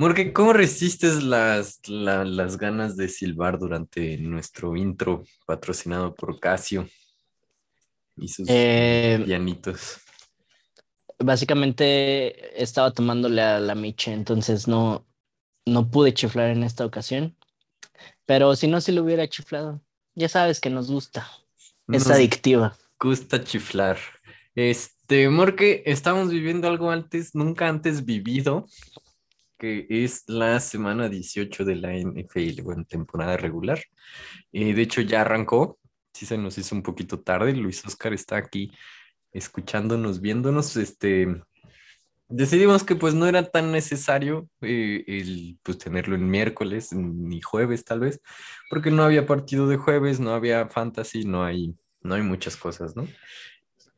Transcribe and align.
Porque, 0.00 0.32
¿cómo 0.32 0.54
resistes 0.54 1.22
las, 1.22 1.78
las 1.86 2.56
ganas 2.56 2.96
de 2.96 3.06
silbar 3.06 3.58
durante 3.58 4.16
nuestro 4.16 4.74
intro 4.74 5.24
patrocinado 5.44 6.14
por 6.14 6.40
Casio 6.40 6.88
y 8.16 8.28
sus 8.28 8.46
Eh, 8.48 9.20
pianitos? 9.26 9.98
Básicamente 11.18 12.62
estaba 12.62 12.92
tomándole 12.92 13.42
a 13.42 13.60
la 13.60 13.74
Miche, 13.74 14.10
entonces 14.14 14.66
no, 14.66 15.06
no 15.66 15.90
pude 15.90 16.14
chiflar 16.14 16.48
en 16.48 16.62
esta 16.62 16.86
ocasión. 16.86 17.36
Pero 18.24 18.56
si 18.56 18.68
no, 18.68 18.80
si 18.80 18.92
lo 18.92 19.02
hubiera 19.02 19.28
chiflado. 19.28 19.82
Ya 20.14 20.30
sabes 20.30 20.60
que 20.60 20.70
nos 20.70 20.90
gusta. 20.90 21.28
Es 21.88 22.06
Nos 22.06 22.10
adictiva. 22.10 22.74
gusta 22.98 23.44
chiflar. 23.44 23.98
Este, 24.54 25.28
Morque, 25.28 25.82
estamos 25.84 26.30
viviendo 26.30 26.68
algo 26.68 26.90
antes, 26.90 27.34
nunca 27.34 27.68
antes 27.68 28.06
vivido, 28.06 28.66
que 29.60 29.86
es 29.90 30.24
la 30.26 30.58
semana 30.58 31.08
18 31.08 31.64
de 31.64 31.76
la 31.76 31.92
NFL, 31.94 32.62
bueno, 32.62 32.84
temporada 32.84 33.36
regular. 33.36 33.78
Eh, 34.52 34.74
de 34.74 34.82
hecho, 34.82 35.02
ya 35.02 35.20
arrancó. 35.20 35.78
Sí 36.14 36.26
se 36.26 36.38
nos 36.38 36.58
hizo 36.58 36.74
un 36.74 36.82
poquito 36.82 37.20
tarde. 37.20 37.52
Luis 37.52 37.84
Oscar 37.84 38.14
está 38.14 38.36
aquí 38.36 38.72
escuchándonos, 39.32 40.20
viéndonos. 40.22 40.76
Este, 40.76 41.42
decidimos 42.28 42.84
que 42.84 42.96
pues 42.96 43.14
no 43.14 43.26
era 43.26 43.50
tan 43.50 43.70
necesario 43.70 44.48
eh, 44.62 45.04
el 45.06 45.58
pues 45.62 45.76
tenerlo 45.76 46.14
en 46.14 46.30
miércoles 46.30 46.92
ni 46.92 47.42
jueves 47.42 47.84
tal 47.84 48.00
vez, 48.00 48.20
porque 48.70 48.90
no 48.90 49.02
había 49.02 49.26
partido 49.26 49.68
de 49.68 49.76
jueves, 49.76 50.20
no 50.20 50.32
había 50.32 50.68
fantasy, 50.68 51.24
no 51.24 51.44
hay, 51.44 51.76
no 52.00 52.14
hay 52.14 52.22
muchas 52.22 52.56
cosas, 52.56 52.96
¿no? 52.96 53.06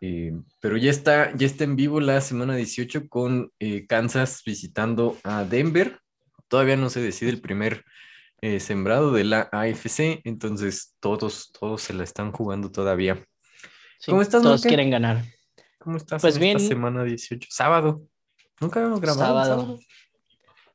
Eh, 0.04 0.32
pero 0.58 0.76
ya 0.76 0.90
está, 0.90 1.32
ya 1.36 1.46
está 1.46 1.62
en 1.62 1.76
vivo 1.76 2.00
la 2.00 2.20
semana 2.20 2.56
18 2.56 3.08
con 3.08 3.52
eh, 3.60 3.86
Kansas 3.86 4.42
visitando 4.44 5.16
a 5.22 5.44
Denver. 5.44 6.00
Todavía 6.48 6.76
no 6.76 6.90
se 6.90 7.00
decide 7.00 7.30
el 7.30 7.40
primer 7.40 7.84
eh, 8.40 8.58
sembrado 8.58 9.12
de 9.12 9.22
la 9.22 9.48
AFC, 9.52 10.20
entonces 10.24 10.96
todos, 10.98 11.52
todos 11.52 11.82
se 11.82 11.94
la 11.94 12.02
están 12.02 12.32
jugando 12.32 12.72
todavía. 12.72 13.24
Sí, 14.00 14.10
¿Cómo 14.10 14.22
estás, 14.22 14.42
Todos 14.42 14.62
quieren 14.62 14.90
ganar. 14.90 15.22
¿Cómo 15.78 15.98
estás 15.98 16.20
Pues 16.20 16.34
en 16.34 16.40
bien. 16.40 16.56
esta 16.56 16.68
semana 16.68 17.04
18? 17.04 17.48
Sábado. 17.52 18.02
Nunca 18.60 18.80
habíamos 18.80 19.00
grabado. 19.00 19.44
sábado. 19.44 19.78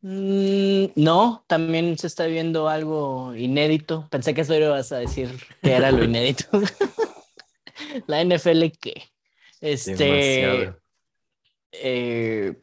Mm, 0.03 0.85
no, 0.95 1.43
también 1.47 1.97
se 1.97 2.07
está 2.07 2.27
viendo 2.27 2.69
algo 2.69 3.35
inédito. 3.35 4.07
Pensé 4.09 4.33
que 4.33 4.41
eso 4.41 4.55
ibas 4.55 4.93
a 4.93 4.99
decir 4.99 5.29
que 5.61 5.73
era 5.73 5.91
lo 5.91 6.05
inédito. 6.05 6.47
La 8.07 8.23
NFL 8.23 8.67
que 8.79 9.03
este 9.61 10.73
eh, 11.71 12.55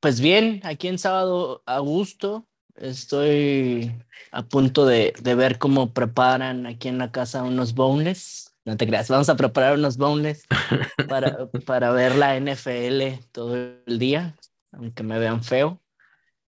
pues 0.00 0.20
bien, 0.20 0.60
aquí 0.64 0.88
en 0.88 0.98
sábado 0.98 1.62
a 1.66 1.78
gusto. 1.80 2.46
Estoy 2.76 3.92
a 4.32 4.42
punto 4.42 4.86
de, 4.86 5.12
de 5.20 5.34
ver 5.34 5.58
cómo 5.58 5.92
preparan 5.92 6.66
aquí 6.66 6.88
en 6.88 6.98
la 6.98 7.12
casa 7.12 7.42
unos 7.42 7.74
boneless. 7.74 8.54
No 8.64 8.76
te 8.76 8.86
creas, 8.86 9.08
vamos 9.08 9.28
a 9.28 9.36
preparar 9.36 9.74
unos 9.74 9.96
boneless 9.98 10.44
para, 11.08 11.48
para 11.66 11.90
ver 11.92 12.14
la 12.16 12.36
NFL 12.40 13.22
todo 13.32 13.54
el 13.86 13.98
día, 13.98 14.36
aunque 14.72 15.02
me 15.02 15.18
vean 15.18 15.42
feo. 15.44 15.80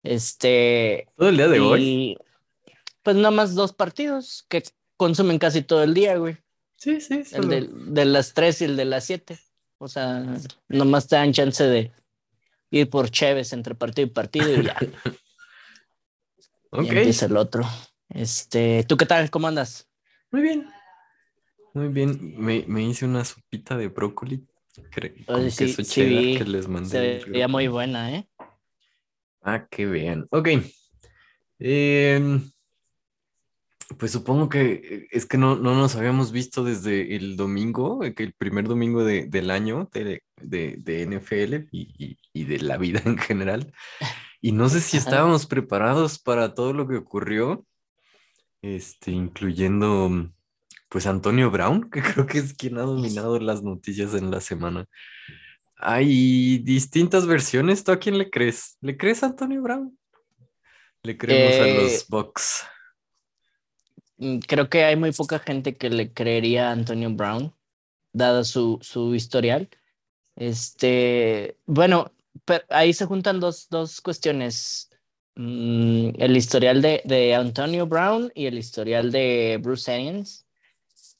Este, 0.03 1.07
Todo 1.15 1.29
el 1.29 1.37
día 1.37 1.47
de 1.47 1.59
hoy. 1.59 2.17
pues 3.03 3.15
nada 3.15 3.31
más 3.31 3.55
dos 3.55 3.73
partidos 3.73 4.45
que 4.49 4.63
consumen 4.97 5.39
casi 5.39 5.61
todo 5.63 5.83
el 5.83 5.93
día, 5.93 6.15
güey. 6.17 6.37
Sí, 6.77 7.01
sí, 7.01 7.15
El 7.15 7.25
solo- 7.25 7.47
de, 7.47 7.67
de 7.71 8.05
las 8.05 8.33
3 8.33 8.61
y 8.61 8.65
el 8.65 8.77
de 8.77 8.85
las 8.85 9.03
7. 9.05 9.37
O 9.77 9.87
sea, 9.87 10.23
nomás 10.67 11.07
te 11.07 11.15
dan 11.15 11.33
chance 11.33 11.63
de 11.63 11.91
ir 12.71 12.89
por 12.89 13.09
Chévez 13.09 13.53
entre 13.53 13.75
partido 13.75 14.07
y 14.07 14.11
partido 14.11 14.61
y 14.61 14.65
ya, 14.65 14.75
Ok, 16.71 16.85
empieza 16.85 17.25
el 17.25 17.37
otro. 17.37 17.63
Este, 18.09 18.83
¿tú 18.83 18.97
qué 18.97 19.05
tal? 19.05 19.29
¿Cómo 19.29 19.47
andas? 19.47 19.89
muy 20.31 20.41
bien. 20.41 20.69
Muy 21.73 21.89
bien. 21.89 22.35
Me, 22.37 22.63
me 22.67 22.83
hice 22.83 23.05
una 23.05 23.25
sopita 23.25 23.77
de 23.77 23.89
brócoli 23.89 24.47
con 25.25 25.51
sí, 25.51 25.65
queso 25.65 25.83
sí 25.83 25.89
cheddar 25.91 26.37
que 26.37 26.45
les 26.45 26.67
mandé. 26.67 26.89
Se 27.21 27.29
veía 27.29 27.47
muy 27.47 27.67
buena, 27.67 28.13
¿eh? 28.15 28.27
Ah, 29.41 29.67
que 29.69 29.85
vean. 29.85 30.27
Ok. 30.31 30.49
Em, 31.59 32.49
pues 33.99 34.11
supongo 34.11 34.49
que 34.49 35.07
es 35.11 35.25
que 35.25 35.37
no, 35.37 35.55
no 35.55 35.75
nos 35.75 35.95
habíamos 35.95 36.31
visto 36.31 36.63
desde 36.63 37.15
el 37.15 37.37
domingo, 37.37 38.03
eh, 38.03 38.13
el 38.17 38.33
primer 38.33 38.67
domingo 38.67 39.03
de- 39.03 39.27
del 39.27 39.51
año 39.51 39.89
de, 39.93 40.23
de, 40.37 40.75
de 40.79 41.01
NFL 41.03 41.67
y, 41.71 41.93
y- 41.97 42.17
y 42.33 42.43
de 42.45 42.59
la 42.59 42.77
vida 42.77 43.01
en 43.05 43.17
general. 43.17 43.71
Y 44.41 44.51
no 44.51 44.69
sé 44.69 44.81
si 44.81 44.97
estábamos 44.97 45.45
preparados 45.47 46.19
para 46.19 46.53
todo 46.53 46.73
lo 46.73 46.87
que 46.87 46.97
ocurrió, 46.97 47.65
este, 48.61 49.11
incluyendo 49.11 50.09
mm, 50.09 50.33
pues 50.89 51.05
Antonio 51.07 51.51
Brown, 51.51 51.89
que 51.89 52.01
creo 52.01 52.25
que 52.25 52.39
es 52.39 52.53
quien 52.53 52.77
ha 52.77 52.81
dominado 52.83 53.39
las 53.39 53.63
noticias 53.63 54.13
en 54.15 54.31
la 54.31 54.41
semana. 54.41 54.85
Hay 55.77 56.59
distintas 56.59 57.27
versiones. 57.27 57.83
¿Tú 57.83 57.91
a 57.91 57.99
quién 57.99 58.17
le 58.17 58.29
crees? 58.29 58.77
¿Le 58.81 58.97
crees 58.97 59.23
a 59.23 59.27
Antonio 59.27 59.61
Brown? 59.61 59.97
Le 61.03 61.17
creemos 61.17 61.59
a 61.59 61.65
Eh, 61.65 61.73
los 61.75 62.07
Bucks. 62.07 62.63
Mm, 64.17 64.39
Creo 64.39 64.69
que 64.69 64.83
hay 64.85 64.95
muy 64.95 65.11
poca 65.11 65.39
gente 65.39 65.75
que 65.77 65.89
le 65.89 66.13
creería 66.13 66.69
a 66.69 66.71
Antonio 66.71 67.09
Brown, 67.13 67.53
dado 68.13 68.43
su, 68.43 68.79
su 68.81 69.15
historial. 69.15 69.69
Este, 70.35 71.59
bueno, 71.65 72.13
pero 72.45 72.65
ahí 72.69 72.93
se 72.93 73.05
juntan 73.05 73.39
dos, 73.41 73.69
dos 73.69 74.01
cuestiones. 74.01 74.91
Mm, 75.35 76.11
el 76.19 76.37
historial 76.37 76.81
de, 76.81 77.01
de 77.05 77.35
Antonio 77.35 77.87
Brown 77.87 78.31
y 78.35 78.47
el 78.47 78.57
historial 78.59 79.11
de 79.11 79.59
Bruce 79.63 79.91
Arians. 79.93 80.47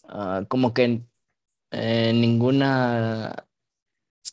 Ah, 0.06 0.46
como 0.50 0.74
que 0.74 1.04
en 1.72 2.22
ninguna 2.22 3.48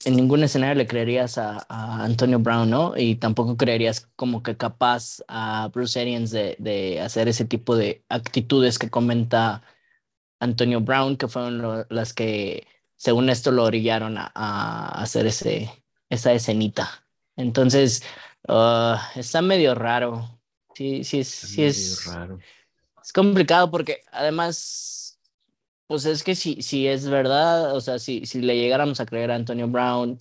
en 0.05 0.17
ningún 0.17 0.43
escenario 0.43 0.75
le 0.77 0.87
creerías 0.87 1.39
a, 1.39 1.65
a 1.69 2.05
Antonio 2.05 2.39
Brown, 2.41 2.69
¿no? 2.71 2.95
Y 2.97 3.17
tampoco 3.17 3.57
creerías 3.57 4.09
como 4.17 4.43
que 4.43 4.57
capaz 4.57 5.23
a 5.29 5.69
Bruce 5.73 6.01
Arians 6.01 6.31
de, 6.31 6.57
de 6.59 7.01
hacer 7.01 7.29
ese 7.29 7.45
tipo 7.45 7.77
de 7.77 8.05
actitudes 8.09 8.79
que 8.79 8.91
comenta 8.91 9.63
Antonio 10.41 10.81
Brown, 10.81 11.17
que 11.17 11.29
fueron 11.29 11.59
lo- 11.63 11.87
las 11.91 12.13
que, 12.13 12.67
según 12.97 13.29
esto, 13.31 13.53
lo 13.53 13.65
orillaron 13.65 14.19
a, 14.19 14.33
a 14.35 15.03
hacer 15.03 15.27
ese, 15.27 15.71
esa 16.11 16.33
escenita. 16.33 17.05
Entonces, 17.37 18.03
ah, 18.49 19.11
está 19.17 19.43
medio 19.43 19.75
raro. 19.75 20.41
Sí, 20.75 21.05
sí, 21.05 21.21
es- 21.21 21.29
sí 21.29 21.63
Medio 21.63 21.69
es, 21.69 22.05
raro. 22.07 22.39
es 23.03 23.13
complicado 23.13 23.71
porque 23.71 24.01
además, 24.13 25.02
pues 25.93 26.07
es 26.07 26.23
que 26.23 26.35
si, 26.35 26.63
si 26.63 26.89
es 26.89 27.07
verdad, 27.07 27.77
o 27.77 27.81
sea, 27.83 27.99
si, 27.99 28.25
si 28.25 28.41
le 28.41 28.57
llegáramos 28.57 28.99
a 28.99 29.05
creer 29.05 29.31
a 29.31 29.35
Antonio 29.35 29.69
Brown, 29.69 30.19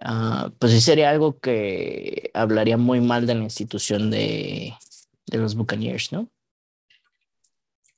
ah, 0.00 0.50
pues 0.58 0.72
sí 0.72 0.80
sería 0.80 1.10
algo 1.10 1.38
que 1.38 2.32
hablaría 2.34 2.76
muy 2.76 3.00
mal 3.00 3.24
de 3.24 3.36
la 3.36 3.44
institución 3.44 4.10
de, 4.10 4.74
de 5.26 5.38
los 5.38 5.54
Buccaneers, 5.54 6.10
¿no? 6.10 6.28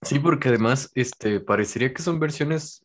Sí, 0.03 0.19
porque 0.19 0.51
además 0.51 0.91
este, 0.95 1.41
parecería 1.41 1.95
que 1.95 2.03
son 2.03 2.21
versiones 2.21 2.85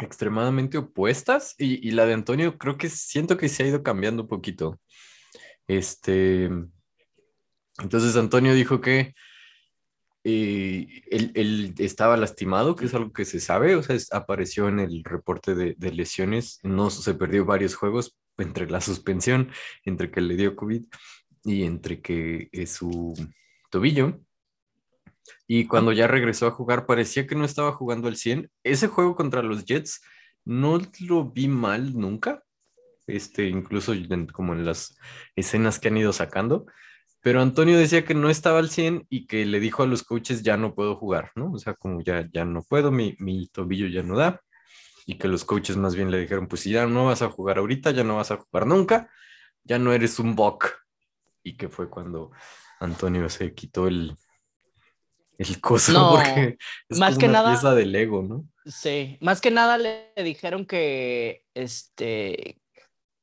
extremadamente 0.00 0.78
opuestas 0.78 1.54
y, 1.58 1.88
y 1.88 1.92
la 1.92 2.06
de 2.06 2.14
Antonio 2.14 2.58
creo 2.58 2.76
que 2.76 2.88
siento 2.88 3.36
que 3.36 3.48
se 3.48 3.62
ha 3.62 3.68
ido 3.68 3.84
cambiando 3.84 4.22
un 4.22 4.28
poquito. 4.28 4.80
Este, 5.68 6.50
entonces 7.80 8.16
Antonio 8.16 8.52
dijo 8.52 8.80
que 8.80 9.14
eh, 10.24 11.02
él, 11.10 11.74
estaba 11.78 12.16
lastimado, 12.16 12.76
que 12.76 12.86
es 12.86 12.94
algo 12.94 13.12
que 13.12 13.24
se 13.24 13.40
sabe, 13.40 13.74
o 13.74 13.82
sea, 13.82 13.96
es- 13.96 14.12
apareció 14.12 14.68
en 14.68 14.80
el 14.80 15.02
reporte 15.04 15.54
de, 15.54 15.92
lesiones, 15.92 16.60
no 16.62 16.90
se 16.90 17.14
perdió 17.14 17.44
varios 17.44 17.74
juegos 17.74 18.16
entre 18.38 18.70
la 18.70 18.80
suspensión, 18.80 19.50
entre 19.84 20.10
que 20.10 20.20
le 20.20 20.36
dio 20.36 20.56
COVID 20.56 20.84
y 21.44 21.64
entre 21.64 22.00
que 22.00 22.48
es 22.52 22.72
su 22.72 23.14
tobillo. 23.70 24.20
Y 25.46 25.66
cuando 25.66 25.92
ya 25.92 26.06
regresó 26.06 26.46
a 26.46 26.50
jugar, 26.52 26.86
parecía 26.86 27.26
que 27.26 27.34
no 27.34 27.44
estaba 27.44 27.72
jugando 27.72 28.08
al 28.08 28.16
100. 28.16 28.50
Ese 28.64 28.88
juego 28.88 29.14
contra 29.16 29.42
los 29.42 29.64
Jets 29.64 30.00
no 30.44 30.80
lo 31.00 31.30
vi 31.30 31.48
mal 31.48 31.94
nunca, 31.98 32.42
este, 33.06 33.48
incluso 33.48 33.92
como 34.32 34.52
en 34.54 34.64
las 34.64 34.96
escenas 35.36 35.78
que 35.78 35.88
han 35.88 35.96
ido 35.96 36.12
sacando. 36.12 36.66
Pero 37.22 37.40
Antonio 37.40 37.78
decía 37.78 38.04
que 38.04 38.14
no 38.14 38.28
estaba 38.30 38.58
al 38.58 38.68
100 38.68 39.06
y 39.08 39.26
que 39.26 39.44
le 39.46 39.60
dijo 39.60 39.82
a 39.82 39.86
los 39.86 40.02
coaches, 40.02 40.42
ya 40.42 40.56
no 40.56 40.74
puedo 40.74 40.96
jugar, 40.96 41.30
¿no? 41.36 41.52
O 41.52 41.58
sea, 41.58 41.74
como 41.74 42.00
ya, 42.02 42.28
ya 42.32 42.44
no 42.44 42.62
puedo, 42.62 42.90
mi, 42.90 43.14
mi 43.20 43.46
tobillo 43.48 43.86
ya 43.86 44.02
no 44.02 44.16
da. 44.16 44.40
Y 45.06 45.18
que 45.18 45.28
los 45.28 45.44
coaches 45.44 45.76
más 45.76 45.94
bien 45.94 46.10
le 46.10 46.18
dijeron, 46.20 46.46
pues 46.48 46.62
si 46.62 46.70
ya 46.72 46.86
no 46.86 47.06
vas 47.06 47.22
a 47.22 47.28
jugar 47.30 47.58
ahorita, 47.58 47.92
ya 47.92 48.04
no 48.04 48.16
vas 48.16 48.30
a 48.32 48.36
jugar 48.38 48.66
nunca, 48.66 49.08
ya 49.64 49.78
no 49.78 49.92
eres 49.92 50.18
un 50.18 50.34
Buck. 50.34 50.66
Y 51.44 51.56
que 51.56 51.68
fue 51.68 51.88
cuando 51.88 52.30
Antonio 52.80 53.28
se 53.28 53.52
quitó 53.54 53.86
el, 53.88 54.16
el 55.38 55.60
coso, 55.60 55.92
No, 55.92 56.10
porque 56.10 56.56
es 56.88 56.98
más 56.98 57.10
como 57.10 57.20
que 57.20 57.26
una 57.26 57.32
nada- 57.34 57.50
pieza 57.52 57.74
de 57.74 57.86
Lego, 57.86 58.22
¿no? 58.22 58.48
Sí, 58.64 59.18
más 59.20 59.40
que 59.40 59.50
nada 59.50 59.76
le 59.76 60.12
dijeron 60.22 60.66
que, 60.66 61.44
este, 61.54 62.61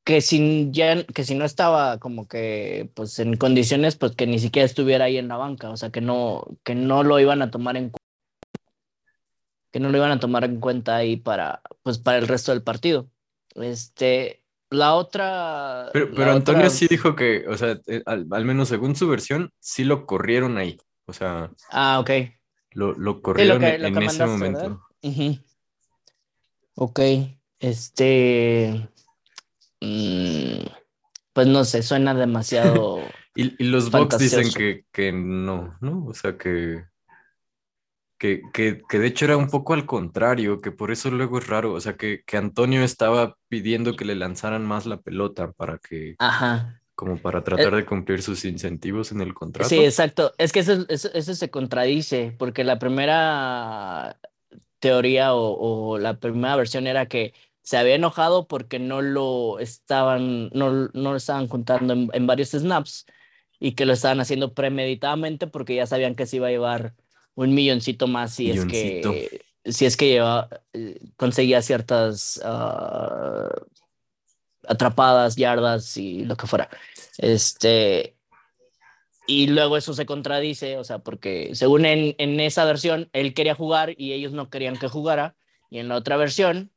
que 0.09 0.21
si 0.21 0.69
ya 0.71 1.03
que 1.03 1.23
si 1.23 1.35
no 1.35 1.45
estaba 1.45 2.00
como 2.00 2.27
que 2.27 2.89
pues 2.95 3.19
en 3.19 3.38
condiciones 3.38 3.95
pues 3.95 4.15
que 4.15 4.25
ni 4.25 4.39
siquiera 4.39 4.65
estuviera 4.65 5.06
ahí 5.06 5.19
en 5.19 5.27
la 5.27 5.38
banca, 5.38 5.69
o 5.69 5.77
sea, 5.77 5.91
que 5.91 6.01
no 6.01 6.47
que 6.63 6.73
no 6.73 7.03
lo 7.03 7.19
iban 7.19 7.44
a 7.44 7.51
tomar 7.51 7.77
en 7.77 7.91
que 9.71 9.79
no 9.79 9.89
lo 9.89 9.97
iban 10.00 10.09
a 10.09 10.19
tomar 10.19 10.45
en 10.45 10.59
cuenta 10.59 10.95
ahí 10.95 11.15
para 11.15 11.61
pues 11.83 12.00
para 12.00 12.17
el 12.17 12.27
resto 12.27 12.51
del 12.51 12.63
partido. 12.63 13.07
Este, 13.53 14.41
la 14.71 14.95
otra 14.95 15.91
Pero, 15.94 16.09
pero 16.15 16.31
Antonio 16.31 16.71
sí 16.71 16.88
dijo 16.88 17.15
que, 17.15 17.47
o 17.47 17.56
sea, 17.56 17.79
eh, 17.85 18.01
al, 18.07 18.45
menos 18.45 18.67
según 18.69 18.95
su 18.95 19.07
versión, 19.07 19.51
sí 19.59 19.83
lo 19.83 20.07
corrieron 20.07 20.57
ahí. 20.57 20.79
O 21.06 21.13
sea, 21.13 21.51
ah, 21.69 22.00
ok. 22.00 22.09
Lo, 22.71 22.94
lo 22.94 23.21
corrieron 23.21 23.63
en 23.63 24.01
ese 24.01 24.25
momento. 24.25 24.81
Ok, 26.73 27.00
este 27.59 28.89
Mm, 29.81 30.66
pues 31.34 31.48
no 31.48 31.64
sé, 31.64 31.84
suena 31.84 32.14
demasiado. 32.14 33.00
y, 33.36 33.64
los 33.64 33.92
Bucks 33.92 34.18
dicen 34.18 34.50
que, 34.52 34.86
que, 34.92 35.12
no, 35.12 35.78
¿no? 35.81 36.06
O 36.06 36.14
sea, 36.14 36.38
que, 36.38 36.84
que, 38.18 38.42
que, 38.54 38.81
que, 38.88 39.00
de 39.00 39.08
hecho 39.08 39.26
era 39.26 39.38
un 39.38 39.50
poco 39.50 39.74
al 39.74 39.86
contrario, 39.86 40.60
que 40.62 40.72
por 40.72 40.92
eso 40.92 41.10
luego 41.12 41.38
es 41.38 41.48
raro, 41.48 41.74
o 41.74 41.81
sea, 41.81 41.96
que, 41.96 42.24
que 42.26 42.38
Antonio 42.38 42.84
estaba 42.84 43.38
pidiendo 43.48 43.96
que 43.96 44.06
le 44.06 44.16
lanzaran 44.16 44.66
más 44.66 44.86
la 44.86 45.02
pelota 45.02 45.52
para 45.52 45.78
que... 45.78 46.16
Ajá. 46.20 46.81
Como 46.96 47.16
para 47.18 47.46
tratar 47.46 47.74
eh, 47.74 47.78
de 47.78 47.86
cumplir 47.86 48.22
sus 48.22 48.44
incentivos 48.44 49.14
en 49.14 49.22
el 49.22 49.34
contrato. 49.34 49.70
Sí, 49.70 49.78
exacto. 49.78 50.34
Es 50.38 50.52
que 50.52 50.60
eso, 50.60 50.86
eso, 50.90 51.34
se 51.34 51.50
contradice, 51.50 52.36
porque 52.38 52.66
la 52.66 52.78
primera 52.78 54.20
teoría 54.80 55.34
o, 55.34 55.94
o 55.94 55.98
la 55.98 56.20
primera 56.20 56.58
versión 56.58 56.88
era 56.88 57.06
que 57.06 57.34
se 57.69 57.77
había 57.77 57.94
enojado 57.94 58.48
porque 58.48 58.80
no 58.80 59.04
lo 59.04 59.60
estaban, 59.60 60.50
no, 60.54 60.89
no 60.92 61.12
lo 61.12 61.16
estaban 61.16 61.48
contando 61.48 61.94
en, 61.94 62.25
varios 62.25 62.50
snaps 62.50 63.06
y 63.60 63.74
que 63.74 63.86
lo 63.86 63.94
estaban 63.94 64.19
haciendo 64.19 64.56
premeditadamente 64.56 65.45
porque 65.45 65.75
ya 65.75 65.86
sabían 65.86 66.16
que 66.16 66.25
se 66.25 66.38
iba 66.38 66.48
a 66.48 66.50
llevar 66.50 66.95
un 67.36 67.54
milloncito 67.54 68.07
más 68.07 68.33
si 68.33 68.50
es 68.50 68.66
que 68.66 69.44
si 69.66 69.86
es 69.86 69.98
que 69.98 70.07
lleva, 70.07 70.50
eh, 70.74 71.00
conseguía 71.16 71.62
ciertas 71.62 72.42
ah, 72.44 73.50
atrapadas, 74.68 75.36
yardas 75.36 75.95
y 75.95 76.25
lo 76.25 76.38
que 76.38 76.48
fuera. 76.48 76.69
Este, 77.19 78.16
y 79.27 79.45
luego 79.45 79.77
eso 79.77 79.94
se 79.94 80.07
contradice, 80.07 80.80
o 80.80 80.83
sea, 80.83 80.98
porque 80.98 81.51
según 81.54 81.86
en, 81.86 82.16
en 82.18 82.39
esa 82.39 82.66
versión, 82.66 83.12
él 83.13 83.36
quería 83.36 83.54
jugar 83.54 83.94
y 83.95 84.13
ellos 84.13 84.31
no 84.31 84.50
querían 84.50 84.80
que 84.80 84.88
jugara, 84.88 85.36
y 85.69 85.77
en 85.77 85.88
la 85.88 85.98
otra 85.98 86.18
versión, 86.18 86.71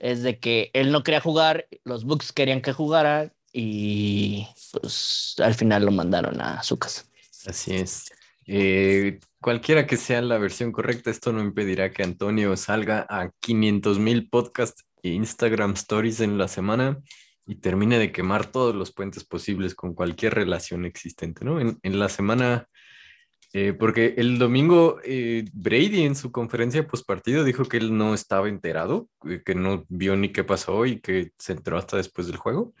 es 0.00 0.22
de 0.22 0.38
que 0.38 0.70
él 0.72 0.92
no 0.92 1.02
quería 1.02 1.20
jugar, 1.20 1.66
los 1.84 2.04
Bucks 2.04 2.32
querían 2.32 2.60
que 2.60 2.72
jugara 2.72 3.32
y 3.52 4.46
pues 4.72 5.34
al 5.38 5.54
final 5.54 5.84
lo 5.84 5.90
mandaron 5.90 6.40
a 6.40 6.62
su 6.62 6.78
casa. 6.78 7.04
Así 7.46 7.74
es. 7.74 8.10
Eh, 8.46 9.20
cualquiera 9.40 9.86
que 9.86 9.96
sea 9.96 10.22
la 10.22 10.38
versión 10.38 10.72
correcta, 10.72 11.10
esto 11.10 11.32
no 11.32 11.40
impedirá 11.40 11.90
que 11.90 12.02
Antonio 12.02 12.56
salga 12.56 13.06
a 13.08 13.30
500 13.40 13.98
mil 13.98 14.28
podcasts 14.28 14.84
e 15.02 15.10
Instagram 15.10 15.72
stories 15.72 16.20
en 16.20 16.38
la 16.38 16.48
semana 16.48 16.98
y 17.46 17.56
termine 17.56 17.98
de 17.98 18.12
quemar 18.12 18.46
todos 18.46 18.74
los 18.74 18.92
puentes 18.92 19.24
posibles 19.24 19.74
con 19.74 19.94
cualquier 19.94 20.34
relación 20.34 20.84
existente, 20.84 21.44
¿no? 21.44 21.60
En, 21.60 21.78
en 21.82 21.98
la 21.98 22.08
semana 22.08 22.68
eh, 23.54 23.72
porque 23.72 24.14
el 24.18 24.38
domingo 24.38 24.98
eh, 25.02 25.46
Brady 25.54 26.02
en 26.02 26.14
su 26.14 26.30
conferencia 26.30 26.86
post 26.86 27.06
partido 27.06 27.44
dijo 27.44 27.64
que 27.64 27.78
él 27.78 27.96
no 27.96 28.12
estaba 28.12 28.48
enterado, 28.48 29.08
eh, 29.26 29.42
que 29.44 29.54
no 29.54 29.86
vio 29.88 30.16
ni 30.16 30.32
qué 30.32 30.44
pasó 30.44 30.84
y 30.84 31.00
que 31.00 31.32
se 31.38 31.52
enteró 31.52 31.78
hasta 31.78 31.96
después 31.96 32.26
del 32.26 32.36
juego. 32.36 32.74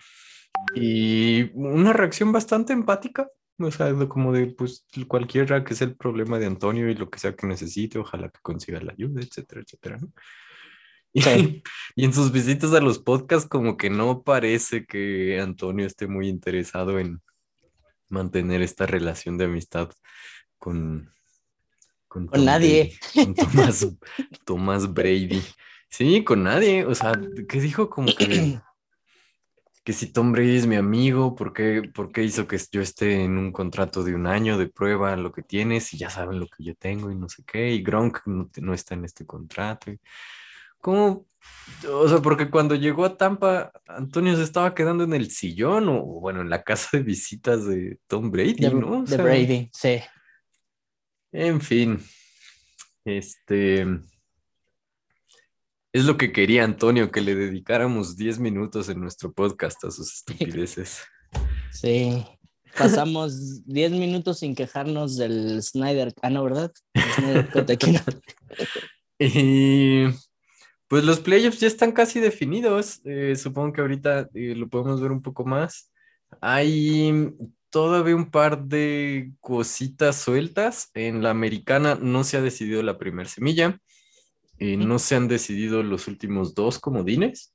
Y 0.74 1.50
una 1.54 1.92
reacción 1.94 2.32
bastante 2.32 2.74
empática, 2.74 3.30
o 3.58 3.70
sea, 3.70 3.94
como 4.08 4.32
de 4.32 4.48
pues 4.48 4.86
cualquiera 5.06 5.64
que 5.64 5.74
sea 5.74 5.86
el 5.86 5.96
problema 5.96 6.38
de 6.38 6.46
Antonio 6.46 6.90
y 6.90 6.94
lo 6.94 7.08
que 7.08 7.18
sea 7.18 7.34
que 7.34 7.46
necesite, 7.46 7.98
ojalá 7.98 8.28
que 8.28 8.40
consiga 8.42 8.80
la 8.80 8.92
ayuda, 8.92 9.22
etcétera, 9.22 9.62
etcétera, 9.62 9.98
¿no? 9.98 10.12
Y, 11.14 11.22
y, 11.96 12.04
en 12.04 12.12
sus 12.12 12.30
visitas 12.30 12.74
a 12.74 12.80
los 12.80 12.98
podcasts 12.98 13.48
como 13.48 13.78
que 13.78 13.88
no 13.88 14.22
parece 14.22 14.84
que 14.84 15.40
Antonio 15.40 15.86
esté 15.86 16.06
muy 16.06 16.28
interesado 16.28 16.98
en 16.98 17.22
mantener 18.10 18.62
esta 18.62 18.86
relación 18.86 19.38
de 19.38 19.46
amistad 19.46 19.90
con, 20.58 21.10
con, 22.08 22.28
nadie. 22.32 22.92
con 23.14 23.34
Tomás, 24.44 24.92
Brady. 24.92 25.42
Sí, 25.88 26.24
con 26.24 26.42
nadie. 26.42 26.84
O 26.84 26.94
sea, 26.94 27.12
¿qué 27.48 27.60
dijo? 27.60 27.88
Como 27.88 28.08
que, 28.08 28.58
que 29.84 29.92
si 29.92 30.12
Tom 30.12 30.32
Brady 30.32 30.56
es 30.56 30.66
mi 30.66 30.76
amigo, 30.76 31.34
¿por 31.34 31.52
qué, 31.52 31.90
hizo 32.22 32.46
que 32.46 32.60
yo 32.70 32.80
esté 32.80 33.24
en 33.24 33.38
un 33.38 33.52
contrato 33.52 34.04
de 34.04 34.14
un 34.14 34.26
año 34.26 34.58
de 34.58 34.68
prueba 34.68 35.16
lo 35.16 35.32
que 35.32 35.42
tienes 35.42 35.92
y 35.94 35.98
ya 35.98 36.10
saben 36.10 36.40
lo 36.40 36.46
que 36.46 36.64
yo 36.64 36.74
tengo 36.74 37.10
y 37.10 37.16
no 37.16 37.28
sé 37.28 37.42
qué? 37.46 37.70
Y 37.70 37.82
Gronk 37.82 38.20
no, 38.26 38.74
está 38.74 38.94
en 38.94 39.04
este 39.04 39.24
contrato. 39.24 39.92
¿Cómo? 40.78 41.26
O 41.90 42.08
sea, 42.08 42.18
porque 42.18 42.50
cuando 42.50 42.74
llegó 42.74 43.04
a 43.04 43.16
Tampa, 43.16 43.72
Antonio 43.86 44.36
se 44.36 44.42
estaba 44.42 44.74
quedando 44.74 45.04
en 45.04 45.14
el 45.14 45.30
sillón 45.30 45.88
o, 45.88 46.02
bueno, 46.02 46.40
en 46.40 46.50
la 46.50 46.62
casa 46.62 46.96
de 46.96 47.02
visitas 47.02 47.66
de 47.66 47.98
Tom 48.06 48.30
Brady, 48.30 48.70
¿no? 48.70 49.04
de 49.04 49.16
Brady, 49.16 49.70
sí. 49.72 50.00
En 51.32 51.60
fin, 51.60 52.00
este 53.04 53.82
es 55.92 56.04
lo 56.04 56.16
que 56.16 56.32
quería 56.32 56.64
Antonio, 56.64 57.10
que 57.10 57.20
le 57.20 57.34
dedicáramos 57.34 58.16
10 58.16 58.38
minutos 58.38 58.88
en 58.88 59.00
nuestro 59.00 59.32
podcast 59.32 59.84
a 59.84 59.90
sus 59.90 60.14
estupideces. 60.14 61.02
Sí, 61.70 62.24
pasamos 62.76 63.64
10 63.66 63.92
minutos 63.92 64.38
sin 64.38 64.54
quejarnos 64.54 65.18
del 65.18 65.62
Snyder, 65.62 66.14
ah, 66.22 66.30
no, 66.30 66.42
¿verdad? 66.42 66.72
y 69.18 70.04
pues 70.88 71.04
los 71.04 71.20
playoffs 71.20 71.60
ya 71.60 71.66
están 71.66 71.92
casi 71.92 72.20
definidos. 72.20 73.02
Eh, 73.04 73.36
supongo 73.36 73.74
que 73.74 73.82
ahorita 73.82 74.30
eh, 74.32 74.54
lo 74.56 74.68
podemos 74.68 75.02
ver 75.02 75.12
un 75.12 75.20
poco 75.20 75.44
más. 75.44 75.92
Hay 76.40 77.30
todavía 77.70 78.16
un 78.16 78.30
par 78.30 78.64
de 78.64 79.32
cositas 79.40 80.16
sueltas. 80.16 80.90
En 80.94 81.22
la 81.22 81.30
americana 81.30 81.96
no 82.00 82.24
se 82.24 82.36
ha 82.36 82.42
decidido 82.42 82.82
la 82.82 82.98
primera 82.98 83.28
semilla. 83.28 83.78
Eh, 84.58 84.76
no 84.76 84.98
se 84.98 85.14
han 85.14 85.28
decidido 85.28 85.82
los 85.82 86.08
últimos 86.08 86.54
dos 86.54 86.78
comodines. 86.78 87.54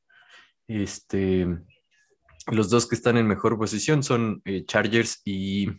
Este, 0.67 1.47
los 2.47 2.69
dos 2.69 2.87
que 2.87 2.95
están 2.95 3.17
en 3.17 3.27
mejor 3.27 3.57
posición 3.57 4.03
son 4.03 4.41
eh, 4.45 4.63
Chargers 4.65 5.21
y 5.25 5.69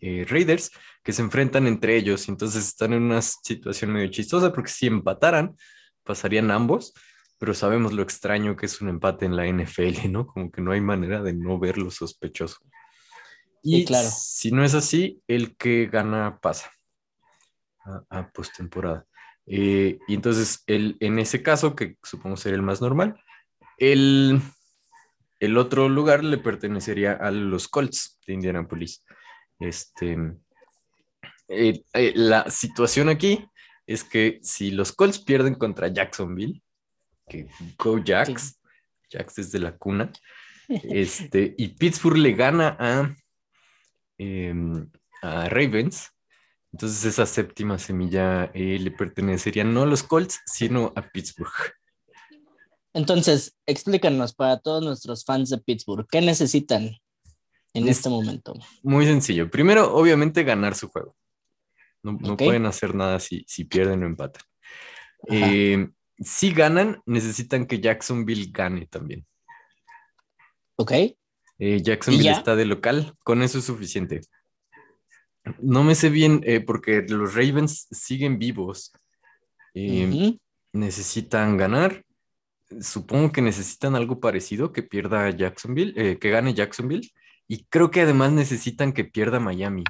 eh, 0.00 0.26
Raiders, 0.28 0.70
que 1.02 1.12
se 1.12 1.22
enfrentan 1.22 1.66
entre 1.66 1.96
ellos. 1.96 2.28
Entonces 2.28 2.66
están 2.66 2.92
en 2.92 3.02
una 3.02 3.22
situación 3.22 3.92
medio 3.92 4.10
chistosa 4.10 4.52
porque 4.52 4.70
si 4.70 4.86
empataran, 4.86 5.56
pasarían 6.02 6.50
ambos. 6.50 6.92
Pero 7.38 7.52
sabemos 7.52 7.92
lo 7.92 8.02
extraño 8.02 8.56
que 8.56 8.64
es 8.64 8.80
un 8.80 8.88
empate 8.88 9.26
en 9.26 9.36
la 9.36 9.46
NFL, 9.46 10.10
¿no? 10.10 10.26
Como 10.26 10.50
que 10.50 10.62
no 10.62 10.72
hay 10.72 10.80
manera 10.80 11.22
de 11.22 11.34
no 11.34 11.58
verlo 11.58 11.90
sospechoso. 11.90 12.56
Y 13.62 13.84
claro. 13.84 14.08
si 14.10 14.50
no 14.52 14.64
es 14.64 14.74
así, 14.74 15.22
el 15.26 15.56
que 15.56 15.86
gana 15.86 16.38
pasa 16.40 16.70
a, 18.10 18.30
postemporada. 18.30 19.06
Eh, 19.46 19.98
y 20.08 20.14
entonces, 20.14 20.62
el, 20.66 20.96
en 21.00 21.18
ese 21.18 21.42
caso, 21.42 21.74
que 21.74 21.96
supongo 22.02 22.36
ser 22.36 22.54
el 22.54 22.62
más 22.62 22.80
normal, 22.80 23.20
el, 23.78 24.40
el 25.40 25.58
otro 25.58 25.88
lugar 25.88 26.24
le 26.24 26.38
pertenecería 26.38 27.12
a 27.12 27.30
los 27.30 27.68
Colts 27.68 28.18
de 28.26 28.34
Indianapolis. 28.34 29.04
Este, 29.58 30.16
eh, 31.48 31.82
eh, 31.92 32.12
la 32.14 32.50
situación 32.50 33.08
aquí 33.08 33.46
es 33.86 34.02
que 34.02 34.40
si 34.42 34.70
los 34.70 34.92
Colts 34.92 35.18
pierden 35.18 35.54
contra 35.54 35.88
Jacksonville, 35.88 36.62
que 37.28 37.48
go 37.78 37.98
Jacks, 37.98 38.60
Jacks 39.10 39.34
desde 39.36 39.58
la 39.58 39.76
cuna, 39.76 40.10
este, 40.68 41.54
y 41.56 41.68
Pittsburgh 41.68 42.18
le 42.18 42.32
gana 42.32 42.76
a 42.78 43.14
Em, 44.18 44.88
a 45.22 45.48
Ravens. 45.48 46.10
Entonces 46.72 47.04
esa 47.04 47.26
séptima 47.26 47.78
semilla 47.78 48.50
eh, 48.54 48.78
le 48.78 48.90
pertenecería 48.90 49.64
no 49.64 49.82
a 49.82 49.86
los 49.86 50.02
Colts, 50.02 50.40
sino 50.46 50.92
a 50.94 51.02
Pittsburgh. 51.02 51.52
Entonces, 52.92 53.56
explícanos 53.66 54.34
para 54.34 54.58
todos 54.58 54.82
nuestros 54.82 55.24
fans 55.24 55.50
de 55.50 55.58
Pittsburgh, 55.58 56.06
¿qué 56.10 56.22
necesitan 56.22 56.96
en 57.74 57.88
este 57.88 58.08
momento? 58.08 58.54
Muy 58.82 59.04
sencillo. 59.04 59.50
Primero, 59.50 59.94
obviamente, 59.94 60.44
ganar 60.44 60.74
su 60.74 60.88
juego. 60.88 61.14
No, 62.02 62.36
pueden 62.36 62.66
hacer 62.66 62.94
nada 62.94 63.20
si, 63.20 63.44
si 63.46 63.64
pierden 63.64 64.02
o 64.02 64.06
empatan. 64.06 64.42
Em, 65.28 65.92
si 66.18 66.52
ganan, 66.52 67.02
necesitan 67.04 67.66
que 67.66 67.80
Jacksonville 67.80 68.50
gane 68.50 68.86
también. 68.86 69.26
Ok. 70.76 70.92
Eh, 71.58 71.80
Jacksonville 71.82 72.30
está 72.30 72.56
de 72.56 72.66
local, 72.66 73.14
con 73.24 73.42
eso 73.42 73.58
es 73.58 73.64
suficiente. 73.64 74.20
No 75.60 75.84
me 75.84 75.94
sé 75.94 76.10
bien 76.10 76.40
eh, 76.44 76.60
porque 76.60 77.04
los 77.08 77.34
Ravens 77.34 77.86
siguen 77.90 78.38
vivos. 78.38 78.92
Necesitan 80.72 81.56
ganar 81.56 82.04
supongo 82.80 83.32
que 83.32 83.42
necesitan 83.42 83.94
algo 83.94 84.20
parecido, 84.20 84.72
que 84.72 84.82
pierda 84.82 85.30
Jacksonville, 85.30 85.94
eh, 85.96 86.18
que 86.18 86.30
gane 86.30 86.54
Jacksonville, 86.54 87.10
y 87.48 87.64
creo 87.64 87.90
que 87.90 88.00
además 88.00 88.32
necesitan 88.32 88.92
que 88.92 89.04
pierda 89.04 89.40
Miami. 89.40 89.84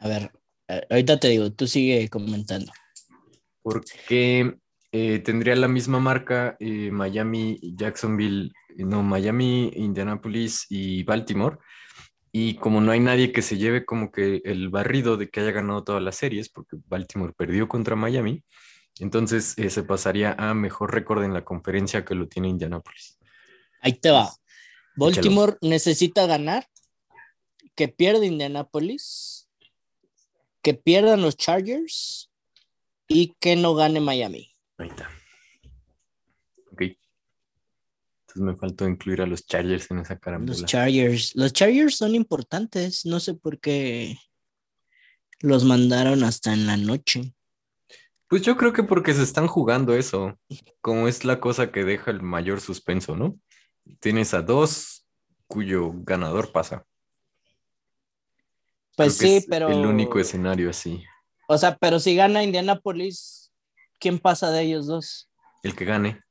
A 0.00 0.08
ver, 0.08 0.32
eh, 0.68 0.86
ahorita 0.90 1.18
te 1.18 1.28
digo, 1.28 1.52
tú 1.52 1.66
sigue 1.66 2.08
comentando. 2.08 2.72
Porque 3.62 4.56
eh, 4.92 5.18
tendría 5.20 5.54
la 5.56 5.68
misma 5.68 6.00
marca 6.00 6.56
Miami, 6.60 7.60
Jacksonville, 7.62 8.52
no, 8.76 9.02
Miami, 9.02 9.70
Indianapolis 9.74 10.66
y 10.68 11.02
Baltimore. 11.04 11.58
Y 12.32 12.56
como 12.56 12.80
no 12.80 12.92
hay 12.92 13.00
nadie 13.00 13.32
que 13.32 13.42
se 13.42 13.56
lleve 13.56 13.84
como 13.84 14.12
que 14.12 14.42
el 14.44 14.68
barrido 14.68 15.16
de 15.16 15.30
que 15.30 15.40
haya 15.40 15.50
ganado 15.50 15.82
todas 15.82 16.02
las 16.02 16.16
series, 16.16 16.48
porque 16.48 16.76
Baltimore 16.86 17.32
perdió 17.36 17.68
contra 17.68 17.96
Miami, 17.96 18.44
entonces 19.00 19.56
eh, 19.58 19.70
se 19.70 19.82
pasaría 19.82 20.34
a 20.38 20.54
mejor 20.54 20.92
récord 20.92 21.22
en 21.22 21.32
la 21.32 21.44
conferencia 21.44 22.04
que 22.04 22.14
lo 22.14 22.28
tiene 22.28 22.48
Indianapolis. 22.48 23.18
Ahí 23.80 23.94
te 23.94 24.10
va. 24.10 24.30
Baltimore 24.96 25.56
necesita 25.60 26.26
ganar, 26.26 26.68
que 27.74 27.88
pierda 27.88 28.26
Indianapolis, 28.26 29.48
que 30.62 30.74
pierdan 30.74 31.22
los 31.22 31.36
Chargers 31.36 32.30
y 33.06 33.36
que 33.38 33.54
no 33.54 33.74
gane 33.74 34.00
Miami. 34.00 34.50
Ahí 34.78 34.88
está. 34.88 35.10
Ok. 36.72 36.82
Entonces 36.82 38.42
me 38.42 38.56
faltó 38.56 38.88
incluir 38.88 39.22
a 39.22 39.26
los 39.26 39.46
Chargers 39.46 39.90
en 39.90 39.98
esa 39.98 40.18
carambola. 40.18 40.52
Los 40.52 40.64
Chargers. 40.64 41.34
Los 41.34 41.52
Chargers 41.52 41.96
son 41.96 42.14
importantes. 42.14 43.04
No 43.04 43.20
sé 43.20 43.34
por 43.34 43.60
qué 43.60 44.16
los 45.40 45.64
mandaron 45.64 46.24
hasta 46.24 46.52
en 46.52 46.66
la 46.66 46.76
noche. 46.76 47.34
Pues 48.28 48.42
yo 48.42 48.56
creo 48.56 48.72
que 48.72 48.82
porque 48.82 49.14
se 49.14 49.22
están 49.22 49.46
jugando 49.46 49.94
eso, 49.94 50.38
como 50.82 51.08
es 51.08 51.24
la 51.24 51.40
cosa 51.40 51.72
que 51.72 51.84
deja 51.84 52.10
el 52.10 52.22
mayor 52.22 52.60
suspenso, 52.60 53.16
¿no? 53.16 53.38
Tienes 54.00 54.34
a 54.34 54.42
dos 54.42 55.06
cuyo 55.46 55.92
ganador 55.94 56.52
pasa. 56.52 56.84
Pues 58.96 59.16
sí, 59.16 59.44
pero. 59.48 59.68
El 59.68 59.86
único 59.86 60.18
escenario 60.18 60.68
así. 60.68 61.02
O 61.48 61.56
sea, 61.56 61.78
pero 61.78 61.98
si 61.98 62.14
gana 62.14 62.44
Indianapolis, 62.44 63.47
¿quién 63.98 64.18
pasa 64.18 64.50
de 64.50 64.62
ellos 64.62 64.86
dos? 64.86 65.30
El 65.62 65.74
que 65.74 65.84
gane. 65.84 66.22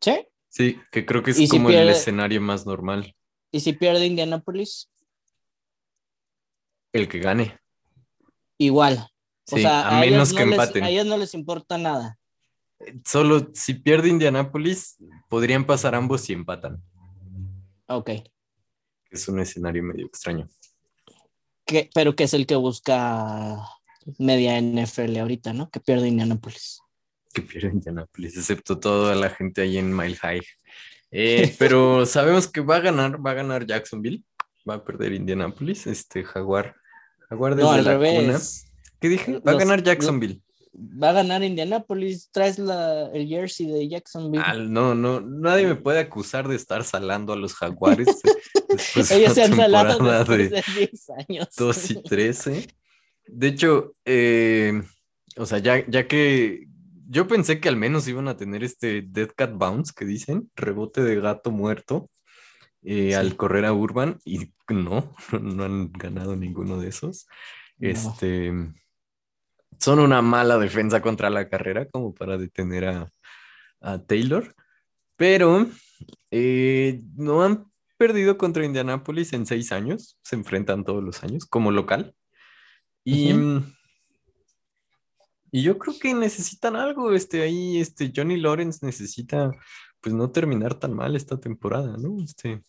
¿Sí? 0.00 0.26
Sí, 0.48 0.80
que 0.90 1.04
creo 1.04 1.22
que 1.22 1.32
es 1.32 1.50
como 1.50 1.70
el 1.70 1.88
escenario 1.88 2.40
más 2.40 2.66
normal. 2.66 3.14
¿Y 3.50 3.60
si 3.60 3.72
pierde 3.72 4.06
Indianapolis? 4.06 4.90
El 6.92 7.08
que 7.08 7.18
gane. 7.18 7.58
Igual 8.58 9.10
o 9.50 9.56
sea, 9.56 9.88
a, 9.88 10.00
menos 10.00 10.32
que 10.32 10.42
empaten. 10.42 10.84
a 10.84 10.90
ellos 10.90 11.06
no 11.06 11.16
les 11.16 11.34
importa 11.34 11.78
nada. 11.78 12.18
Solo 13.04 13.50
si 13.54 13.74
pierde 13.74 14.08
Indianapolis, 14.08 14.96
podrían 15.28 15.64
pasar 15.64 15.94
ambos 15.94 16.22
si 16.22 16.32
empatan. 16.32 16.82
Ok. 17.86 18.10
Es 19.10 19.26
un 19.28 19.40
escenario 19.40 19.82
medio 19.82 20.06
extraño. 20.06 20.48
¿Qué, 21.64 21.90
pero 21.94 22.14
que 22.14 22.24
es 22.24 22.34
el 22.34 22.46
que 22.46 22.56
busca 22.56 23.66
media 24.18 24.60
NFL 24.60 25.16
ahorita, 25.18 25.52
¿no? 25.52 25.70
Que 25.70 25.80
pierde 25.80 26.08
Indianapolis. 26.08 26.80
Que 27.32 27.42
pierde 27.42 27.68
Indianapolis, 27.68 28.36
excepto 28.36 28.78
toda 28.78 29.14
la 29.14 29.30
gente 29.30 29.62
ahí 29.62 29.78
en 29.78 29.94
Mile 29.94 30.16
High. 30.16 30.42
Eh, 31.10 31.54
pero 31.58 32.06
sabemos 32.06 32.48
que 32.48 32.60
va 32.60 32.76
a 32.76 32.80
ganar, 32.80 33.24
va 33.24 33.32
a 33.32 33.34
ganar 33.34 33.66
Jacksonville, 33.66 34.22
va 34.68 34.74
a 34.74 34.84
perder 34.84 35.12
Indianapolis, 35.12 35.86
este 35.86 36.24
Jaguar. 36.24 36.74
Jaguar 37.28 37.56
no, 37.56 37.70
al 37.70 37.84
revés. 37.84 38.70
¿Qué 39.00 39.08
dije? 39.08 39.38
Va 39.40 39.52
a 39.52 39.56
ganar 39.56 39.82
Jacksonville. 39.82 40.40
va 40.74 41.10
a 41.10 41.12
ganar 41.12 41.44
Indianapolis. 41.44 42.30
Traes 42.30 42.58
la, 42.58 43.10
el 43.12 43.28
jersey 43.28 43.66
de 43.66 43.88
Jacksonville. 43.88 44.42
Ah, 44.44 44.54
no, 44.54 44.94
no, 44.94 45.20
nadie 45.20 45.66
me 45.66 45.76
puede 45.76 46.00
acusar 46.00 46.48
de 46.48 46.56
estar 46.56 46.82
salando 46.84 47.32
a 47.32 47.36
los 47.36 47.54
Jaguares. 47.54 48.08
Ellos 49.10 49.34
se 49.34 49.42
han 49.42 49.54
salado 49.54 49.98
después 49.98 50.50
de 50.50 50.64
10 50.76 51.10
años. 51.10 51.48
2 51.56 51.90
y 51.90 52.02
13. 52.02 52.77
De 53.28 53.48
hecho, 53.48 53.94
eh, 54.04 54.82
o 55.36 55.46
sea, 55.46 55.58
ya, 55.58 55.86
ya 55.86 56.08
que 56.08 56.66
yo 57.08 57.26
pensé 57.26 57.60
que 57.60 57.68
al 57.68 57.76
menos 57.76 58.06
iban 58.08 58.28
a 58.28 58.36
tener 58.36 58.62
este 58.62 59.02
Dead 59.02 59.30
Cat 59.34 59.52
Bounce 59.54 59.92
que 59.96 60.04
dicen, 60.04 60.50
rebote 60.56 61.02
de 61.02 61.20
gato 61.20 61.50
muerto 61.50 62.10
eh, 62.82 63.16
al 63.16 63.36
correr 63.36 63.64
a 63.64 63.72
Urban 63.72 64.18
y 64.24 64.52
no, 64.68 65.14
no 65.40 65.64
han 65.64 65.92
ganado 65.92 66.36
ninguno 66.36 66.78
de 66.78 66.88
esos. 66.88 67.26
Este, 67.80 68.52
son 69.78 69.98
una 70.00 70.20
mala 70.22 70.58
defensa 70.58 71.00
contra 71.00 71.30
la 71.30 71.48
carrera 71.48 71.88
como 71.88 72.14
para 72.14 72.36
detener 72.36 72.86
a, 72.86 73.10
Taylor, 74.08 74.56
pero 75.14 75.68
eh, 76.32 77.00
no 77.14 77.44
han 77.44 77.70
perdido 77.96 78.36
contra 78.36 78.64
Indianapolis 78.64 79.32
en 79.32 79.46
seis 79.46 79.70
años, 79.70 80.18
se 80.22 80.34
enfrentan 80.34 80.84
todos 80.84 81.02
los 81.04 81.22
años 81.22 81.46
como 81.46 81.70
local. 81.70 82.12
Y, 83.10 83.32
y 85.50 85.62
yo 85.62 85.78
creo 85.78 85.94
que 85.98 86.12
necesitan 86.12 86.76
algo, 86.76 87.14
este, 87.14 87.40
ahí, 87.40 87.80
este, 87.80 88.12
Johnny 88.14 88.36
Lawrence 88.36 88.84
necesita, 88.84 89.50
pues, 90.02 90.14
no 90.14 90.30
terminar 90.30 90.74
tan 90.74 90.92
mal 90.92 91.16
esta 91.16 91.40
temporada, 91.40 91.96
¿no? 91.96 92.22
Este, 92.22 92.62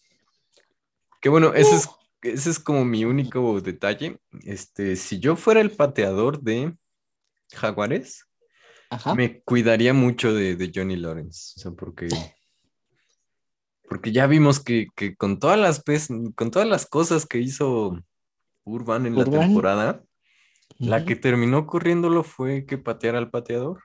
que 1.20 1.28
bueno, 1.28 1.54
ese 1.54 1.76
es, 1.76 1.90
ese 2.22 2.52
es 2.52 2.60
como 2.60 2.86
mi 2.86 3.04
único 3.04 3.60
detalle. 3.60 4.22
Este, 4.46 4.96
si 4.96 5.20
yo 5.20 5.36
fuera 5.36 5.60
el 5.60 5.72
pateador 5.72 6.42
de 6.42 6.74
Jaguares, 7.54 8.26
me 9.18 9.42
cuidaría 9.42 9.94
mucho 9.94 10.34
de, 10.34 10.72
Johnny 10.74 10.96
Lawrence. 10.96 11.54
O 11.58 11.60
sea, 11.60 11.72
porque, 11.72 12.08
porque 13.90 14.14
ya 14.14 14.26
vimos 14.26 14.62
que, 14.62 14.88
con, 15.18 15.38
todas 15.38 15.60
las 15.60 15.84
con 16.36 16.50
todas 16.50 16.68
las 16.68 16.86
cosas 16.86 17.26
que 17.26 17.40
hizo 17.40 18.02
Urban 18.64 19.06
en 19.06 19.18
la 19.18 19.26
temporada, 19.26 20.02
la 20.80 21.06
que 21.06 21.16
terminó 21.16 21.68
corriéndolo 21.68 22.24
fue 22.24 22.66
que 22.66 22.78
pateara 22.78 23.18
al 23.18 23.30
pateador. 23.30 23.84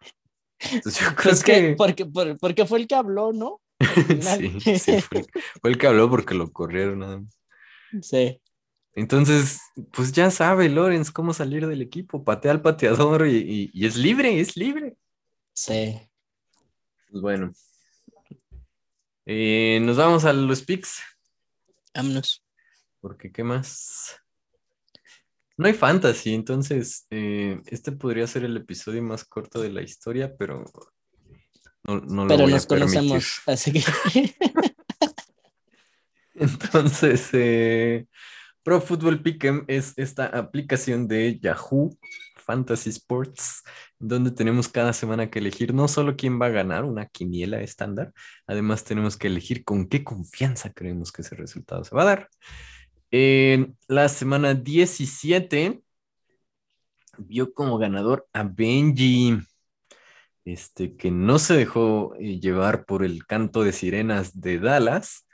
Entonces 0.60 1.04
yo 1.04 1.14
creo 1.14 1.34
que, 1.44 1.74
porque, 1.76 2.06
porque 2.40 2.64
fue 2.64 2.78
el 2.78 2.86
que 2.86 2.94
habló, 2.94 3.32
¿no? 3.32 3.60
sí, 4.60 4.78
sí 4.78 5.00
fue, 5.00 5.70
el 5.70 5.76
que 5.76 5.86
habló 5.86 6.08
porque 6.08 6.34
lo 6.34 6.52
corrieron 6.52 7.00
nada 7.00 7.20
más. 7.20 7.38
Sí. 8.02 8.40
Entonces, 8.94 9.60
pues 9.92 10.12
ya 10.12 10.30
sabe 10.30 10.68
Lorenz 10.68 11.10
cómo 11.10 11.34
salir 11.34 11.66
del 11.66 11.82
equipo, 11.82 12.24
patea 12.24 12.52
al 12.52 12.62
pateador 12.62 13.26
y, 13.26 13.70
es 13.74 13.96
libre, 13.96 14.40
es 14.40 14.56
libre. 14.56 14.96
Sí. 15.52 16.00
Pues 17.10 17.20
bueno. 17.20 17.52
Eh, 19.26 19.80
nos 19.82 19.96
vamos 19.96 20.24
a 20.24 20.32
los 20.32 20.62
picks. 20.62 21.00
Vámonos. 21.94 22.44
Porque, 23.00 23.32
¿qué 23.32 23.42
más? 23.42 24.23
No 25.56 25.66
hay 25.66 25.72
fantasy, 25.72 26.34
entonces 26.34 27.06
eh, 27.10 27.60
este 27.66 27.92
podría 27.92 28.26
ser 28.26 28.44
el 28.44 28.56
episodio 28.56 29.02
más 29.02 29.24
corto 29.24 29.60
de 29.60 29.70
la 29.70 29.82
historia, 29.82 30.34
pero 30.36 30.64
no, 31.84 32.00
no 32.00 32.26
pero 32.26 32.48
nos 32.48 32.66
conocemos, 32.66 33.40
así 33.46 33.72
que... 33.72 33.84
entonces, 36.34 37.28
eh, 37.32 38.06
Pro 38.64 38.80
Football 38.80 39.22
Pick'em 39.22 39.64
es 39.68 39.92
esta 39.96 40.26
aplicación 40.26 41.06
de 41.06 41.38
Yahoo 41.38 41.96
Fantasy 42.36 42.90
Sports, 42.90 43.62
donde 43.98 44.30
tenemos 44.30 44.68
cada 44.68 44.92
semana 44.92 45.30
que 45.30 45.38
elegir 45.38 45.72
no 45.74 45.86
solo 45.86 46.16
quién 46.16 46.40
va 46.40 46.46
a 46.46 46.50
ganar 46.50 46.84
una 46.84 47.06
quiniela 47.06 47.60
estándar, 47.60 48.12
además 48.46 48.84
tenemos 48.84 49.16
que 49.16 49.28
elegir 49.28 49.64
con 49.64 49.86
qué 49.88 50.02
confianza 50.02 50.72
creemos 50.72 51.12
que 51.12 51.22
ese 51.22 51.36
resultado 51.36 51.84
se 51.84 51.94
va 51.94 52.02
a 52.02 52.06
dar. 52.06 52.28
En 53.10 53.76
la 53.88 54.08
semana 54.08 54.54
17 54.54 55.82
vio 57.18 57.54
como 57.54 57.78
ganador 57.78 58.26
a 58.32 58.42
Benji, 58.42 59.38
este, 60.44 60.96
que 60.96 61.10
no 61.10 61.38
se 61.38 61.54
dejó 61.54 62.14
eh, 62.16 62.40
llevar 62.40 62.84
por 62.84 63.04
el 63.04 63.26
canto 63.26 63.62
de 63.62 63.72
sirenas 63.72 64.40
de 64.40 64.58
Dallas 64.58 65.24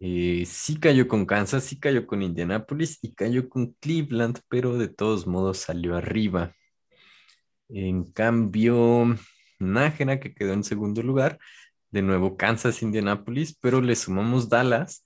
eh, 0.00 0.44
sí 0.46 0.78
cayó 0.78 1.08
con 1.08 1.26
Kansas, 1.26 1.64
sí 1.64 1.78
cayó 1.80 2.06
con 2.06 2.22
Indianapolis 2.22 2.98
y 3.02 3.14
cayó 3.14 3.48
con 3.48 3.72
Cleveland, 3.80 4.40
pero 4.48 4.78
de 4.78 4.88
todos 4.88 5.26
modos 5.26 5.58
salió 5.58 5.96
arriba. 5.96 6.54
En 7.68 8.04
cambio, 8.12 9.16
Nájera, 9.58 10.20
que 10.20 10.34
quedó 10.34 10.52
en 10.54 10.64
segundo 10.64 11.02
lugar, 11.02 11.38
de 11.90 12.02
nuevo 12.02 12.36
Kansas, 12.36 12.82
Indianapolis, 12.82 13.56
pero 13.60 13.80
le 13.80 13.96
sumamos 13.96 14.48
Dallas 14.48 15.04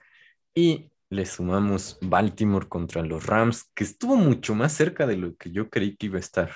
y 0.55 0.92
le 1.13 1.27
sumamos 1.27 1.99
Baltimore 2.01 2.69
contra 2.69 3.03
los 3.03 3.27
Rams, 3.27 3.71
que 3.75 3.85
estuvo 3.85 4.17
mucho 4.17 4.55
más 4.55 4.73
cerca 4.73 5.07
de 5.07 5.17
lo 5.17 5.37
que 5.37 5.51
yo 5.53 5.71
creí 5.71 5.97
que 5.97 6.07
iba 6.07 6.17
a 6.17 6.21
estar. 6.21 6.51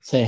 Sí 0.00 0.26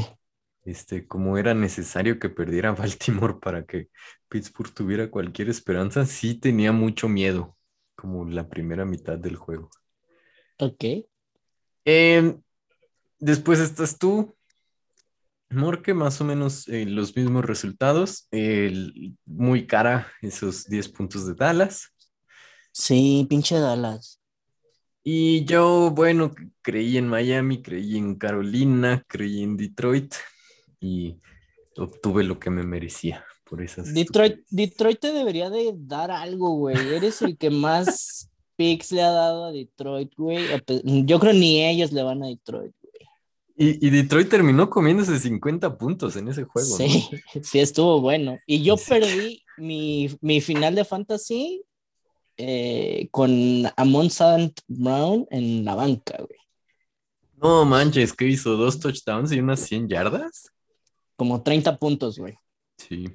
este, 0.66 1.06
como 1.06 1.38
era 1.38 1.54
necesario 1.54 2.18
que 2.18 2.28
perdiera 2.28 2.72
Baltimore 2.74 3.36
para 3.40 3.64
que 3.64 3.88
Pittsburgh 4.28 4.74
tuviera 4.74 5.10
cualquier 5.10 5.48
esperanza, 5.48 6.04
sí 6.04 6.34
tenía 6.34 6.72
mucho 6.72 7.08
miedo, 7.08 7.56
como 7.94 8.26
la 8.26 8.48
primera 8.48 8.84
mitad 8.84 9.16
del 9.16 9.36
juego. 9.36 9.70
Ok. 10.58 10.84
Em, 11.84 12.42
después 13.18 13.60
estás 13.60 13.98
tú. 13.98 14.34
Morque, 15.48 15.94
más 15.94 16.20
o 16.20 16.24
menos 16.24 16.66
eh, 16.66 16.84
los 16.86 17.14
mismos 17.14 17.44
resultados. 17.44 18.28
Muy 19.24 19.66
cara 19.68 20.12
esos 20.20 20.66
10 20.66 20.88
puntos 20.88 21.24
de 21.26 21.34
Dallas. 21.34 21.94
Sí, 22.78 23.26
pinche 23.30 23.58
Dallas. 23.58 24.20
Y 25.02 25.46
yo, 25.46 25.92
bueno, 25.92 26.34
creí 26.60 26.98
en 26.98 27.08
Miami, 27.08 27.62
creí 27.62 27.96
en 27.96 28.16
Carolina, 28.16 29.02
creí 29.08 29.42
en 29.42 29.56
Detroit 29.56 30.14
y 30.78 31.16
obtuve 31.78 32.22
lo 32.22 32.38
que 32.38 32.50
me 32.50 32.64
merecía 32.64 33.24
por 33.48 33.62
esas. 33.62 33.94
Detroit. 33.94 34.40
Detroit 34.50 35.00
te 35.00 35.12
debería 35.14 35.48
de 35.48 35.72
dar 35.74 36.10
algo, 36.10 36.50
güey. 36.56 36.76
Eres 36.94 37.22
el 37.22 37.38
que 37.38 37.48
más 37.48 38.28
picks 38.56 38.92
le 38.92 39.00
ha 39.02 39.10
dado 39.10 39.46
a 39.46 39.52
Detroit, 39.52 40.12
güey. 40.14 40.44
Yo 41.06 41.18
creo 41.18 41.32
ni 41.32 41.64
ellos 41.64 41.92
le 41.92 42.02
van 42.02 42.22
a 42.22 42.26
Detroit, 42.26 42.74
güey. 42.82 42.92
Y, 43.56 43.86
y 43.86 43.88
Detroit 43.88 44.28
terminó 44.28 44.68
comiéndose 44.68 45.18
50 45.18 45.78
puntos 45.78 46.14
en 46.16 46.28
ese 46.28 46.44
juego. 46.44 46.68
¿no? 46.68 46.76
Sí, 46.76 47.08
sí 47.42 47.58
estuvo 47.58 48.02
bueno. 48.02 48.36
Y 48.46 48.62
yo 48.62 48.76
Sí. 48.76 48.84
perdí 48.90 49.42
mi, 49.56 50.10
mi 50.20 50.42
final 50.42 50.74
de 50.74 50.84
fantasy 50.84 51.62
eh, 52.36 53.08
con 53.10 53.30
Amon 53.76 54.10
Sant 54.10 54.60
Brown 54.66 55.26
en 55.30 55.64
la 55.64 55.74
banca, 55.74 56.16
güey. 56.18 56.38
No 57.36 57.64
manches, 57.64 58.12
¿qué 58.12 58.26
hizo? 58.26 58.56
¿Dos 58.56 58.80
touchdowns 58.80 59.30
y 59.32 59.40
unas 59.40 59.60
100 59.60 59.88
yardas? 59.88 60.50
Como 61.16 61.42
30 61.42 61.78
puntos, 61.78 62.18
güey. 62.18 62.34
Sí. 62.78 63.06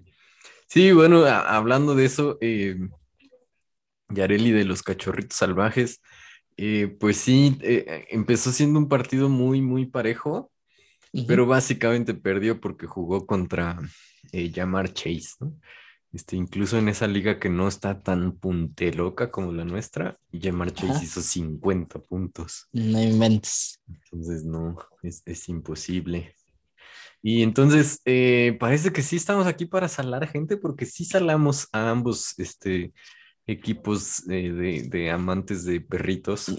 Sí, 0.67 0.91
bueno, 0.93 1.25
hablando 1.25 1.95
de 1.95 2.05
eso, 2.05 2.37
eh, 2.39 2.77
Yareli 4.09 4.51
de 4.51 4.63
los 4.63 4.83
Cachorritos 4.83 5.37
Salvajes, 5.37 6.01
eh, 6.55 6.95
pues 6.99 7.17
sí, 7.17 7.57
eh, 7.61 8.05
empezó 8.09 8.51
siendo 8.51 8.79
un 8.79 8.87
partido 8.87 9.27
muy, 9.27 9.61
muy 9.61 9.85
parejo, 9.85 10.51
pero 11.27 11.45
básicamente 11.45 12.13
perdió 12.13 12.61
porque 12.61 12.87
jugó 12.87 13.25
contra 13.25 13.79
Jamar 14.31 14.93
Chase, 14.93 15.31
¿no? 15.41 15.59
Este, 16.13 16.35
incluso 16.35 16.77
en 16.77 16.89
esa 16.89 17.07
liga 17.07 17.39
que 17.39 17.49
no 17.49 17.69
está 17.69 18.01
tan 18.01 18.33
punteloca 18.33 19.31
como 19.31 19.53
la 19.53 19.63
nuestra, 19.63 20.17
Jamar 20.33 20.71
Chase 20.73 20.91
Ajá. 20.91 21.03
hizo 21.03 21.21
50 21.21 21.99
puntos. 21.99 22.67
No 22.73 23.01
inventes. 23.01 23.81
Entonces, 23.87 24.43
no, 24.43 24.77
es, 25.03 25.21
es 25.25 25.47
imposible. 25.47 26.35
Y 27.21 27.43
entonces, 27.43 28.01
eh, 28.05 28.57
parece 28.59 28.91
que 28.91 29.03
sí 29.03 29.15
estamos 29.15 29.47
aquí 29.47 29.65
para 29.65 29.87
salar 29.87 30.27
gente, 30.27 30.57
porque 30.57 30.85
sí 30.85 31.05
salamos 31.05 31.67
a 31.71 31.89
ambos 31.89 32.37
este, 32.39 32.91
equipos 33.45 34.27
eh, 34.27 34.51
de, 34.51 34.83
de 34.89 35.11
amantes 35.11 35.63
de 35.63 35.79
perritos. 35.79 36.51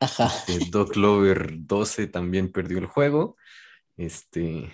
Ajá. 0.00 0.30
Eh, 0.48 0.60
Doc 0.70 0.96
Lover 0.96 1.54
12 1.58 2.06
también 2.06 2.50
perdió 2.50 2.78
el 2.78 2.86
juego. 2.86 3.36
Este, 3.96 4.72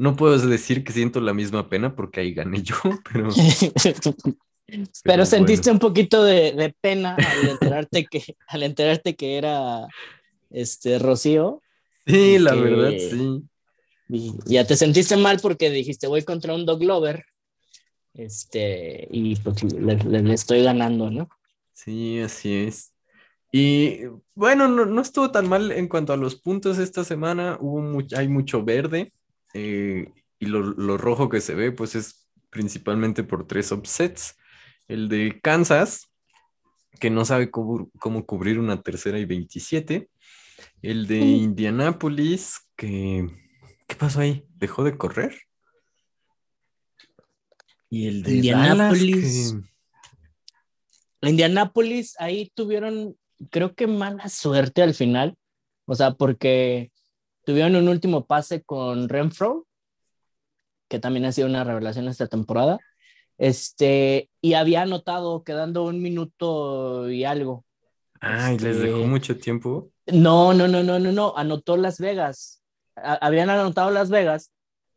no 0.00 0.16
puedo 0.16 0.36
decir 0.38 0.82
que 0.82 0.92
siento 0.92 1.20
la 1.20 1.34
misma 1.34 1.68
pena 1.68 1.94
porque 1.94 2.20
ahí 2.20 2.32
gané 2.32 2.62
yo, 2.62 2.76
pero 3.12 3.28
Pero, 4.72 4.84
Pero 5.02 5.26
sentiste 5.26 5.68
un 5.70 5.80
poquito 5.80 6.22
de, 6.22 6.52
de 6.52 6.72
pena 6.80 7.16
al 7.16 7.48
enterarte 7.48 8.06
que, 8.06 8.22
al 8.46 8.62
enterarte 8.62 9.16
que 9.16 9.36
era 9.36 9.88
este 10.50 10.98
Rocío. 11.00 11.60
sí, 12.06 12.38
la 12.38 12.52
que- 12.54 12.60
verdad, 12.60 12.92
sí. 12.96 13.42
Y 14.08 14.32
ya 14.46 14.64
te 14.66 14.76
sentiste 14.76 15.16
mal 15.16 15.38
porque 15.40 15.70
dijiste 15.70 16.06
voy 16.06 16.22
contra 16.22 16.54
un 16.54 16.66
dog 16.66 16.82
lover. 16.82 17.24
Este, 18.14 19.08
y 19.10 19.36
pues 19.36 19.62
le, 19.64 19.96
le- 19.96 20.22
le 20.22 20.34
estoy 20.34 20.62
ganando, 20.62 21.10
¿no? 21.10 21.28
Sí, 21.72 22.20
así 22.20 22.54
es. 22.54 22.92
Y 23.52 24.00
bueno, 24.34 24.68
no, 24.68 24.84
no 24.86 25.00
estuvo 25.00 25.30
tan 25.30 25.48
mal 25.48 25.72
en 25.72 25.88
cuanto 25.88 26.12
a 26.12 26.16
los 26.16 26.36
puntos 26.36 26.78
esta 26.78 27.02
semana. 27.04 27.56
Hubo 27.60 27.80
much- 27.80 28.16
hay 28.16 28.28
mucho 28.28 28.64
verde 28.64 29.12
eh, 29.54 30.12
y 30.38 30.46
lo, 30.46 30.60
lo 30.62 30.96
rojo 30.96 31.28
que 31.28 31.40
se 31.40 31.54
ve, 31.54 31.72
pues 31.72 31.94
es 31.94 32.28
principalmente 32.50 33.22
por 33.24 33.46
tres 33.46 33.70
upsets. 33.72 34.36
El 34.88 35.08
de 35.08 35.40
Kansas, 35.42 36.12
que 36.98 37.10
no 37.10 37.24
sabe 37.24 37.50
cómo, 37.50 37.90
cómo 37.98 38.26
cubrir 38.26 38.58
una 38.58 38.82
tercera 38.82 39.18
y 39.18 39.24
27. 39.24 40.08
El 40.82 41.06
de 41.06 41.20
Mm. 41.20 41.22
Indianápolis, 41.22 42.58
que... 42.76 43.26
¿Qué 43.86 43.96
pasó 43.96 44.20
ahí? 44.20 44.44
¿Dejó 44.56 44.84
de 44.84 44.96
correr? 44.96 45.36
Y 47.88 48.06
el 48.06 48.22
de 48.22 48.34
Indianápolis. 48.36 49.52
Dallas, 49.52 49.64
que- 51.20 51.28
Indianápolis 51.28 52.14
ahí 52.18 52.50
tuvieron, 52.54 53.16
creo 53.50 53.74
que 53.74 53.86
mala 53.86 54.28
suerte 54.28 54.82
al 54.82 54.94
final. 54.94 55.36
O 55.86 55.94
sea, 55.94 56.12
porque 56.14 56.92
tuvieron 57.50 57.74
un 57.76 57.88
último 57.88 58.26
pase 58.26 58.62
con 58.62 59.08
Renfro, 59.08 59.66
que 60.88 60.98
también 60.98 61.24
ha 61.24 61.32
sido 61.32 61.48
una 61.48 61.64
revelación 61.64 62.08
esta 62.08 62.26
temporada. 62.26 62.78
Este, 63.38 64.30
y 64.40 64.54
había 64.54 64.82
anotado 64.82 65.42
quedando 65.44 65.84
un 65.84 66.00
minuto 66.02 67.10
y 67.10 67.24
algo. 67.24 67.64
Ay, 68.20 68.58
les 68.58 68.78
dejó 68.78 68.98
Este, 68.98 69.08
mucho 69.08 69.38
tiempo. 69.38 69.90
No, 70.06 70.52
no, 70.54 70.68
no, 70.68 70.82
no, 70.82 70.98
no, 70.98 71.10
no, 71.12 71.32
anotó 71.36 71.76
Las 71.76 71.98
Vegas. 71.98 72.62
A- 72.96 73.14
habían 73.14 73.50
anotado 73.50 73.90
Las 73.90 74.10
Vegas, 74.10 74.52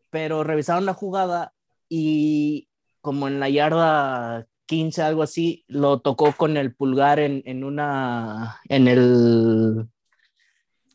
pero 0.09 0.43
revisaron 0.43 0.85
la 0.85 0.93
jugada 0.93 1.53
y 1.89 2.67
como 3.01 3.27
en 3.27 3.39
la 3.39 3.49
yarda 3.49 4.45
15, 4.65 5.01
algo 5.01 5.23
así, 5.23 5.63
lo 5.67 5.99
tocó 6.01 6.33
con 6.35 6.57
el 6.57 6.73
pulgar 6.75 7.19
en, 7.19 7.43
en 7.45 7.63
una, 7.63 8.59
en 8.69 8.87
el, 8.87 9.87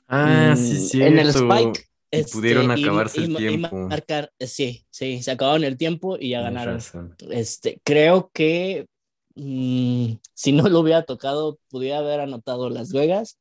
Ah, 0.08 0.54
mm, 0.56 0.56
sí, 0.56 1.02
en 1.02 1.18
el 1.18 1.28
spike. 1.28 1.84
Y 2.10 2.20
este, 2.20 2.36
pudieron 2.38 2.70
y- 2.70 2.82
acabarse 2.84 3.20
y- 3.20 3.24
el 3.24 3.30
y 3.32 3.36
tiempo. 3.36 3.76
marcar, 3.88 4.32
sí, 4.40 4.86
sí, 4.90 5.22
se 5.22 5.30
acabaron 5.30 5.64
el 5.64 5.76
tiempo 5.76 6.16
y 6.18 6.30
ya 6.30 6.38
Tienes 6.40 6.54
ganaron. 6.54 6.74
razón. 6.76 7.16
Este, 7.30 7.80
creo 7.84 8.30
que 8.32 8.86
mm, 9.34 10.12
si 10.34 10.52
no 10.52 10.68
lo 10.68 10.80
hubiera 10.80 11.02
tocado, 11.04 11.58
pudiera 11.68 11.98
haber 11.98 12.20
anotado 12.20 12.70
Las 12.70 12.92
Vegas 12.92 13.38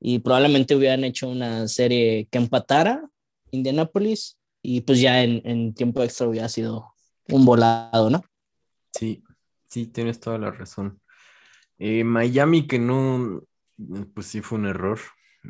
y 0.00 0.20
probablemente 0.20 0.74
hubieran 0.74 1.04
hecho 1.04 1.28
una 1.28 1.68
serie 1.68 2.26
que 2.30 2.38
empatara 2.38 3.02
Indianapolis 3.50 4.38
y 4.62 4.80
pues 4.82 5.00
ya 5.00 5.22
en, 5.22 5.42
en 5.44 5.74
tiempo 5.74 6.02
extra 6.02 6.26
hubiera 6.28 6.48
sido 6.48 6.94
un 7.28 7.44
volado, 7.44 8.08
¿no? 8.10 8.24
Sí, 8.94 9.22
sí, 9.68 9.86
tienes 9.86 10.18
toda 10.20 10.38
la 10.38 10.50
razón. 10.50 11.00
Eh, 11.78 12.04
Miami, 12.04 12.66
que 12.66 12.78
no, 12.78 13.42
pues 14.14 14.26
sí 14.26 14.40
fue 14.40 14.58
un 14.58 14.66
error. 14.66 14.98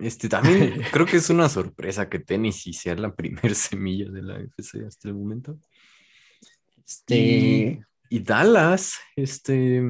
Este 0.01 0.29
también 0.29 0.81
creo 0.93 1.07
que 1.07 1.17
es 1.17 1.31
una 1.31 1.49
sorpresa 1.49 2.09
que 2.09 2.19
Tennessee 2.19 2.73
sea 2.73 2.95
la 2.95 3.15
primer 3.15 3.55
semilla 3.55 4.11
de 4.11 4.23
la 4.23 4.39
FC 4.41 4.85
hasta 4.87 5.09
el 5.09 5.15
momento. 5.15 5.59
Este, 6.87 7.15
Y, 7.17 7.81
y 8.11 8.19
Dallas, 8.21 8.95
este, 9.17 9.83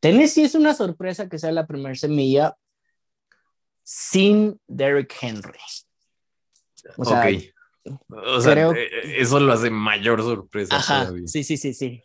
Tennessee 0.00 0.44
es 0.44 0.54
una 0.54 0.74
sorpresa 0.74 1.28
que 1.28 1.38
sea 1.38 1.52
la 1.52 1.66
primera 1.66 1.94
semilla 1.94 2.56
sin 3.82 4.60
Derrick 4.66 5.14
Henry. 5.20 5.58
O 6.96 7.04
sea, 7.04 7.20
ok. 7.20 7.42
O 8.08 8.40
sea, 8.40 8.52
creo- 8.52 8.74
eh, 8.74 8.88
eso 9.20 9.40
lo 9.40 9.52
hace 9.52 9.70
mayor 9.70 10.20
sorpresa 10.22 10.76
Ajá, 10.76 11.12
sí, 11.26 11.44
sí, 11.44 11.56
sí, 11.56 11.74
sí. 11.74 12.02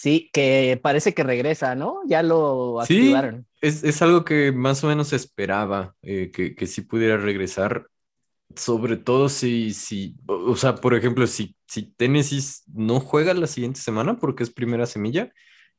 Sí, 0.00 0.30
que 0.32 0.80
parece 0.82 1.12
que 1.12 1.22
regresa, 1.22 1.74
¿no? 1.74 2.00
Ya 2.06 2.22
lo 2.22 2.78
Sí. 2.86 2.98
activaron. 3.00 3.46
Es, 3.60 3.84
es 3.84 4.00
algo 4.00 4.24
que 4.24 4.50
más 4.50 4.82
o 4.82 4.86
menos 4.88 5.12
esperaba, 5.12 5.94
eh, 6.00 6.30
que, 6.32 6.54
que 6.54 6.66
sí 6.66 6.80
pudiera 6.80 7.18
regresar, 7.18 7.86
sobre 8.56 8.96
todo 8.96 9.28
si, 9.28 9.74
si 9.74 10.16
o 10.26 10.56
sea, 10.56 10.76
por 10.76 10.94
ejemplo, 10.94 11.26
si, 11.26 11.54
si 11.66 11.92
Tennessee 11.92 12.40
no 12.72 12.98
juega 13.00 13.34
la 13.34 13.46
siguiente 13.46 13.80
semana 13.80 14.18
porque 14.18 14.42
es 14.42 14.50
primera 14.50 14.86
semilla, 14.86 15.30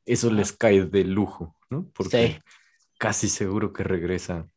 eso 0.06 0.30
les 0.30 0.52
cae 0.52 0.84
de 0.84 1.02
lujo, 1.04 1.56
¿no? 1.68 1.90
Porque 1.92 2.28
Sí. 2.28 2.38
casi 2.98 3.28
seguro 3.28 3.72
que 3.72 3.82
regresa 3.82 4.48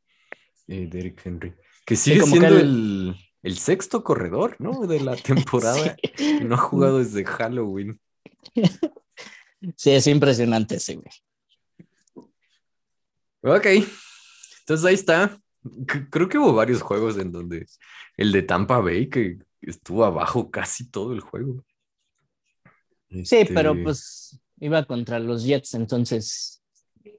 eh, 0.68 0.88
Derrick 0.90 1.26
Henry, 1.26 1.56
que 1.86 1.96
sigue 1.96 2.20
que 2.20 2.26
siendo 2.28 2.48
el- 2.50 2.56
el, 2.60 3.16
el 3.42 3.58
sexto 3.58 4.04
corredor, 4.04 4.58
¿no? 4.60 4.86
De 4.86 5.00
la 5.00 5.16
temporada, 5.56 5.96
Sí. 6.16 6.38
no 6.44 6.54
ha 6.54 6.60
jugado 6.60 7.00
desde 7.00 7.26
Halloween. 7.26 8.00
Sí, 9.76 9.92
es 9.92 10.08
impresionante 10.08 10.76
ese, 10.76 10.96
güey. 10.96 11.10
Ok, 13.42 13.66
entonces 14.62 14.86
ahí 14.86 14.96
está. 14.96 15.40
C- 15.92 16.08
Creo 16.10 16.28
que 16.30 16.38
hubo 16.38 16.54
varios 16.54 16.82
juegos 16.82 17.18
en 17.18 17.32
donde 17.32 17.66
el 18.18 18.32
de 18.32 18.42
Tampa 18.42 18.80
Bay 18.80 19.10
que 19.10 19.38
estuvo 19.62 20.04
abajo 20.06 20.50
casi 20.50 20.90
todo 20.90 21.14
el 21.14 21.20
juego. 21.22 21.64
Sí, 23.24 23.46
pero 23.54 23.72
Este, 23.72 23.84
pues 23.84 24.40
iba 24.60 24.84
contra 24.86 25.20
los 25.20 25.44
Jets, 25.44 25.74
entonces 25.76 26.64
pues 27.04 27.14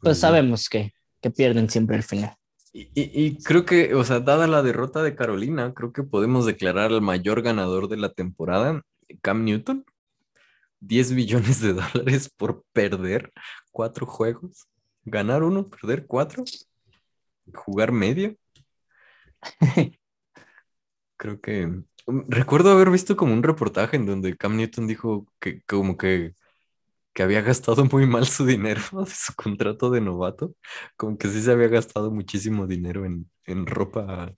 pues, 0.00 0.18
sabemos 0.18 0.68
que, 0.68 0.92
que 1.22 1.30
pierden 1.30 1.70
siempre 1.70 1.96
al 1.96 2.02
final. 2.02 2.34
Y, 2.72 2.82
y- 2.94 3.24
y 3.26 3.38
creo 3.42 3.64
que, 3.64 3.94
o 3.94 4.04
sea, 4.04 4.20
dada 4.20 4.46
la 4.46 4.62
derrota 4.62 5.02
de 5.02 5.14
Carolina, 5.14 5.72
creo 5.74 5.92
que 5.92 6.02
podemos 6.02 6.44
declarar 6.44 6.92
al 6.92 7.00
mayor 7.00 7.40
ganador 7.40 7.88
de 7.88 7.96
la 7.96 8.12
temporada, 8.12 8.82
Cam 9.22 9.44
Newton. 9.44 9.84
10 10.86 11.12
millones 11.12 11.60
de 11.60 11.74
dólares 11.74 12.30
por 12.36 12.64
perder 12.72 13.32
cuatro 13.72 14.06
juegos. 14.06 14.66
Ganar 15.04 15.42
uno, 15.42 15.68
perder 15.68 16.06
cuatro. 16.06 16.44
Jugar 17.52 17.92
medio. 17.92 18.36
creo 21.16 21.40
que 21.40 21.66
mm, 21.66 21.82
recuerdo 22.28 22.70
haber 22.70 22.90
visto 22.90 23.16
como 23.16 23.32
un 23.32 23.42
reportaje 23.42 23.96
en 23.96 24.06
donde 24.06 24.36
Cam 24.36 24.56
Newton 24.56 24.86
dijo 24.86 25.26
que 25.40 25.62
como 25.62 25.96
que, 25.96 26.34
que 27.14 27.22
había 27.22 27.42
gastado 27.42 27.84
muy 27.86 28.06
mal 28.06 28.26
su 28.26 28.46
dinero 28.46 28.82
de 29.04 29.10
su 29.10 29.34
contrato 29.34 29.90
de 29.90 30.00
novato, 30.00 30.54
como 30.96 31.18
que 31.18 31.28
sí 31.28 31.42
se 31.42 31.52
había 31.52 31.68
gastado 31.68 32.10
muchísimo 32.10 32.66
dinero 32.66 33.04
en, 33.06 33.30
en 33.46 33.66
ropa 33.66 34.34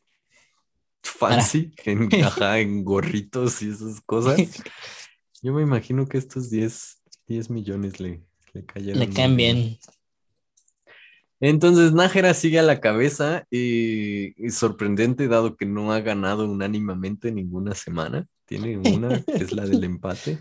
fancy, 1.02 1.72
en, 1.84 2.08
ajá, 2.24 2.58
en 2.58 2.84
gorritos 2.84 3.62
y 3.62 3.70
esas 3.70 4.00
cosas. 4.02 4.36
Yo 5.46 5.52
me 5.52 5.62
imagino 5.62 6.08
que 6.08 6.18
estos 6.18 6.50
10, 6.50 7.04
10 7.28 7.50
millones 7.50 8.00
le, 8.00 8.20
le 8.52 8.64
cayeron. 8.64 8.98
Le 8.98 9.08
caen 9.08 9.36
bien. 9.36 9.78
Entonces 11.38 11.92
Nájera 11.92 12.34
sigue 12.34 12.58
a 12.58 12.64
la 12.64 12.80
cabeza 12.80 13.46
y, 13.48 14.34
sorprendente 14.50 15.28
dado 15.28 15.56
que 15.56 15.64
no 15.64 15.92
ha 15.92 16.00
ganado 16.00 16.50
unánimamente 16.50 17.30
ninguna 17.30 17.76
semana. 17.76 18.26
Tiene 18.44 18.76
una, 18.76 19.22
que 19.22 19.44
es 19.44 19.52
la 19.52 19.66
del 19.66 19.84
empate. 19.84 20.40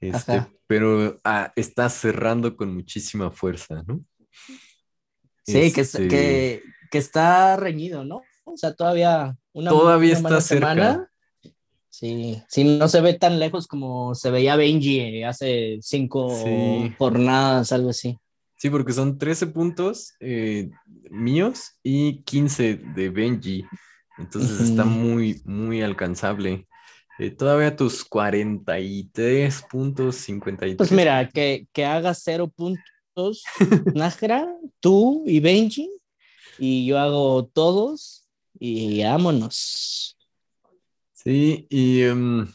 Este, 0.00 0.46
pero 0.66 1.20
ah, 1.22 1.52
está 1.54 1.90
cerrando 1.90 2.56
con 2.56 2.72
muchísima 2.72 3.30
fuerza, 3.30 3.84
¿no? 3.86 4.02
Sí, 5.44 5.70
que, 5.70 5.82
este 5.82 6.08
que, 6.08 6.62
que, 6.90 6.96
está 6.96 7.58
reñido, 7.58 8.06
¿no? 8.06 8.22
O 8.44 8.56
sea, 8.56 8.72
todavía 8.72 9.36
una 9.52 9.68
Todavía 9.68 10.14
está 10.14 10.40
cerca. 10.40 10.70
Semana. 10.70 11.09
Sí, 11.90 12.40
sí, 12.48 12.64
no 12.64 12.88
se 12.88 13.00
ve 13.00 13.14
tan 13.14 13.38
lejos 13.40 13.66
como 13.66 14.14
se 14.14 14.30
veía 14.30 14.56
Benji 14.56 15.24
hace 15.24 15.78
cinco 15.82 16.28
jornadas, 16.96 17.72
algo 17.72 17.90
así. 17.90 18.16
Sí, 18.56 18.70
porque 18.70 18.92
son 18.92 19.18
13 19.18 19.48
puntos 19.48 20.14
eh, 20.20 20.70
míos 21.10 21.78
y 21.82 22.22
15 22.22 22.76
de 22.76 23.08
Benji. 23.10 23.64
Entonces 24.18 24.60
está 24.60 24.84
muy, 24.84 25.40
muy 25.44 25.82
alcanzable. 25.82 26.64
Eh, 27.18 27.30
todavía 27.30 27.74
tus 27.74 28.04
43 28.04 29.62
puntos, 29.62 30.16
53. 30.16 30.76
Pues 30.76 30.92
mira, 30.92 31.28
que, 31.28 31.66
que 31.72 31.84
hagas 31.84 32.20
0 32.22 32.48
puntos, 32.48 33.42
Nájera, 33.94 34.46
tú 34.78 35.24
y 35.26 35.40
Benji, 35.40 35.90
y 36.58 36.86
yo 36.86 36.98
hago 36.98 37.46
todos 37.46 38.28
y 38.58 39.02
vámonos. 39.02 40.16
Sí, 41.22 41.66
y... 41.68 42.02
Em, 42.02 42.48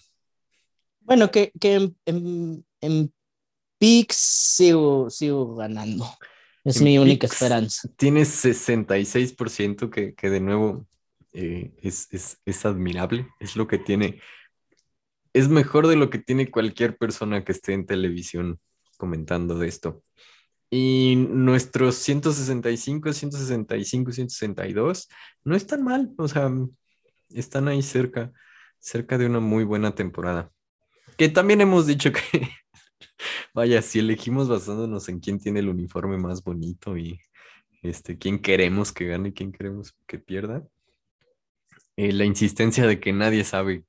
bueno, 1.02 1.30
que, 1.30 1.52
que 1.60 1.92
en, 2.06 3.14
Pix 3.78 4.16
sigo, 4.16 5.10
sigo 5.12 5.56
ganando. 5.56 6.06
Es 6.64 6.82
mi 6.82 6.98
única 6.98 7.28
esperanza. 7.28 7.88
Tienes 7.96 8.44
66% 8.44 9.92
que, 9.92 10.16
que 10.16 10.30
de 10.32 10.40
nuevo 10.40 10.88
eh, 11.34 11.74
es, 11.84 12.08
es, 12.12 12.42
es, 12.44 12.66
admirable. 12.66 13.28
Es 13.40 13.56
lo 13.56 13.68
que 13.68 13.78
tiene. 13.78 14.20
Es 15.34 15.48
mejor 15.48 15.86
de 15.86 15.98
lo 15.98 16.10
que 16.10 16.18
tiene 16.18 16.50
cualquier 16.50 16.98
persona 16.98 17.44
que 17.44 17.52
esté 17.52 17.74
en 17.74 17.86
televisión 17.86 18.60
comentando 18.98 19.60
de 19.60 19.68
esto. 19.68 20.02
Y 20.72 21.18
nuestros 21.18 21.98
165, 21.98 23.14
165, 23.14 24.12
162 24.12 25.08
no 25.44 25.56
están 25.56 25.84
mal. 25.84 26.12
O 26.18 26.28
sea, 26.28 26.52
están 27.30 27.68
ahí 27.68 27.84
cerca, 27.84 28.34
cerca 28.86 29.18
de 29.18 29.26
una 29.26 29.40
muy 29.40 29.64
buena 29.64 29.96
temporada. 29.96 30.52
Que 31.18 31.28
también 31.30 31.62
hemos 31.62 31.88
dicho 31.88 32.12
que 32.12 32.22
Vaya, 33.54 33.82
si 33.82 34.00
elegimos 34.00 34.48
basándonos 34.48 35.10
en 35.10 35.20
quién 35.20 35.40
tiene 35.40 35.60
el 35.60 35.70
uniforme 35.70 36.18
más 36.18 36.44
bonito 36.44 36.96
y 36.96 37.20
este, 37.82 38.18
quién 38.18 38.40
queremos 38.40 38.92
que 38.92 39.08
gane 39.08 39.30
y 39.30 39.34
quién 39.34 39.52
queremos 39.52 39.96
que 40.06 40.20
pierda. 40.20 40.68
Eh, 41.98 42.12
la 42.12 42.26
insistencia 42.26 42.86
de 42.86 43.00
que 43.00 43.12
nadie 43.12 43.44
sabe 43.44 43.86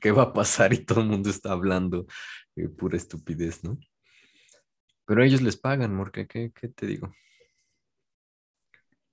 qué 0.00 0.12
va 0.12 0.24
a 0.24 0.32
pasar 0.32 0.74
y 0.74 0.84
todo 0.84 1.00
el 1.00 1.06
mundo 1.06 1.30
está 1.30 1.52
hablando 1.52 2.06
eh, 2.56 2.68
pura 2.68 2.96
estupidez, 2.96 3.64
¿no? 3.64 3.78
Pero 5.06 5.22
ellos 5.22 5.40
les 5.40 5.56
pagan, 5.56 5.96
porque 5.96 6.26
¿qué, 6.26 6.52
qué 6.52 6.68
te 6.68 6.86
digo? 6.86 7.14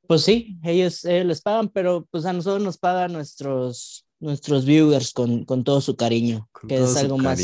Pues 0.08 0.24
sí, 0.24 0.60
ellos, 0.64 1.06
les 1.06 1.42
pagan, 1.42 1.70
pero 1.70 2.06
pues 2.12 2.26
a 2.26 2.34
nosotros 2.34 2.62
nos 2.62 2.78
pagan 2.78 3.14
nuestros, 3.14 4.06
nuestros 4.24 4.66
viewers 4.66 5.12
con, 5.12 5.46
con 5.46 5.64
todo 5.64 5.82
su 5.82 5.96
cariño, 5.96 6.50
que 6.68 6.76
es 6.82 6.96
algo 6.98 7.18
más, 7.18 7.40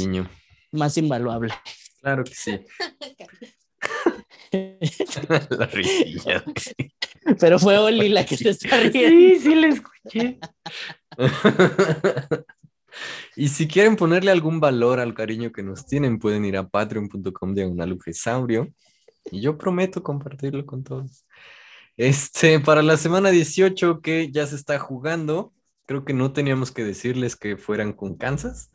más 0.71 0.97
invaluable. 0.97 1.53
Claro 2.01 2.23
que 2.23 2.33
sí. 2.33 2.59
la 5.49 5.65
risilla. 5.67 6.43
Pero 7.39 7.59
fue 7.59 7.77
Oli 7.77 8.09
la 8.09 8.25
que 8.25 8.37
se 8.37 8.49
está 8.49 8.77
riendo. 8.77 8.99
Sí, 9.09 9.39
sí, 9.39 9.55
la 9.55 9.67
escuché. 9.67 10.39
y 13.35 13.47
si 13.49 13.67
quieren 13.67 13.95
ponerle 13.95 14.31
algún 14.31 14.59
valor 14.59 14.99
al 14.99 15.13
cariño 15.13 15.51
que 15.51 15.63
nos 15.63 15.85
tienen, 15.85 16.19
pueden 16.19 16.45
ir 16.45 16.57
a 16.57 16.67
patreon.com 16.67 17.53
de 17.53 18.13
saurio 18.13 18.73
y 19.31 19.41
yo 19.41 19.57
prometo 19.57 20.01
compartirlo 20.01 20.65
con 20.65 20.83
todos. 20.83 21.25
Este, 21.97 22.59
para 22.59 22.81
la 22.81 22.97
semana 22.97 23.29
18 23.29 24.01
que 24.01 24.31
ya 24.31 24.47
se 24.47 24.55
está 24.55 24.79
jugando, 24.79 25.53
creo 25.89 26.05
que 26.05 26.13
no 26.13 26.33
teníamos 26.33 26.71
que 26.71 26.83
decirles 26.83 27.35
que 27.35 27.57
fueran 27.57 27.93
con 27.93 28.15
Kansas. 28.15 28.71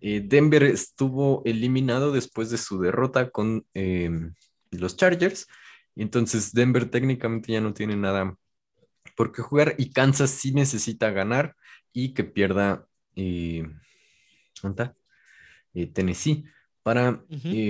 Eh, 0.00 0.22
Denver 0.24 0.62
estuvo 0.62 1.42
eliminado 1.44 2.10
después 2.10 2.48
de 2.48 2.56
su 2.56 2.80
derrota 2.80 3.28
con 3.28 3.66
em, 3.74 4.32
los 4.70 4.96
Chargers. 4.96 5.46
Entonces 5.94 6.54
Denver 6.54 6.88
técnicamente 6.88 7.52
ya 7.52 7.60
no 7.60 7.74
tiene 7.74 7.96
nada 7.96 8.34
por 9.14 9.30
qué 9.30 9.42
jugar 9.42 9.74
y 9.76 9.92
Kansas 9.92 10.30
sí 10.30 10.54
necesita 10.54 11.10
ganar 11.10 11.54
y 11.92 12.14
que 12.14 12.24
pierda 12.24 12.86
eh, 13.14 13.68
eh, 15.74 15.86
Tennessee 15.88 16.46
para 16.82 17.22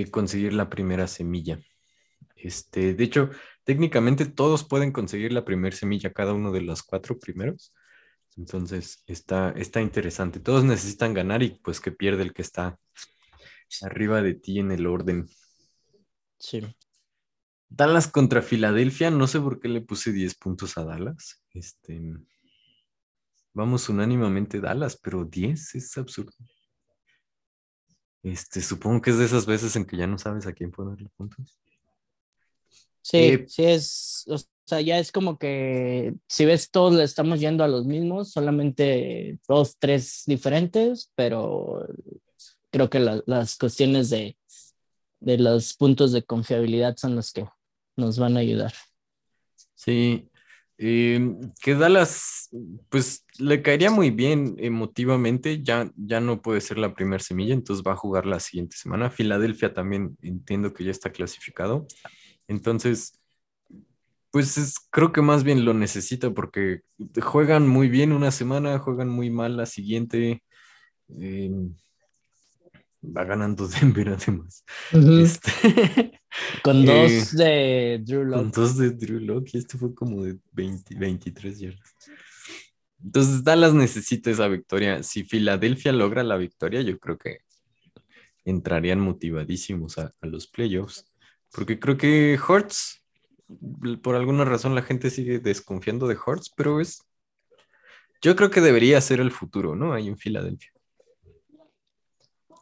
conseguir 0.09 0.53
la 0.53 0.69
primera 0.69 1.07
semilla. 1.07 1.59
Este, 2.37 2.93
de 2.93 3.03
hecho, 3.03 3.29
técnicamente 3.65 4.25
todos 4.25 4.63
pueden 4.63 4.93
conseguir 4.93 5.33
la 5.33 5.43
primera 5.43 5.75
semilla, 5.75 6.13
cada 6.13 6.31
uno 6.31 6.53
de 6.53 6.61
los 6.61 6.81
cuatro 6.81 7.19
primeros. 7.19 7.73
Entonces, 8.37 9.03
está, 9.07 9.51
está 9.51 9.81
interesante. 9.81 10.39
Todos 10.39 10.63
necesitan 10.63 11.13
ganar 11.13 11.41
y 11.41 11.59
pues 11.63 11.79
que 11.79 11.91
pierde 11.91 12.23
el 12.23 12.33
que 12.33 12.41
está 12.41 12.77
arriba 13.81 14.21
de 14.21 14.33
ti 14.33 14.59
en 14.59 14.71
el 14.71 14.87
orden. 14.87 15.27
Sí. 16.39 16.61
Dallas 17.69 18.07
contra 18.07 18.41
Filadelfia, 18.41 19.09
no 19.09 19.27
sé 19.27 19.39
por 19.39 19.59
qué 19.59 19.67
le 19.67 19.81
puse 19.81 20.11
10 20.11 20.35
puntos 20.35 20.77
a 20.77 20.85
Dallas. 20.85 21.41
Este, 21.53 22.01
vamos 23.53 23.89
unánimemente 23.89 24.59
Dallas, 24.59 24.97
pero 24.97 25.25
10 25.25 25.75
es 25.75 25.97
absurdo. 25.97 26.33
Este, 28.21 28.61
supongo 28.61 29.01
que 29.01 29.11
es 29.11 29.17
de 29.17 29.25
esas 29.25 29.45
veces 29.45 29.75
en 29.75 29.85
que 29.85 29.97
ya 29.97 30.07
no 30.07 30.17
sabes 30.17 30.47
a 30.47 30.53
quién 30.53 30.71
ponerle 30.71 31.09
puntos. 31.15 31.59
Sí, 33.01 33.17
eh, 33.17 33.45
sí 33.47 33.63
es, 33.63 34.25
o 34.27 34.37
sea, 34.67 34.81
ya 34.81 34.99
es 34.99 35.11
como 35.11 35.37
que 35.37 36.13
si 36.27 36.45
ves 36.45 36.71
todos 36.71 36.93
le 36.93 37.03
estamos 37.03 37.39
yendo 37.39 37.63
a 37.63 37.67
los 37.67 37.85
mismos, 37.85 38.31
solamente 38.31 39.39
dos, 39.47 39.77
tres 39.77 40.23
diferentes, 40.25 41.11
pero 41.15 41.87
creo 42.71 42.89
que 42.89 42.99
las 42.99 43.57
cuestiones 43.57 44.09
de, 44.09 44.37
de 45.19 45.37
los 45.37 45.73
puntos 45.75 46.11
de 46.11 46.23
confiabilidad 46.23 46.97
son 46.97 47.15
los 47.15 47.31
que 47.31 47.45
nos 47.95 48.19
van 48.19 48.37
a 48.37 48.41
ayudar. 48.41 48.73
Sí, 49.75 50.29
eh, 50.77 51.35
que 51.61 51.75
Dallas, 51.75 52.49
pues 52.89 53.25
le 53.39 53.61
caería 53.61 53.91
muy 53.91 54.09
bien 54.09 54.55
emotivamente, 54.57 55.63
ya, 55.63 55.89
ya 55.95 56.19
no 56.19 56.41
puede 56.41 56.59
ser 56.59 56.77
la 56.77 56.93
primera 56.93 57.23
semilla, 57.23 57.53
entonces 57.53 57.85
va 57.85 57.93
a 57.93 57.97
jugar 57.97 58.25
la 58.25 58.39
siguiente 58.39 58.75
semana. 58.75 59.09
Filadelfia 59.09 59.73
también 59.73 60.17
entiendo 60.21 60.73
que 60.73 60.83
ya 60.83 60.91
está 60.91 61.11
clasificado. 61.11 61.87
Entonces, 62.47 63.21
pues 64.35 64.75
creo 64.89 65.13
que 65.13 65.21
más 65.21 65.45
bien 65.45 65.63
lo 65.63 65.73
necesita 65.73 66.29
porque 66.29 66.81
juegan 67.21 67.69
muy 67.69 67.87
bien 67.87 68.11
una 68.11 68.31
semana, 68.31 68.79
juegan 68.79 69.07
muy 69.07 69.29
mal 69.29 69.55
la 69.55 69.65
siguiente. 69.65 70.43
Eh, 71.07 71.49
va 73.01 73.23
ganando 73.23 73.65
Denver 73.79 74.09
además. 74.09 74.65
Este, 74.91 76.19
con 76.65 76.83
eh, 76.83 76.85
dos 76.85 77.31
de 77.31 78.01
Drew 78.03 78.25
Locke. 78.25 78.41
Con 78.41 78.51
dos 78.51 78.77
de 78.77 78.89
Drew 78.89 79.21
Locke 79.21 79.51
y 79.53 79.57
este 79.59 79.77
fue 79.77 79.95
como 79.95 80.25
de 80.25 80.37
20, 80.51 80.95
23 80.95 81.57
yardas. 81.57 81.95
Entonces 83.01 83.41
Dallas 83.41 83.73
necesita 83.73 84.31
esa 84.31 84.49
victoria. 84.49 85.01
Si 85.01 85.23
Filadelfia 85.23 85.93
logra 85.93 86.23
la 86.23 86.35
victoria, 86.35 86.81
yo 86.81 86.99
creo 86.99 87.17
que 87.17 87.37
entrarían 88.43 88.99
motivadísimos 88.99 89.97
a, 89.97 90.13
a 90.19 90.27
los 90.27 90.45
playoffs. 90.45 91.09
Porque 91.53 91.79
creo 91.79 91.95
que 91.95 92.37
Hortz 92.45 93.04
por 94.01 94.15
alguna 94.15 94.45
razón 94.45 94.75
la 94.75 94.81
gente 94.81 95.09
sigue 95.09 95.39
desconfiando 95.39 96.07
de 96.07 96.17
Hortz, 96.23 96.51
pero 96.55 96.79
es. 96.79 97.03
Yo 98.21 98.35
creo 98.35 98.49
que 98.49 98.61
debería 98.61 98.99
ser 99.01 99.19
el 99.19 99.31
futuro, 99.31 99.75
¿no? 99.75 99.93
Ahí 99.93 100.07
en 100.07 100.17
Filadelfia. 100.17 100.71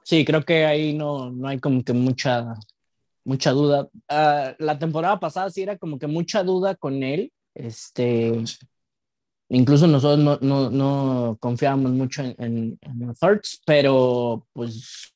Sí, 0.04 0.26
creo 0.26 0.44
que 0.44 0.66
ahí 0.66 0.94
no, 0.94 1.32
no 1.32 1.48
hay 1.48 1.60
como 1.60 1.84
que 1.84 1.94
mucha, 1.94 2.54
mucha 3.24 3.52
duda. 3.52 3.88
Ah, 4.10 4.54
la 4.60 4.78
temporada 4.78 5.20
pasada 5.20 5.50
sí 5.50 5.62
era 5.62 5.78
como 5.78 5.98
que 5.98 6.08
mucha 6.08 6.44
duda 6.44 6.76
con 6.76 7.04
él. 7.04 7.32
Este, 7.56 8.44
incluso 9.50 9.88
nosotros 9.88 10.42
no, 10.42 10.70
no, 10.70 11.38
confiábamos 11.40 11.92
mucho 11.92 12.24
en, 12.24 12.36
en, 12.40 12.80
en 12.82 13.14
pero 13.66 14.46
pues 14.54 15.14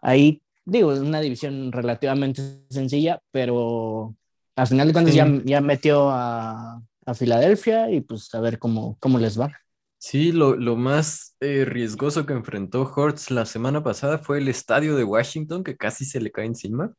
ahí 0.00 0.42
digo, 0.66 0.92
es 0.92 0.98
una 0.98 1.20
división 1.20 1.72
relativamente 1.72 2.42
sencilla, 2.68 3.22
pero 3.30 4.14
al 4.56 4.66
final 4.66 4.88
de 4.88 4.92
cuentas 4.92 5.14
ya, 5.14 5.28
ya 5.44 5.60
metió 5.60 6.10
a, 6.10 6.82
a, 7.04 7.14
Filadelfia 7.14 7.90
y 7.90 8.00
pues 8.00 8.34
a 8.34 8.40
ver 8.40 8.58
cómo, 8.58 8.96
cómo 8.98 9.18
les 9.18 9.38
va. 9.38 9.52
Sí, 9.98 10.32
lo, 10.32 10.56
lo 10.56 10.76
más 10.76 11.36
eh, 11.40 11.64
riesgoso 11.64 12.26
que 12.26 12.32
enfrentó 12.32 12.82
Hurts 12.82 13.30
la 13.30 13.46
semana 13.46 13.82
pasada 13.82 14.18
fue 14.18 14.38
el 14.38 14.48
estadio 14.48 14.96
de 14.96 15.04
Washington, 15.04 15.62
que 15.62 15.76
casi 15.76 16.04
se 16.04 16.20
le 16.20 16.30
cae 16.30 16.46
encima. 16.46 16.92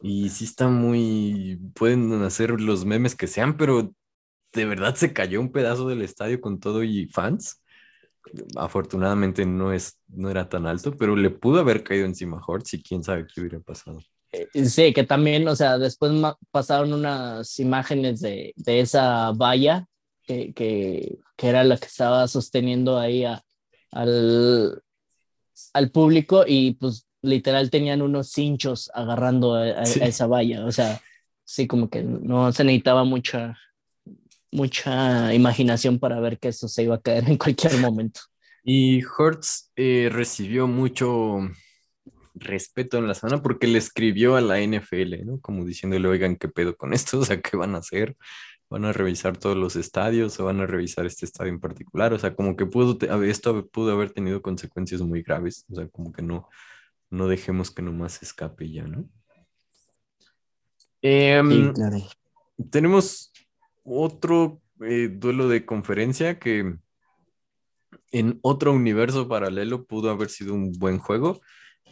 Y 0.00 0.28
sí 0.30 0.44
está 0.44 0.68
muy, 0.68 1.60
pueden 1.74 2.22
hacer 2.22 2.60
los 2.60 2.84
memes 2.84 3.14
que 3.14 3.26
sean, 3.26 3.56
pero 3.56 3.92
de 4.52 4.64
verdad 4.64 4.94
se 4.94 5.12
cayó 5.12 5.40
un 5.40 5.52
pedazo 5.52 5.88
del 5.88 6.02
estadio 6.02 6.40
con 6.40 6.60
todo 6.60 6.82
y 6.84 7.08
fans 7.08 7.60
afortunadamente 8.56 9.46
no, 9.46 9.72
es, 9.72 9.98
no 10.08 10.30
era 10.30 10.48
tan 10.48 10.66
alto, 10.66 10.92
pero 10.96 11.16
le 11.16 11.30
pudo 11.30 11.60
haber 11.60 11.82
caído 11.82 12.06
encima 12.06 12.38
a 12.38 12.42
Hortz 12.46 12.74
y 12.74 12.82
quién 12.82 13.02
sabe 13.02 13.26
qué 13.26 13.40
hubiera 13.40 13.60
pasado. 13.60 14.00
Eh, 14.32 14.64
sí, 14.66 14.92
que 14.92 15.04
también, 15.04 15.48
o 15.48 15.56
sea, 15.56 15.78
después 15.78 16.12
pasaron 16.50 16.92
unas 16.92 17.58
imágenes 17.58 18.20
de, 18.20 18.52
de 18.56 18.80
esa 18.80 19.32
valla 19.32 19.86
que, 20.22 20.52
que, 20.52 21.18
que, 21.36 21.48
era 21.48 21.64
la 21.64 21.78
que 21.78 21.86
estaba 21.86 22.28
sosteniendo 22.28 22.98
ahí 22.98 23.24
a, 23.24 23.42
al, 23.90 24.82
al 25.72 25.90
público 25.90 26.44
y 26.46 26.72
pues 26.74 27.06
literal 27.22 27.70
tenían 27.70 28.02
unos 28.02 28.30
cinchos 28.30 28.90
agarrando 28.94 29.54
a, 29.54 29.62
a, 29.62 29.82
esa 30.02 30.26
valla, 30.26 30.66
o 30.66 30.72
sea, 30.72 31.00
sí, 31.44 31.66
como 31.66 31.88
que 31.88 32.02
no 32.02 32.52
se 32.52 32.64
necesitaba 32.64 33.04
mucha, 33.04 33.56
mucha 34.52 35.32
imaginación 35.32 35.98
para 35.98 36.20
ver 36.20 36.38
que 36.38 36.48
eso 36.48 36.68
se 36.68 36.82
iba 36.82 36.96
a 36.96 37.00
caer 37.00 37.28
en 37.28 37.38
cualquier 37.38 37.78
momento. 37.78 38.20
Y 38.62 39.00
Hertz 39.00 39.72
eh, 39.76 40.10
recibió 40.12 40.66
mucho 40.66 41.38
respeto 42.40 42.98
en 42.98 43.06
la 43.06 43.14
semana 43.14 43.42
porque 43.42 43.66
le 43.66 43.78
escribió 43.78 44.36
a 44.36 44.40
la 44.40 44.60
NFL, 44.60 45.24
¿no? 45.24 45.40
Como 45.40 45.64
diciéndole, 45.64 46.08
oigan, 46.08 46.36
¿qué 46.36 46.48
pedo 46.48 46.76
con 46.76 46.92
esto? 46.92 47.18
O 47.20 47.24
sea, 47.24 47.40
¿qué 47.40 47.56
van 47.56 47.74
a 47.74 47.78
hacer? 47.78 48.16
¿Van 48.70 48.84
a 48.84 48.92
revisar 48.92 49.36
todos 49.36 49.56
los 49.56 49.76
estadios 49.76 50.38
o 50.40 50.44
van 50.44 50.60
a 50.60 50.66
revisar 50.66 51.06
este 51.06 51.24
estadio 51.24 51.52
en 51.52 51.60
particular? 51.60 52.12
O 52.12 52.18
sea, 52.18 52.34
como 52.34 52.56
que 52.56 52.66
pudo, 52.66 52.98
esto 53.24 53.66
pudo 53.68 53.92
haber 53.92 54.10
tenido 54.10 54.42
consecuencias 54.42 55.00
muy 55.00 55.22
graves. 55.22 55.64
O 55.70 55.74
sea, 55.74 55.88
como 55.88 56.12
que 56.12 56.22
no, 56.22 56.48
no 57.10 57.28
dejemos 57.28 57.70
que 57.70 57.82
nomás 57.82 58.22
escape 58.22 58.70
ya, 58.70 58.84
¿no? 58.84 59.08
Em, 61.00 61.72
tenemos 62.70 63.32
otro 63.84 64.60
eh, 64.80 65.08
duelo 65.10 65.48
de 65.48 65.64
conferencia 65.64 66.38
que 66.38 66.76
en 68.10 68.38
otro 68.42 68.72
universo 68.72 69.28
paralelo 69.28 69.84
pudo 69.84 70.10
haber 70.10 70.28
sido 70.28 70.54
un 70.54 70.72
buen 70.72 70.98
juego, 70.98 71.40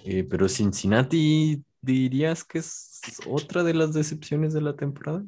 eh, 0.04 0.24
pero 0.24 0.48
Cincinnati 0.48 1.62
dirías 1.80 2.44
que 2.44 2.58
es 2.58 3.00
otra 3.26 3.62
de 3.62 3.74
las 3.74 3.92
decepciones 3.92 4.52
de 4.52 4.60
la 4.60 4.76
temporada. 4.76 5.24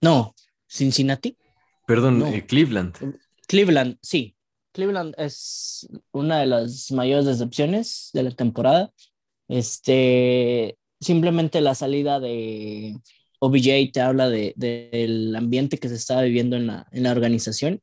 No, 0.00 0.34
Cincinnati. 0.68 1.36
Perdón, 1.86 2.22
eh, 2.26 2.44
Cleveland. 2.46 2.96
Cleveland, 3.46 3.98
sí. 4.02 4.34
Cleveland 4.72 5.14
es 5.18 5.86
una 6.12 6.40
de 6.40 6.46
las 6.46 6.90
mayores 6.90 7.26
decepciones 7.26 8.10
de 8.14 8.22
la 8.22 8.30
temporada. 8.30 8.90
Este, 9.48 10.78
simplemente 10.98 11.60
la 11.60 11.74
salida 11.74 12.20
de 12.20 12.96
OBJ 13.38 13.92
te 13.92 14.00
habla 14.00 14.30
de, 14.30 14.54
del 14.56 15.36
ambiente 15.36 15.78
que 15.78 15.88
se 15.88 15.96
estaba 15.96 16.22
viviendo 16.22 16.56
en 16.56 16.68
la, 16.68 16.86
en 16.90 17.02
la 17.02 17.10
organización. 17.10 17.82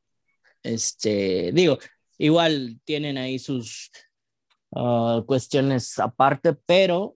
Este, 0.64 1.52
digo, 1.54 1.78
igual 2.18 2.80
tienen 2.86 3.18
ahí 3.18 3.38
sus 3.38 3.92
uh, 4.72 5.24
cuestiones 5.26 6.00
aparte, 6.00 6.54
pero 6.54 7.16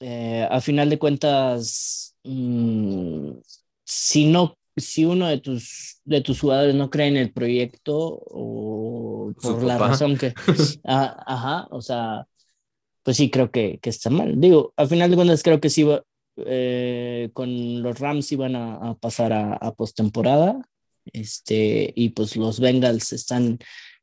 eh, 0.00 0.46
a 0.50 0.60
final 0.60 0.90
de 0.90 0.98
cuentas, 0.98 2.14
mm, 2.24 3.30
si 3.84 4.26
no, 4.26 4.58
si 4.76 5.04
uno 5.04 5.26
de 5.28 5.40
tus, 5.40 6.00
de 6.04 6.20
tus 6.20 6.40
jugadores 6.40 6.74
no 6.74 6.90
cree 6.90 7.08
en 7.08 7.16
el 7.16 7.32
proyecto 7.32 7.96
o 7.98 9.32
por 9.40 9.62
la 9.62 9.78
razón 9.78 10.16
que, 10.18 10.34
ajá, 10.84 11.66
o 11.70 11.80
sea, 11.80 12.26
pues 13.02 13.16
sí 13.16 13.30
creo 13.30 13.50
que, 13.50 13.78
que, 13.80 13.90
está 13.90 14.10
mal. 14.10 14.40
Digo, 14.40 14.74
a 14.76 14.86
final 14.86 15.10
de 15.10 15.16
cuentas 15.16 15.42
creo 15.42 15.60
que 15.60 15.70
sí 15.70 15.82
va, 15.84 16.02
eh, 16.36 17.30
con 17.32 17.82
los 17.82 17.98
Rams 17.98 18.30
iban 18.32 18.56
a, 18.56 18.94
pasar 19.00 19.32
a, 19.32 19.72
postemporada. 19.74 20.60
Este, 21.12 21.92
y 21.94 22.10
pues 22.10 22.36
los 22.36 22.58
Bengals 22.58 23.12
están 23.12 23.58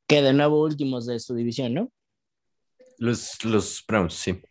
que 0.08 0.22
de 0.22 0.34
nuevo 0.34 0.63
últimos 0.63 1.06
de 1.06 1.19
su 1.19 1.36
división, 1.36 1.74
¿no? 1.74 1.91
Los, 2.97 3.43
los 3.43 3.84
Browns, 3.88 4.13
sí. 4.13 4.41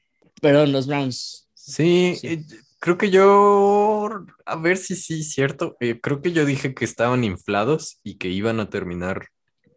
Perdón, 0.40 0.72
los 0.72 0.86
Browns. 0.86 1.48
Sí, 1.54 2.18
eh, 2.22 2.44
creo 2.80 2.98
que 2.98 3.10
yo, 3.10 4.24
a 4.44 4.56
ver 4.56 4.76
si 4.76 4.96
sí, 4.96 5.22
cierto, 5.22 5.76
eh, 5.78 6.00
creo 6.00 6.20
que 6.20 6.32
yo 6.32 6.44
dije 6.44 6.74
que 6.74 6.84
estaban 6.84 7.22
inflados 7.22 8.00
y 8.02 8.16
que 8.16 8.28
iban 8.28 8.58
a 8.58 8.68
terminar. 8.68 9.28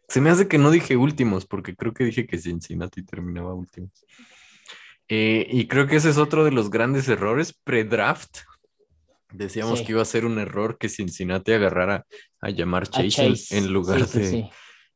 Se 0.08 0.21
me 0.21 0.32
hace 0.32 0.47
que 0.47 0.58
no 0.58 0.71
dije 0.71 0.97
últimos, 0.97 1.45
porque 1.45 1.75
creo 1.75 1.93
que 1.93 2.04
dije 2.04 2.25
que 2.25 2.39
Cincinnati 2.39 3.04
terminaba 3.04 3.54
último. 3.54 3.91
Eh, 5.08 5.47
y 5.51 5.67
creo 5.67 5.86
que 5.86 5.97
ese 5.97 6.10
es 6.10 6.17
otro 6.17 6.43
de 6.43 6.51
los 6.51 6.71
grandes 6.71 7.08
errores 7.08 7.54
pre-draft. 7.63 8.39
Decíamos 9.32 9.84
que 9.84 9.91
iba 9.91 10.01
a 10.01 10.06
ser 10.06 10.25
un 10.25 10.39
error 10.39 10.80
que 10.80 10.89
Cincinnati 10.89 11.51
agarrara 11.51 12.06
a 12.41 12.49
llamar 12.49 12.88
Chase, 12.88 13.38
En, 13.51 13.71
lugar 13.71 14.08
de, 14.08 14.49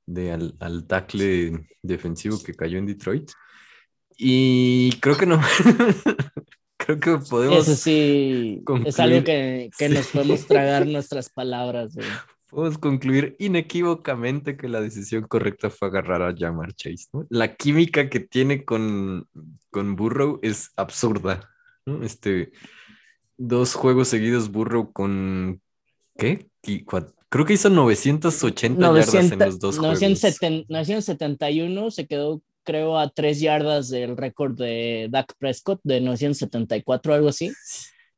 de 0.08 0.32
al, 0.32 0.56
al, 0.60 0.88
tackle 0.88 1.68
defensivo 1.84 2.42
que 2.42 2.56
cayó 2.56 2.80
en 2.80 2.88
Detroit. 2.88 3.30
Y 4.22 4.92
creo 5.00 5.16
que 5.16 5.26
no. 5.26 5.40
creo 6.78 7.00
que 7.00 7.18
podemos. 7.30 7.68
Eso 7.68 7.76
sí, 7.76 8.62
es 8.86 9.00
algo 9.00 9.24
que, 9.24 9.70
que 9.78 9.88
nos 9.88 10.08
podemos 10.08 10.46
tragar 10.48 10.86
nuestras 10.86 11.30
palabras. 11.30 11.96
Podemos 12.50 12.78
concluir 12.78 13.38
inequívocamente 13.40 14.58
que 14.58 14.68
la 14.68 14.82
decisión 14.82 15.24
correcta 15.24 15.70
fue 15.70 15.88
agarrar 15.88 16.22
a 16.22 16.36
Jamar 16.38 16.74
Chase. 16.74 17.08
La 17.30 17.56
química 17.56 18.10
que 18.10 18.20
tiene 18.20 18.66
con, 18.66 19.26
con 19.72 19.96
Burrow 19.96 20.40
es 20.42 20.72
absurda. 20.76 21.50
Este, 22.02 22.52
dos 23.38 23.74
juegos 23.74 24.10
seguidos 24.10 24.52
Burrow 24.52 24.92
con... 24.92 25.62
¿Qué? 26.18 26.50
Creo 27.30 27.46
que 27.46 27.54
hizo 27.54 27.70
980 27.70 28.82
yardas 28.82 29.14
en 29.32 29.40
los 29.40 29.60
dos 29.60 29.78
970, 29.78 30.66
971 30.68 31.92
se 31.92 32.08
quedó, 32.08 32.42
creo, 32.70 33.00
a 33.00 33.10
tres 33.10 33.40
yardas 33.40 33.90
del 33.90 34.16
récord 34.16 34.56
de 34.56 35.08
Dak 35.10 35.34
Prescott 35.40 35.80
de 35.84 36.02
974, 36.02 37.16
algo 37.16 37.30
así. 37.30 37.52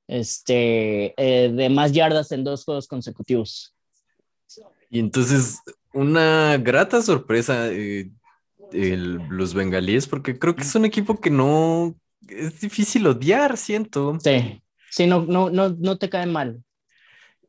Este, 0.10 1.14
eh, 1.16 1.50
de 1.50 1.70
más 1.70 1.94
yardas 1.94 2.34
en 2.34 2.44
dos 2.44 2.66
juegos 2.66 2.86
consecutivos. 2.86 3.74
Y 4.90 5.00
entonces, 5.00 5.60
una 5.94 6.58
grata 6.58 7.02
sorpresa 7.02 7.70
eh, 7.72 8.10
los 8.74 9.54
bengalíes, 9.54 10.06
porque 10.06 10.38
creo 10.38 10.54
que 10.54 10.64
es 10.64 10.76
un 10.76 10.84
equipo 10.84 11.22
que 11.22 11.30
no 11.30 11.96
es 12.28 12.60
difícil 12.60 13.08
odiar, 13.08 13.56
siento. 13.56 14.18
Sí, 14.22 14.62
sí, 14.90 15.08
no, 15.08 15.26
no, 15.26 15.50
no, 15.50 15.70
no 15.70 15.98
te 15.98 16.10
caen 16.10 16.34
mal. 16.34 16.62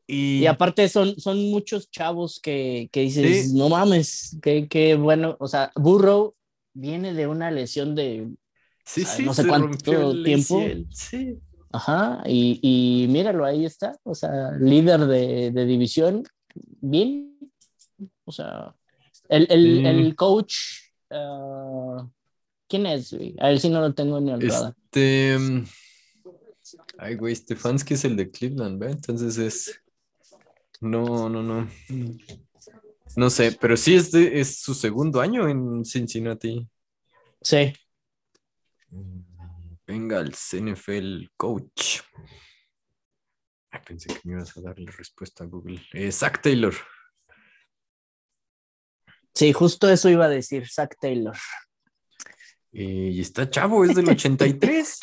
Y, 0.07 0.45
aparte 0.45 0.87
son, 0.87 1.19
son 1.19 1.49
muchos 1.49 1.91
chavos 1.91 2.39
que, 2.41 2.87
que 2.93 3.01
dices, 3.01 3.51
no 3.53 3.67
mames, 3.67 4.37
qué, 4.41 4.97
bueno, 4.97 5.35
o 5.39 5.49
sea, 5.49 5.71
Burrow 5.75 6.33
viene 6.73 7.13
de 7.13 7.27
una 7.27 7.51
lesión 7.51 7.95
de 7.95 8.29
sí, 8.83 9.05
sí, 9.05 9.23
no 9.23 9.33
sé 9.33 9.47
cuánto 9.47 10.23
tiempo. 10.23 10.61
Sí. 10.91 11.39
Ajá, 11.71 12.21
y, 12.27 12.59
y, 12.61 13.07
míralo, 13.07 13.45
ahí 13.45 13.65
está, 13.65 13.97
o 14.03 14.13
sea, 14.13 14.51
líder 14.59 15.07
de, 15.07 15.49
de 15.49 15.65
división, 15.65 16.23
bien, 16.53 17.35
o 18.25 18.31
sea, 18.31 18.75
el, 19.27 19.47
el, 19.49 19.83
el 19.83 20.15
coach, 20.15 20.55
uh, 21.09 22.07
¿quién 22.67 22.85
es? 22.85 23.15
A 23.39 23.47
ver 23.47 23.59
si 23.59 23.69
no 23.69 23.81
lo 23.81 23.91
tengo 23.91 24.21
ni 24.21 24.31
olvidado. 24.31 24.75
Este, 24.83 25.35
ay, 26.99 27.15
güey, 27.15 27.35
Stefanski 27.35 27.95
es 27.95 28.05
el 28.05 28.17
de 28.17 28.29
Cleveland, 28.29 28.79
¿ve? 28.79 28.91
Entonces 28.91 29.39
es, 29.39 29.81
no, 30.79 31.27
no, 31.27 31.41
no. 31.41 31.67
No 33.15 33.29
sé, 33.29 33.57
pero 33.59 33.77
sí 33.77 33.95
es, 33.95 34.11
de, 34.11 34.39
es 34.39 34.59
su 34.59 34.73
segundo 34.73 35.21
año 35.21 35.47
en 35.47 35.85
Cincinnati. 35.85 36.67
Sí. 37.41 37.73
Venga, 39.85 40.19
el 40.19 40.31
NFL 40.31 41.25
coach. 41.37 42.01
pensé 43.85 44.07
que 44.07 44.19
me 44.23 44.33
ibas 44.33 44.55
a 44.57 44.61
dar 44.61 44.79
la 44.79 44.91
respuesta 44.91 45.43
a 45.43 45.47
Google. 45.47 45.81
Eh, 45.93 46.11
Zach 46.11 46.41
Taylor. 46.41 46.73
Sí, 49.35 49.51
justo 49.51 49.89
eso 49.89 50.09
iba 50.09 50.25
a 50.25 50.29
decir, 50.29 50.67
Zach 50.69 50.95
Taylor. 50.99 51.35
Eh, 52.71 53.11
y 53.13 53.21
está 53.21 53.49
chavo, 53.49 53.83
es 53.83 53.95
del 53.95 54.09
83. 54.09 54.99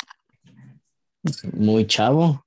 Muy 1.53 1.85
chavo. 1.85 2.45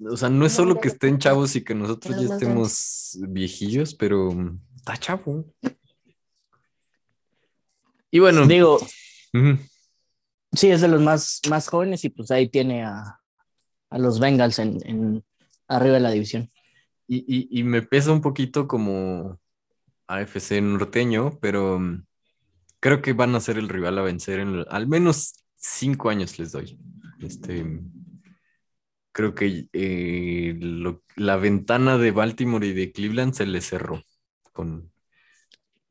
o 0.00 0.16
sea, 0.16 0.28
no 0.30 0.46
es 0.46 0.52
solo 0.52 0.80
que 0.80 0.88
estén 0.88 1.18
chavos 1.18 1.54
y 1.56 1.62
que 1.62 1.74
nosotros 1.74 2.20
ya 2.20 2.34
estemos 2.34 3.18
viejillos, 3.28 3.94
pero 3.94 4.30
está 4.86 4.96
chavo. 4.96 5.44
Y 8.10 8.20
bueno. 8.20 8.46
Digo, 8.46 8.78
sí, 10.52 10.70
es 10.70 10.80
de 10.80 10.88
los 10.88 11.02
más, 11.02 11.40
más 11.50 11.68
jóvenes 11.68 12.04
y 12.04 12.10
pues 12.10 12.30
ahí 12.30 12.48
tiene 12.48 12.84
a, 12.84 13.20
los 13.90 14.20
Bengals 14.20 14.58
en, 14.58 15.24
arriba 15.68 15.94
de 15.94 16.00
la 16.00 16.10
división. 16.10 16.50
Y, 17.08 17.62
me 17.62 17.82
pesa 17.82 18.12
un 18.12 18.20
poquito 18.20 18.66
como 18.66 19.38
AFC 20.08 20.60
norteño, 20.60 21.38
pero 21.40 21.80
creo 22.80 23.00
que 23.00 23.12
van 23.12 23.34
a 23.34 23.40
ser 23.40 23.58
el 23.58 23.68
rival 23.68 23.98
a 23.98 24.02
vencer 24.02 24.40
en 24.40 24.64
al 24.68 24.88
menos 24.88 25.44
cinco 25.56 26.10
años 26.10 26.38
les 26.38 26.52
doy. 26.52 26.78
Este, 27.20 27.80
creo 29.12 29.34
que 29.34 29.68
eh, 29.72 30.58
la 31.16 31.36
ventana 31.36 31.96
de 31.96 32.10
Baltimore 32.10 32.66
y 32.66 32.72
de 32.72 32.92
Cleveland 32.92 33.34
se 33.34 33.46
le 33.46 33.60
cerró 33.60 34.02
con, 34.56 34.90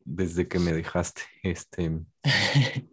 desde 0.03 0.47
que 0.47 0.57
me 0.57 0.73
dejaste. 0.73 1.21
Este, 1.43 1.99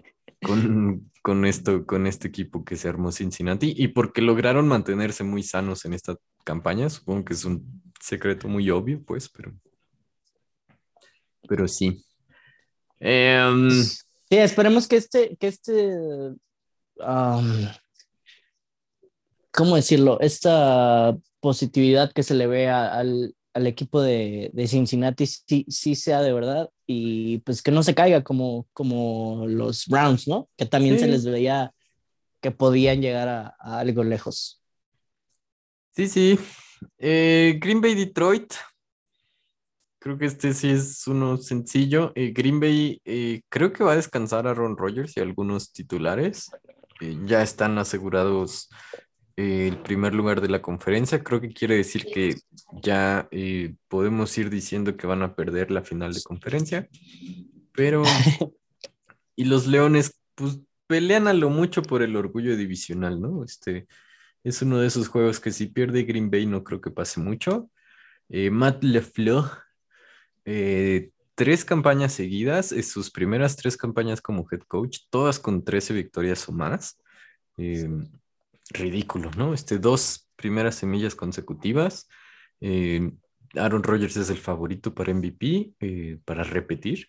con, 1.22 1.46
esto, 1.46 1.86
con 1.86 2.06
este 2.06 2.28
equipo 2.28 2.62
que 2.62 2.76
se 2.76 2.88
armó 2.88 3.10
Cincinnati 3.10 3.72
y 3.74 3.88
porque 3.88 4.20
lograron 4.20 4.68
mantenerse 4.68 5.24
muy 5.24 5.42
sanos 5.42 5.86
en 5.86 5.94
esta 5.94 6.16
campaña. 6.44 6.90
Supongo 6.90 7.24
que 7.24 7.32
es 7.32 7.44
un 7.46 7.82
secreto 8.00 8.48
muy 8.48 8.68
obvio, 8.68 9.02
pues, 9.02 9.30
pero, 9.30 9.54
pero 11.48 11.66
sí. 11.66 12.04
Em, 13.00 13.70
sí, 13.70 14.36
esperemos 14.36 14.86
que 14.86 14.96
este, 14.96 15.36
que 15.36 15.46
este, 15.48 15.90
¿cómo 19.50 19.76
decirlo? 19.76 20.20
Esta 20.20 21.16
positividad 21.40 22.12
que 22.12 22.22
se 22.22 22.34
le 22.34 22.46
ve 22.46 22.68
al, 22.68 23.34
al 23.54 23.66
equipo 23.66 24.00
de, 24.00 24.50
de, 24.52 24.66
Cincinnati 24.66 25.26
sí, 25.26 25.66
sí 25.68 25.94
sea 25.94 26.22
de 26.22 26.32
verdad 26.32 26.70
y 26.86 27.38
pues 27.38 27.62
que 27.62 27.70
no 27.70 27.82
se 27.82 27.94
caiga 27.94 28.22
como, 28.22 28.66
como 28.72 29.44
los 29.46 29.86
Browns, 29.86 30.28
¿no? 30.28 30.48
Que 30.56 30.66
también 30.66 30.98
se 30.98 31.06
les 31.06 31.24
veía 31.24 31.72
que 32.40 32.50
podían 32.50 33.00
llegar 33.00 33.28
a, 33.28 33.56
algo 33.78 34.02
lejos. 34.04 34.62
Sí, 35.94 36.08
sí. 36.08 36.38
Eh, 36.98 37.58
Green 37.60 37.80
Bay 37.80 37.94
Detroit. 37.94 38.52
Creo 39.98 40.18
que 40.18 40.26
este 40.26 40.52
sí 40.52 40.70
es 40.70 41.06
uno 41.06 41.36
sencillo. 41.36 42.12
Eh, 42.16 42.32
Green 42.34 42.58
Bay 42.58 43.00
eh, 43.04 43.42
creo 43.48 43.72
que 43.72 43.84
va 43.84 43.92
a 43.92 43.96
descansar 43.96 44.46
a 44.48 44.54
Ron 44.54 44.76
Rodgers 44.76 45.16
y 45.16 45.20
algunos 45.20 45.72
titulares. 45.72 46.50
ya 47.24 47.42
están 47.42 47.78
asegurados 47.78 48.68
el 49.36 49.78
primer 49.78 50.14
lugar 50.14 50.40
de 50.40 50.48
la 50.48 50.62
conferencia. 50.62 51.22
Creo 51.22 51.40
que 51.40 51.52
quiere 51.52 51.76
decir 51.76 52.06
que 52.12 52.36
ya 52.82 53.28
eh, 53.30 53.74
podemos 53.88 54.36
ir 54.38 54.50
diciendo 54.50 54.96
que 54.96 55.06
van 55.06 55.22
a 55.22 55.34
perder 55.34 55.70
la 55.70 55.82
final 55.82 56.12
de 56.12 56.22
conferencia. 56.22 56.88
Pero, 57.74 58.02
y 59.36 59.44
los 59.44 59.66
Leones, 59.66 60.20
pues 60.34 60.60
pelean 60.86 61.28
a 61.28 61.32
lo 61.32 61.50
mucho 61.50 61.82
por 61.82 62.02
el 62.02 62.16
orgullo 62.16 62.56
divisional, 62.56 63.20
¿no? 63.20 63.44
Este 63.44 63.86
es 64.44 64.60
uno 64.62 64.78
de 64.78 64.88
esos 64.88 65.08
juegos 65.08 65.40
que 65.40 65.52
si 65.52 65.66
pierde 65.66 66.02
Green 66.02 66.30
Bay 66.30 66.46
no 66.46 66.64
creo 66.64 66.80
que 66.80 66.90
pase 66.90 67.20
mucho. 67.20 67.70
Eh, 68.28 68.50
Matt 68.50 68.82
LeFleur, 68.82 69.44
eh, 70.44 71.10
tres 71.34 71.64
campañas 71.64 72.12
seguidas, 72.12 72.68
sus 72.68 73.10
primeras 73.10 73.56
tres 73.56 73.76
campañas 73.76 74.20
como 74.20 74.46
head 74.50 74.60
coach, 74.66 75.00
todas 75.10 75.38
con 75.38 75.64
13 75.64 75.94
victorias 75.94 76.48
o 76.48 76.52
más 76.52 76.98
ridículo, 78.70 79.30
¿no? 79.36 79.54
Este, 79.54 79.78
dos 79.78 80.30
primeras 80.36 80.76
semillas 80.76 81.14
consecutivas. 81.14 82.08
Eh, 82.60 83.10
Aaron 83.54 83.82
Rodgers 83.82 84.16
es 84.16 84.30
el 84.30 84.38
favorito 84.38 84.94
para 84.94 85.12
MVP, 85.12 85.74
eh, 85.80 86.18
para 86.24 86.42
repetir. 86.42 87.08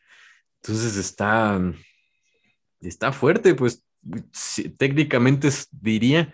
Entonces 0.62 0.98
está, 0.98 1.60
está 2.82 3.12
fuerte, 3.12 3.56
pues 3.56 3.86
técnicamente 4.78 5.50
diría, 5.72 6.34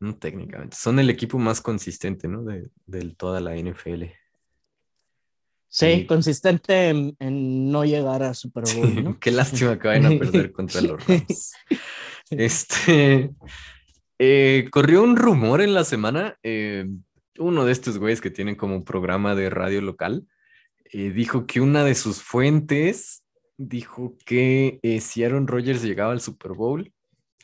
no 0.00 0.16
técnicamente, 0.16 0.76
son 0.76 0.98
el 0.98 1.10
equipo 1.10 1.38
más 1.38 1.60
consistente, 1.60 2.28
¿no? 2.28 2.42
De, 2.44 2.70
toda 3.16 3.40
la 3.40 3.56
NFL. 3.56 4.04
Sí, 5.68 6.06
consistente 6.06 6.90
en, 6.90 7.70
no 7.70 7.84
llegar 7.84 8.22
a 8.22 8.34
Super 8.34 8.64
Bowl. 8.74 9.18
qué 9.20 9.32
lástima 9.32 9.78
que 9.78 9.88
vayan 9.88 10.06
a 10.06 10.18
perder 10.18 10.52
contra 10.52 10.80
los 10.80 11.04
Rams. 11.04 11.52
Este, 12.30 13.30
eh, 14.18 14.68
corrió 14.70 15.02
un 15.02 15.16
rumor 15.16 15.60
en 15.60 15.74
la 15.74 15.84
semana, 15.84 16.38
eh, 16.42 16.86
uno 17.38 17.64
de 17.64 17.72
estos 17.72 17.98
güeyes 17.98 18.20
que 18.20 18.30
tienen 18.30 18.56
como 18.56 18.84
programa 18.84 19.34
de 19.34 19.50
radio 19.50 19.80
local, 19.80 20.26
eh, 20.84 21.10
dijo 21.10 21.46
que 21.46 21.60
una 21.60 21.84
de 21.84 21.94
sus 21.94 22.22
fuentes 22.22 23.24
dijo 23.56 24.16
que 24.24 24.80
si 25.00 25.24
Aaron 25.24 25.46
Rodgers 25.46 25.82
llegaba 25.82 26.12
al 26.12 26.20
Super 26.20 26.52
Bowl, 26.52 26.92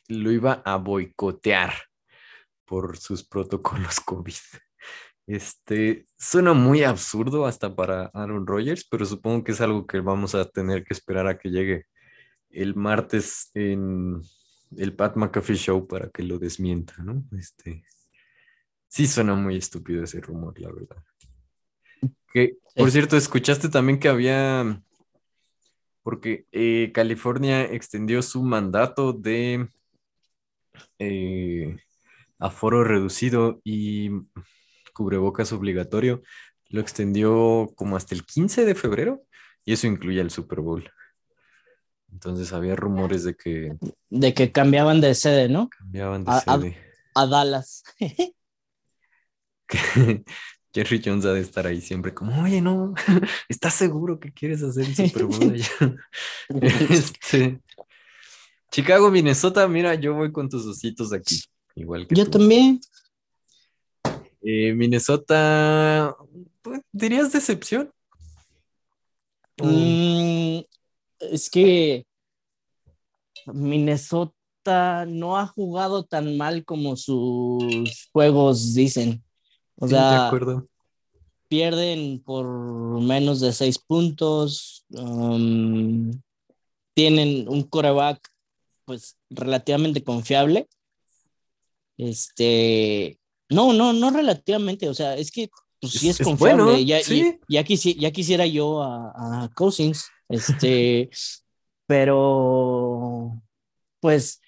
lo 0.08 0.32
iba 0.32 0.62
a 0.64 0.76
boicotear 0.76 1.72
por 2.64 2.96
sus 2.98 3.24
protocolos 3.24 4.00
COVID. 4.04 4.34
Este 5.26 6.06
suena 6.18 6.52
muy 6.52 6.82
absurdo 6.82 7.46
hasta 7.46 7.74
para 7.74 8.06
Aaron 8.14 8.46
Rodgers, 8.46 8.86
pero 8.90 9.04
supongo 9.06 9.44
que 9.44 9.52
es 9.52 9.60
algo 9.60 9.86
que 9.86 10.00
vamos 10.00 10.34
a 10.34 10.44
tener 10.48 10.84
que 10.84 10.94
esperar 10.94 11.26
a 11.26 11.38
que 11.38 11.50
llegue 11.50 11.86
el 12.50 12.74
martes 12.74 13.50
en 13.54 14.20
el 14.76 14.94
Pat 14.94 15.16
McAfee 15.16 15.56
Show 15.56 15.86
para 15.86 16.10
que 16.10 16.22
lo 16.22 16.38
desmienta, 16.38 16.94
¿no? 17.02 17.24
Este, 17.38 17.84
sí 18.88 19.06
suena 19.06 19.34
muy 19.34 19.56
estúpido 19.56 20.04
ese 20.04 20.20
rumor, 20.20 20.58
la 20.60 20.72
verdad. 20.72 20.96
Que, 22.32 22.56
por 22.76 22.90
cierto, 22.90 23.16
escuchaste 23.16 23.68
también 23.68 23.98
que 23.98 24.08
había, 24.08 24.80
porque 26.02 26.46
eh, 26.52 26.90
California 26.94 27.64
extendió 27.64 28.22
su 28.22 28.42
mandato 28.42 29.12
de 29.12 29.68
eh, 30.98 31.76
aforo 32.38 32.84
reducido 32.84 33.60
y 33.64 34.10
cubrebocas 34.92 35.52
obligatorio, 35.52 36.22
lo 36.68 36.80
extendió 36.80 37.70
como 37.74 37.96
hasta 37.96 38.14
el 38.14 38.24
15 38.24 38.64
de 38.64 38.74
febrero 38.74 39.22
y 39.64 39.72
eso 39.72 39.86
incluye 39.86 40.20
el 40.20 40.30
Super 40.30 40.60
Bowl. 40.60 40.88
Entonces 42.12 42.52
había 42.52 42.76
rumores 42.76 43.24
de 43.24 43.34
que... 43.34 43.76
De 44.08 44.34
que 44.34 44.52
cambiaban 44.52 45.00
de 45.00 45.14
sede, 45.14 45.48
¿no? 45.48 45.68
Cambiaban 45.68 46.24
de 46.24 46.32
sede. 46.32 46.76
A, 47.14 47.26
Dallas. 47.26 47.82
Jerry 50.72 51.02
Jones 51.04 51.24
ha 51.24 51.32
de 51.32 51.40
estar 51.40 51.66
ahí 51.66 51.80
siempre 51.80 52.14
como, 52.14 52.42
oye, 52.42 52.60
no, 52.60 52.94
¿estás 53.48 53.74
seguro 53.74 54.20
que 54.20 54.32
quieres 54.32 54.62
hacer 54.62 54.86
el 54.86 54.94
Super 54.94 55.24
Bowl 55.24 55.52
allá? 55.52 55.96
este, 56.90 57.60
Chicago, 58.70 59.10
Minnesota, 59.10 59.66
mira, 59.66 59.94
yo 59.96 60.14
voy 60.14 60.30
con 60.30 60.48
tus 60.48 60.64
ositos 60.66 61.12
aquí, 61.12 61.42
igual 61.74 62.06
que 62.06 62.14
Yo 62.14 62.30
también. 62.30 62.80
Eh, 64.42 64.72
Minnesota, 64.72 66.16
pues, 66.62 66.80
¿dirías 66.92 67.32
decepción? 67.32 67.92
Mm, 69.58 70.60
es 71.20 71.50
que 71.50 72.06
Minnesota 73.46 75.06
no 75.06 75.36
ha 75.38 75.46
jugado 75.46 76.04
tan 76.04 76.36
mal 76.36 76.64
como 76.64 76.96
sus 76.96 78.08
juegos 78.12 78.74
dicen. 78.74 79.22
O 79.76 79.88
sea, 79.88 80.30
pierden 81.48 82.22
por 82.22 82.46
menos 83.00 83.40
de 83.40 83.52
seis 83.52 83.78
puntos. 83.78 84.84
Um, 84.90 86.10
tienen 86.94 87.48
un 87.48 87.62
coreback 87.62 88.28
pues 88.84 89.16
relativamente 89.30 90.02
confiable. 90.04 90.68
Este, 91.96 93.18
no, 93.48 93.72
no, 93.72 93.92
no 93.92 94.10
relativamente, 94.10 94.88
o 94.88 94.94
sea, 94.94 95.16
es 95.16 95.30
que 95.30 95.50
pues 95.80 95.92
sí 95.94 96.08
es, 96.08 96.18
confiable. 96.18 96.84
ya, 96.84 97.00
ya, 97.48 97.64
quisiera 97.64 98.46
yo 98.46 98.82
a, 98.82 99.44
a 99.44 99.48
Cousins. 99.54 100.08
Este, 100.30 101.10
pero, 101.86 103.42
pues, 103.98 104.40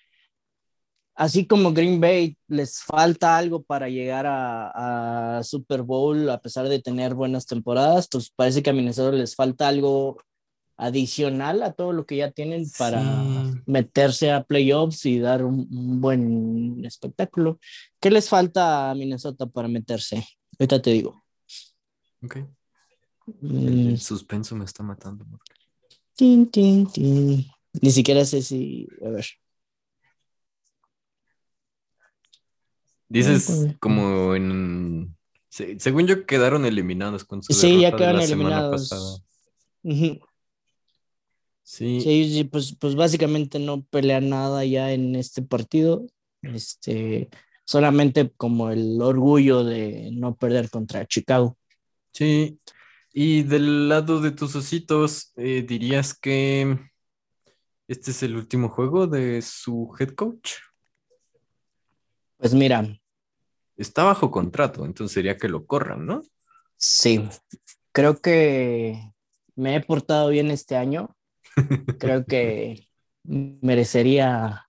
así 1.15 1.47
como 1.47 1.73
Green 1.73 2.01
Bay 2.01 2.37
les 2.47 2.81
falta 2.83 3.37
algo 3.37 3.63
para 3.63 3.89
llegar 3.89 4.27
a, 4.27 5.41
Super 5.43 5.83
Bowl 5.83 6.31
a 6.31 6.41
pesar 6.41 6.69
de 6.69 6.81
tener 6.81 7.15
buenas 7.15 7.47
temporadas, 7.47 8.09
pues 8.09 8.31
parece 8.31 8.63
que 8.63 8.71
a 8.71 8.73
Minnesota 8.73 9.17
les 9.17 9.35
falta 9.35 9.67
algo 9.67 10.19
adicional 10.77 11.63
a 11.63 11.73
todo 11.73 11.93
lo 11.93 12.07
que 12.07 12.17
ya 12.17 12.31
tienen 12.31 12.65
para 12.79 13.03
meterse 13.67 14.31
a 14.31 14.45
playoffs 14.45 15.05
y 15.07 15.19
dar 15.19 15.45
un, 15.45 16.01
buen 16.01 16.85
espectáculo. 16.85 17.59
¿Qué 18.01 18.11
les 18.11 18.29
falta 18.29 18.91
a 18.91 18.95
Minnesota 18.95 19.47
para 19.47 19.69
meterse? 19.69 20.25
Ahorita 20.59 20.81
te 20.81 20.91
digo. 20.91 21.25
Ok. 22.23 22.37
El, 23.43 23.95
mm. 23.95 23.97
suspenso 23.97 24.55
me 24.55 24.65
está 24.65 24.83
matando. 24.83 25.27
Ni 26.19 27.91
siquiera 27.91 28.25
sé 28.25 28.43
si. 28.43 28.89
A 29.05 29.09
ver. 29.09 29.27
Dices 33.09 33.75
como 33.79 34.35
en... 34.35 35.15
Según 35.51 36.07
yo 36.07 36.25
quedaron 36.25 36.65
eliminados 36.65 37.25
con 37.25 37.43
su 37.43 37.53
Sí, 37.53 37.81
ya 37.81 37.95
quedaron 37.95 38.23
eliminados. 38.23 39.23
Sí. 41.63 42.01
sí. 42.01 42.49
pues, 42.51 42.75
pues 42.81 42.95
básicamente 42.95 43.59
no 43.59 43.83
pelea 43.83 44.23
nada 44.23 44.65
ya 44.65 44.93
en 44.93 45.15
este 45.15 45.43
partido. 45.43 46.07
Este, 46.41 47.29
solamente 47.67 48.33
como 48.37 48.71
el 48.71 49.01
orgullo 49.03 49.63
de 49.63 50.11
no 50.13 50.35
perder 50.35 50.71
contra 50.71 51.07
Chicago. 51.07 51.59
Sí, 52.13 52.59
y 53.13 53.43
del 53.43 53.89
lado 53.89 54.21
de 54.21 54.31
tus 54.31 54.55
ositos, 54.57 55.33
eh, 55.37 55.65
¿dirías 55.67 56.15
que 56.15 56.79
este 57.89 58.11
es 58.11 58.23
el 58.23 58.37
último 58.37 58.69
juego 58.69 59.07
de 59.07 59.43
su 59.43 59.95
head 59.99 60.15
coach? 60.15 60.53
Pues 62.39 62.55
mira. 62.55 62.99
Está 63.77 64.05
bajo 64.05 64.31
contrato, 64.31 64.85
entonces 64.85 65.15
sería 65.15 65.37
que 65.37 65.49
lo 65.49 65.67
corran, 65.67 66.07
¿no? 66.07 66.23
Sí, 66.77 67.23
creo 67.93 68.21
que 68.21 69.13
me 69.55 69.77
he 69.77 69.81
portado 69.81 70.31
bien 70.31 70.51
este 70.51 70.77
año. 70.77 71.17
creo 71.99 72.25
que 72.25 72.89
merecería 73.25 74.69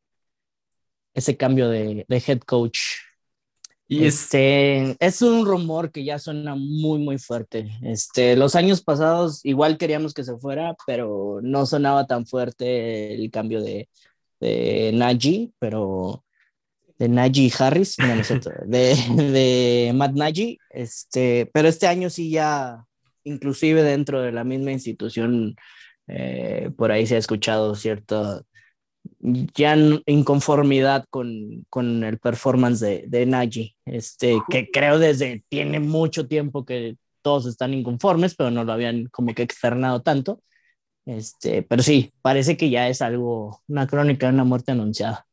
ese 1.13 1.37
cambio 1.37 1.69
de, 1.69 2.05
head 2.09 2.39
coach. 2.39 2.79
Y 3.93 4.05
este, 4.05 4.95
es... 4.99 5.21
un 5.21 5.45
rumor 5.45 5.91
que 5.91 6.03
ya 6.03 6.19
suena 6.19 6.55
muy, 6.55 6.99
muy 6.99 7.17
fuerte. 7.17 7.69
Este, 7.81 8.35
los 8.35 8.55
años 8.55 8.81
pasados 8.81 9.41
igual 9.45 9.77
queríamos 9.77 10.13
que 10.13 10.23
se 10.23 10.37
fuera, 10.37 10.75
pero 10.87 11.39
no 11.41 11.65
sonaba 11.65 12.07
tan 12.07 12.25
fuerte 12.25 13.13
el 13.13 13.29
cambio 13.31 13.61
de, 13.61 13.89
de 14.39 14.91
Najee, 14.93 15.51
pero 15.59 16.23
de 16.97 17.09
Najee 17.09 17.51
Harris, 17.57 17.97
no, 17.99 18.15
de, 18.65 18.95
de 19.31 19.91
Matt 19.93 20.13
Najee, 20.13 20.57
este, 20.69 21.49
pero 21.53 21.67
este 21.67 21.87
año 21.87 22.09
sí 22.09 22.29
ya, 22.29 22.85
inclusive 23.23 23.83
dentro 23.83 24.21
de 24.21 24.31
la 24.31 24.43
misma 24.43 24.71
institución, 24.71 25.55
eh, 26.07 26.69
por 26.77 26.91
ahí 26.91 27.05
se 27.07 27.15
ha 27.15 27.19
escuchado 27.19 27.75
cierto 27.75 28.45
ya 29.19 29.75
inconformidad 30.05 31.05
con, 31.09 31.65
con 31.69 32.03
el 32.03 32.19
performance 32.19 32.79
de, 32.79 33.05
de 33.07 33.25
Nagy, 33.25 33.75
este, 33.85 34.41
que 34.49 34.69
creo 34.71 34.99
desde 34.99 35.43
tiene 35.49 35.79
mucho 35.79 36.27
tiempo 36.27 36.65
que 36.65 36.97
todos 37.21 37.45
están 37.45 37.73
inconformes, 37.73 38.35
pero 38.35 38.51
no 38.51 38.63
lo 38.63 38.73
habían 38.73 39.07
como 39.07 39.33
que 39.33 39.43
externado 39.43 40.01
tanto. 40.01 40.41
Este, 41.05 41.63
pero 41.63 41.83
sí, 41.83 42.13
parece 42.21 42.55
que 42.55 42.69
ya 42.69 42.87
es 42.87 43.01
algo, 43.01 43.61
una 43.67 43.87
crónica 43.87 44.27
de 44.27 44.33
una 44.33 44.43
muerte 44.43 44.71
anunciada. 44.71 45.25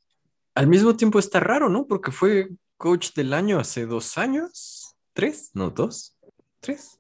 Al 0.54 0.66
mismo 0.66 0.96
tiempo 0.96 1.18
está 1.18 1.40
raro, 1.40 1.68
¿no? 1.68 1.86
Porque 1.86 2.10
fue 2.10 2.48
coach 2.76 3.12
del 3.14 3.34
año 3.34 3.58
hace 3.58 3.86
dos 3.86 4.18
años, 4.18 4.96
tres, 5.12 5.50
no, 5.54 5.70
dos, 5.70 6.16
tres. 6.60 6.98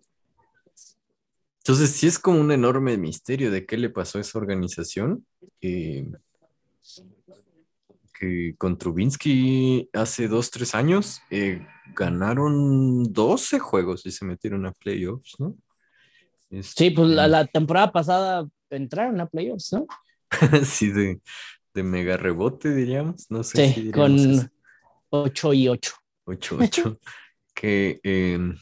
Entonces 1.58 1.90
sí 1.90 2.06
es 2.06 2.18
como 2.18 2.40
un 2.40 2.52
enorme 2.52 2.96
misterio 2.96 3.50
de 3.50 3.66
qué 3.66 3.76
le 3.76 3.90
pasó 3.90 4.18
a 4.18 4.20
esa 4.22 4.38
organización. 4.38 5.26
Eh, 5.60 6.06
que 8.20 8.54
con 8.58 8.76
Trubinsky 8.76 9.88
hace 9.94 10.28
dos, 10.28 10.50
tres 10.50 10.74
años 10.74 11.22
eh, 11.30 11.66
ganaron 11.96 13.10
12 13.10 13.58
juegos 13.58 14.04
y 14.04 14.10
se 14.10 14.26
metieron 14.26 14.66
a 14.66 14.72
playoffs, 14.72 15.40
¿no? 15.40 15.56
sí, 16.62 16.90
pues 16.90 17.08
la, 17.08 17.46
temporada 17.46 17.90
pasada 17.92 18.46
entraron 18.68 19.20
a 19.20 19.26
playoffs, 19.26 19.72
¿no? 19.72 19.86
sí, 20.64 20.90
de, 20.90 21.20
de, 21.72 21.82
mega 21.82 22.16
rebote, 22.16 22.74
diríamos. 22.74 23.30
No 23.30 23.42
sé. 23.42 23.72
Sí, 23.72 23.90
con 23.90 24.50
8 25.08 25.52
y 25.54 25.68
8. 25.68 25.92
8, 26.24 26.58
8. 26.60 27.00
que 27.54 28.00
em, 28.02 28.56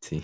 sí. 0.00 0.22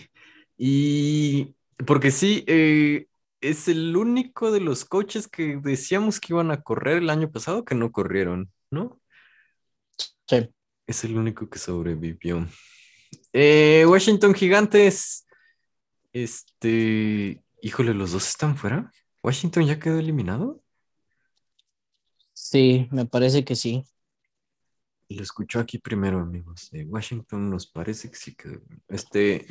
Y 0.58 1.54
porque 1.86 2.10
sí, 2.10 2.44
eh, 2.46 3.06
es 3.40 3.68
el 3.68 3.96
único 3.96 4.50
de 4.52 4.60
los 4.60 4.84
coaches 4.84 5.28
que 5.28 5.56
decíamos 5.56 6.20
que 6.20 6.32
iban 6.32 6.50
a 6.50 6.62
correr 6.62 6.98
el 6.98 7.10
año 7.10 7.30
pasado 7.30 7.64
que 7.64 7.74
no 7.74 7.92
corrieron, 7.92 8.50
¿no? 8.74 9.00
Sí. 10.28 10.50
Es 10.86 11.04
el 11.04 11.16
único 11.16 11.48
que 11.48 11.58
sobrevivió. 11.58 12.46
Eh, 13.32 13.84
Washington 13.86 14.34
Gigantes. 14.34 15.26
Este. 16.12 17.42
Híjole, 17.62 17.94
los 17.94 18.12
dos 18.12 18.28
están 18.28 18.56
fuera. 18.56 18.90
¿Washington 19.22 19.66
ya 19.66 19.78
quedó 19.78 19.98
eliminado? 19.98 20.62
Sí, 22.32 22.88
me 22.90 23.06
parece 23.06 23.44
que 23.44 23.56
sí. 23.56 23.84
Lo 25.08 25.22
escuchó 25.22 25.60
aquí 25.60 25.78
primero, 25.78 26.20
amigos. 26.20 26.70
Washington 26.72 27.48
nos 27.48 27.66
parece 27.66 28.10
que 28.10 28.16
sí 28.16 28.34
quedó. 28.34 28.60
Este. 28.88 29.46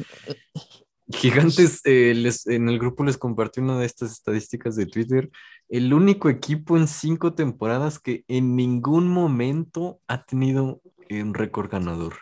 Gigantes, 1.12 1.82
eh, 1.86 2.14
en 2.46 2.70
el 2.70 2.80
grupo 2.80 3.04
les 3.04 3.18
compartí 3.18 3.60
una 3.60 3.78
de 3.78 3.86
estas 3.86 4.12
estadísticas 4.12 4.76
de 4.76 4.86
Twitter. 4.86 5.30
El 5.74 5.92
único 5.92 6.30
equipo 6.30 6.78
en 6.78 6.88
cinco 6.88 7.34
temporadas 7.34 7.98
que 7.98 8.26
en 8.28 8.56
ningún 8.56 9.08
momento 9.08 10.00
ha 10.08 10.24
tenido 10.24 10.84
un 11.10 11.34
récord 11.34 11.68
ganador. 11.68 12.14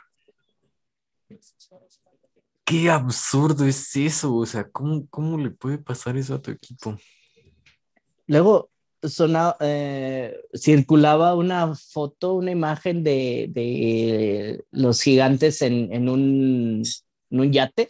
Qué 2.64 2.89
absurdo 2.89 3.66
es 3.66 3.93
eso. 3.97 4.34
O 4.34 4.45
sea, 4.45 4.70
¿cómo, 4.70 5.06
cómo 5.10 5.38
le 5.38 5.49
puede 5.49 5.78
pasar 5.78 6.16
eso 6.16 6.36
a 6.36 6.41
tu 6.41 6.49
equipo? 6.49 6.97
Luego 8.26 8.70
eh, 9.60 10.34
circulaba 10.54 11.36
una 11.36 11.76
foto, 11.76 12.36
una 12.36 12.52
imagen 12.52 13.04
de, 13.04 14.64
los 14.72 15.02
gigantes 15.02 15.62
en, 15.62 16.08
un, 16.08 16.84
en 17.30 17.39
un 17.41 17.52
yate 17.52 17.89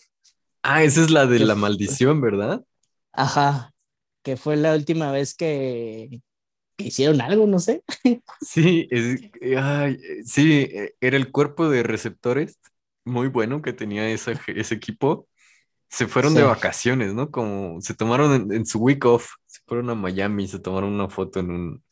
Ah, 0.63 0.81
esa 0.83 1.01
es 1.01 1.11
la 1.11 1.27
de 1.27 1.37
la 1.37 1.53
maldición, 1.53 2.19
¿verdad? 2.19 2.63
Ajá, 3.13 3.70
que 4.23 4.37
fue 4.37 4.55
la 4.55 4.75
última 4.75 5.11
vez 5.11 5.33
que, 5.35 6.21
hicieron 6.77 7.21
algo, 7.21 7.47
no 7.47 7.59
sé. 7.59 7.83
Sí, 8.41 8.89
sí, 10.25 10.69
era 10.99 11.17
el 11.17 11.31
cuerpo 11.31 11.69
de 11.69 11.83
receptores 11.83 12.59
muy 13.05 13.27
bueno 13.27 13.61
que 13.61 13.73
tenía 13.73 14.09
ese, 14.09 14.37
ese 14.47 14.75
equipo. 14.75 15.27
Se 15.89 16.07
fueron 16.07 16.33
de 16.33 16.43
vacaciones, 16.43 17.13
¿no? 17.13 17.31
Como 17.31 17.81
se 17.81 17.93
tomaron 17.93 18.51
en, 18.53 18.65
su 18.65 18.79
week 18.79 19.03
off, 19.05 19.33
se 19.45 19.59
fueron 19.67 19.89
a 19.89 19.95
Miami, 19.95 20.47
se 20.47 20.59
tomaron 20.59 20.93
una 20.93 21.09
foto 21.09 21.41
en 21.41 21.51
un, 21.51 21.83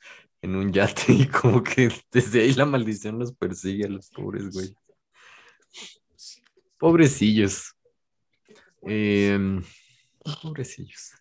en 0.42 0.56
un 0.56 0.72
yate 0.72 1.12
y 1.12 1.28
como 1.28 1.62
que 1.64 1.90
desde 2.12 2.42
ahí 2.42 2.54
la 2.54 2.66
maldición 2.66 3.20
los 3.20 3.34
persigue 3.34 3.86
a 3.86 3.90
los 3.90 4.10
pobres, 4.10 4.52
güey. 4.52 4.74
Pobrecillos. 6.78 7.76
Eh, 8.84 9.62
pobrecillos. 10.42 11.19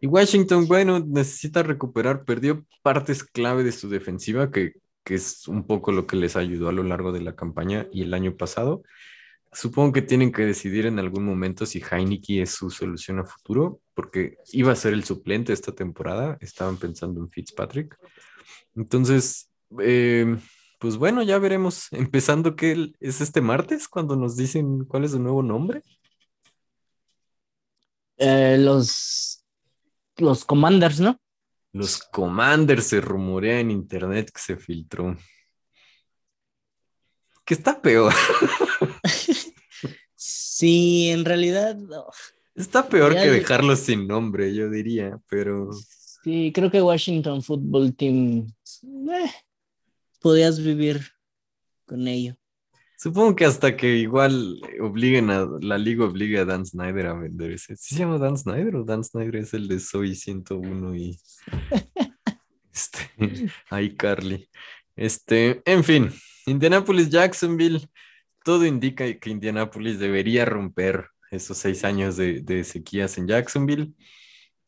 Y 0.00 0.06
Washington, 0.06 0.66
bueno, 0.66 0.98
necesita 1.00 1.62
recuperar, 1.62 2.24
perdió 2.24 2.64
partes 2.82 3.22
clave 3.22 3.62
de 3.64 3.72
su 3.72 3.88
defensiva, 3.88 4.50
que, 4.50 4.72
es 5.04 5.48
un 5.48 5.66
poco 5.66 5.90
lo 5.90 6.06
que 6.06 6.14
les 6.14 6.36
ayudó 6.36 6.68
a 6.68 6.72
lo 6.72 6.84
largo 6.84 7.10
de 7.10 7.20
la 7.20 7.34
campaña 7.34 7.88
y 7.92 8.02
el 8.02 8.14
año 8.14 8.36
pasado. 8.36 8.84
Supongo 9.52 9.92
que 9.92 10.02
tienen 10.02 10.30
que 10.30 10.46
decidir 10.46 10.86
en 10.86 11.00
algún 11.00 11.24
momento 11.24 11.66
si 11.66 11.82
Heineke 11.82 12.42
es 12.42 12.50
su 12.50 12.70
solución 12.70 13.18
a 13.18 13.24
futuro, 13.24 13.80
porque 13.94 14.36
iba 14.52 14.70
a 14.70 14.76
ser 14.76 14.92
el 14.92 15.02
suplente 15.02 15.52
esta 15.52 15.72
temporada, 15.72 16.38
estaban 16.40 16.76
pensando 16.76 17.20
en 17.20 17.28
Fitzpatrick. 17.28 17.98
Entonces, 18.76 19.50
eh, 19.80 20.36
pues 20.78 20.96
bueno, 20.96 21.22
ya 21.22 21.38
veremos, 21.38 21.88
empezando 21.92 22.56
que 22.56 22.92
es 23.00 23.20
este 23.20 23.40
martes 23.40 23.88
cuando 23.88 24.16
nos 24.16 24.36
dicen 24.36 24.84
cuál 24.84 25.04
es 25.04 25.10
su 25.10 25.18
nuevo 25.18 25.42
nombre. 25.42 25.82
Eh, 28.16 28.56
los, 28.58 29.39
los 30.20 30.44
Commanders, 30.44 31.00
¿no? 31.00 31.20
Los 31.72 31.98
Commanders 31.98 32.86
se 32.86 33.00
rumorea 33.00 33.60
en 33.60 33.70
internet 33.70 34.30
que 34.32 34.40
se 34.40 34.56
filtró. 34.56 35.16
Que 37.44 37.54
está 37.54 37.80
peor. 37.80 38.12
sí, 40.14 41.10
en 41.10 41.24
realidad. 41.24 41.76
Está 42.54 42.88
peor 42.88 43.14
que 43.14 43.30
dejarlos 43.30 43.80
sin 43.80 44.06
nombre, 44.06 44.54
yo 44.54 44.68
diría, 44.68 45.18
pero. 45.28 45.70
Sí, 46.22 46.52
creo 46.52 46.70
que 46.70 46.82
Washington 46.82 47.42
Football 47.42 47.94
Team. 47.94 48.52
Eh, 48.82 49.30
podías 50.20 50.62
vivir 50.62 51.00
con 51.86 52.06
ello. 52.06 52.36
Supongo 53.02 53.34
que 53.34 53.46
hasta 53.46 53.78
que 53.78 53.96
igual 53.96 54.60
obliguen 54.78 55.30
a, 55.30 55.48
la 55.62 55.78
liga 55.78 56.04
obligue 56.04 56.38
a 56.38 56.44
Dan 56.44 56.66
Snyder 56.66 57.06
a 57.06 57.14
vender 57.14 57.52
ese. 57.52 57.74
¿Sí 57.74 57.94
se 57.94 58.00
llama 58.00 58.18
Dan 58.18 58.36
Snyder 58.36 58.76
o 58.76 58.84
Dan 58.84 59.02
Snyder 59.02 59.36
es 59.36 59.54
el 59.54 59.68
de 59.68 59.80
Soy 59.80 60.14
101 60.14 60.94
y 60.94 61.18
este, 62.74 63.10
ay 63.70 63.96
Carly? 63.96 64.50
Este, 64.96 65.62
en 65.64 65.82
fin, 65.82 66.10
Indianapolis, 66.44 67.08
Jacksonville, 67.08 67.88
todo 68.44 68.66
indica 68.66 69.10
que 69.18 69.30
Indianapolis 69.30 69.98
debería 69.98 70.44
romper 70.44 71.08
esos 71.30 71.56
seis 71.56 71.84
años 71.84 72.18
de, 72.18 72.64
sequías 72.64 73.16
en 73.16 73.28
Jacksonville. 73.28 73.94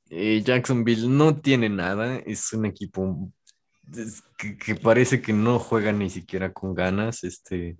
Eh, 0.08 0.40
Jacksonville 0.42 1.06
no 1.06 1.38
tiene 1.38 1.68
nada, 1.68 2.16
es 2.16 2.50
un 2.54 2.64
equipo 2.64 3.30
que, 4.38 4.56
que, 4.56 4.74
parece 4.74 5.20
que 5.20 5.34
no 5.34 5.58
juega 5.58 5.92
ni 5.92 6.08
siquiera 6.08 6.50
con 6.50 6.72
ganas. 6.72 7.24
Este, 7.24 7.76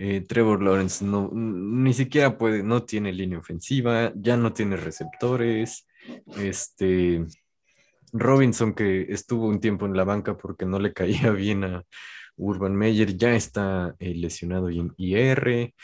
Eh, 0.00 0.20
Trevor 0.20 0.62
Lawrence 0.62 1.04
no, 1.04 1.28
ni 1.32 1.92
siquiera 1.92 2.38
puede, 2.38 2.62
no 2.62 2.84
tiene 2.84 3.12
línea 3.12 3.40
ofensiva, 3.40 4.12
ya 4.14 4.36
no 4.36 4.52
tiene 4.52 4.76
receptores. 4.76 5.88
Este 6.36 7.26
Robinson, 8.12 8.74
que 8.74 9.12
estuvo 9.12 9.48
un 9.48 9.58
tiempo 9.58 9.86
en 9.86 9.96
la 9.96 10.04
banca 10.04 10.36
porque 10.36 10.66
no 10.66 10.78
le 10.78 10.92
caía 10.94 11.32
bien 11.32 11.64
a 11.64 11.84
Urban 12.36 12.76
Meyer, 12.76 13.16
ya 13.16 13.34
está 13.34 13.96
eh, 13.98 14.14
lesionado 14.14 14.70
en 14.70 14.94
IR. 14.96 15.74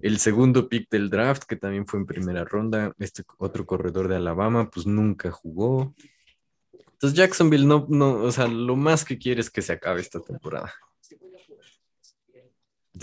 El 0.00 0.18
segundo 0.18 0.68
pick 0.68 0.90
del 0.90 1.08
draft, 1.08 1.44
que 1.44 1.56
también 1.56 1.86
fue 1.86 2.00
en 2.00 2.06
primera 2.06 2.44
ronda, 2.44 2.92
este 2.98 3.22
otro 3.38 3.64
corredor 3.64 4.08
de 4.08 4.16
Alabama, 4.16 4.68
pues 4.68 4.86
nunca 4.86 5.30
jugó. 5.30 5.94
Entonces 6.74 7.16
Jacksonville 7.16 7.64
no, 7.64 7.86
no, 7.88 8.14
o 8.24 8.30
sea, 8.30 8.46
lo 8.46 8.76
más 8.76 9.06
que 9.06 9.16
quiere 9.16 9.40
es 9.40 9.48
que 9.48 9.62
se 9.62 9.72
acabe 9.72 10.02
esta 10.02 10.20
temporada. 10.20 10.70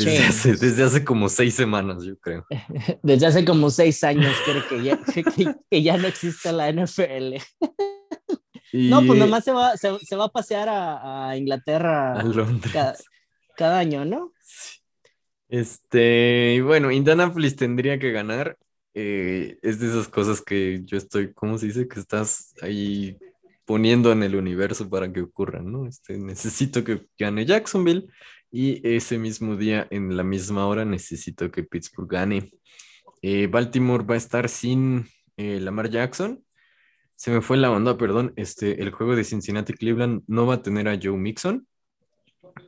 Desde, 0.05 0.25
hace, 0.25 0.55
desde 0.55 0.83
hace 0.83 1.03
como 1.03 1.27
seis 1.27 1.55
semanas, 1.55 2.03
yo 2.03 2.17
creo. 2.19 2.45
Desde 3.03 3.25
hace 3.25 3.43
como 3.43 3.69
seis 3.69 4.01
años 4.03 4.33
creo 4.45 4.67
que 4.67 4.83
ya, 4.83 4.99
que, 5.69 5.83
ya 5.83 5.97
no 5.97 6.07
existe 6.07 6.51
la 6.51 6.71
NFL. 6.71 7.35
No, 8.71 9.03
pues 9.03 9.17
nomás 9.17 9.43
se 9.43 9.51
va, 9.51 9.75
se, 9.77 10.15
va 10.15 10.25
a 10.25 10.31
pasear 10.31 10.69
a, 10.69 11.35
Inglaterra 11.35 12.13
a 12.13 12.21
Londres. 12.21 12.71
Cada, 13.57 13.79
año, 13.79 14.05
¿no? 14.05 14.31
Este, 15.47 16.53
y 16.55 16.61
bueno, 16.61 16.91
Indianapolis 16.91 17.55
tendría 17.55 17.97
que 17.97 18.11
ganar. 18.11 18.59
Eh, 18.93 19.57
es 19.63 19.79
de 19.79 19.87
esas 19.87 20.07
cosas 20.07 20.43
que 20.43 20.81
yo 20.85 20.97
estoy, 20.97 21.33
¿cómo 21.33 21.57
se 21.57 21.65
dice? 21.65 21.87
Que 21.87 21.99
estás 21.99 22.53
ahí 22.61 23.17
poniendo 23.65 24.11
en 24.11 24.21
el 24.21 24.35
universo 24.35 24.87
para 24.87 25.11
que 25.11 25.21
ocurran, 25.21 25.71
¿no? 25.71 25.87
Este, 25.87 26.19
necesito 26.19 26.83
que 26.83 27.07
gane 27.17 27.47
Jacksonville 27.47 28.07
y 28.51 28.85
ese 28.87 29.17
mismo 29.19 29.55
día, 29.55 29.87
en 29.91 30.15
la 30.17 30.23
misma 30.23 30.65
hora, 30.65 30.85
necesito 30.85 31.51
que 31.51 31.63
Pittsburgh 31.63 32.09
gane. 32.09 32.51
Eh, 33.21 33.47
Baltimore 33.47 34.03
va 34.03 34.15
a 34.15 34.17
estar 34.17 34.49
sin 34.49 35.05
eh, 35.37 35.59
Lamar 35.59 35.89
Jackson. 35.89 36.43
Se 37.15 37.31
me 37.31 37.41
fue 37.41 37.57
la 37.57 37.69
onda, 37.69 37.97
perdón. 37.97 38.33
Este, 38.37 38.81
el 38.81 38.91
juego 38.91 39.15
de 39.15 39.23
Cincinnati 39.23 39.73
Cleveland 39.73 40.23
no 40.27 40.47
va 40.47 40.55
a 40.55 40.61
tener 40.61 40.87
a 40.87 40.97
Joe 41.01 41.17
Mixon 41.17 41.67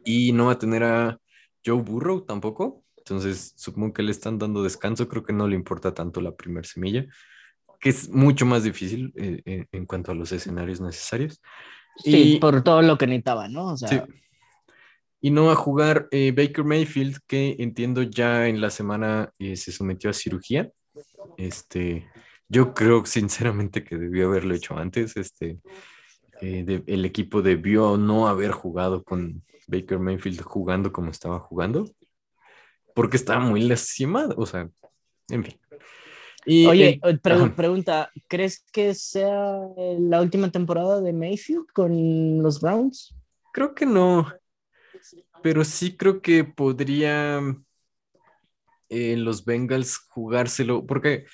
y 0.04 0.34
no 0.34 0.48
va 0.48 0.54
a 0.54 0.60
tener 0.60 0.84
a 0.84 1.20
Joe 1.66 1.82
Burrow 1.82 2.26
tampoco. 2.26 2.84
Entonces, 2.98 3.54
supongo 3.56 3.94
que 3.94 4.04
le 4.04 4.12
están 4.12 4.38
dando 4.38 4.62
descanso. 4.62 5.08
Creo 5.08 5.24
que 5.24 5.34
no 5.34 5.48
le 5.48 5.56
importa 5.56 5.94
tanto 5.94 6.22
la 6.22 6.36
primera 6.36 6.68
semilla, 6.68 7.08
que 7.80 7.90
es 7.90 8.10
mucho 8.10 8.46
más 8.46 8.64
difícil 8.64 9.12
eh, 9.16 9.66
en 9.72 9.86
cuanto 9.86 10.12
a 10.12 10.16
los 10.16 10.32
escenarios 10.32 10.80
necesarios. 10.80 11.42
Sí, 11.98 12.38
por 12.40 12.64
todo 12.64 12.82
lo 12.82 12.98
que 12.98 13.08
necesitaba, 13.08 13.48
¿no? 13.48 13.74
O 13.74 13.78
sea, 13.78 14.06
y 15.22 15.30
no 15.30 15.52
a 15.52 15.56
jugar 15.56 16.08
eh, 16.10 16.34
Baker 16.36 16.66
Mayfield, 16.66 17.20
que 17.28 17.56
entiendo 17.60 18.02
ya 18.02 18.48
en 18.48 18.60
la 18.60 18.72
semana 18.72 19.32
eh, 19.38 19.56
se 19.56 19.72
sometió 19.72 20.10
a 20.10 20.14
cirugía. 20.14 20.72
Este, 21.38 22.10
yo 22.50 22.74
creo 22.74 23.06
sinceramente 23.06 23.84
que 23.84 23.98
debió 23.98 24.28
haberlo 24.28 24.56
hecho 24.56 24.76
antes. 24.76 25.16
Este, 25.16 25.60
eh, 26.42 26.84
el 26.88 27.06
equipo 27.06 27.44
debió 27.44 27.98
no 27.98 28.28
haber 28.28 28.52
jugado 28.52 29.04
con 29.04 29.44
Baker 29.68 30.00
Mayfield 30.00 30.42
jugando 30.42 30.92
como 30.92 31.12
estaba 31.12 31.40
jugando, 31.40 31.88
porque 32.96 33.18
estaba 33.18 33.42
muy 33.42 33.62
lastimado. 33.62 34.34
O 34.38 34.48
sea, 34.48 34.68
en 35.30 35.44
fin. 35.44 35.60
Y, 36.48 36.66
Oye, 36.66 37.00
pregunta, 37.56 38.10
¿crees 38.28 38.66
que 38.72 38.96
sea 38.96 39.60
la 40.00 40.20
última 40.20 40.50
temporada 40.50 41.00
de 41.00 41.14
Mayfield 41.14 41.68
con 41.72 42.42
los 42.42 42.60
Browns? 42.60 43.16
Creo 43.54 43.76
que 43.76 43.86
no 43.86 44.41
pero 45.42 45.64
sí 45.64 45.96
creo 45.98 46.22
que 46.22 46.44
podría 46.44 47.42
eh, 48.90 49.16
los 49.16 49.46
Bengals 49.46 49.98
jugárselo, 50.10 50.86
porque 50.86 51.26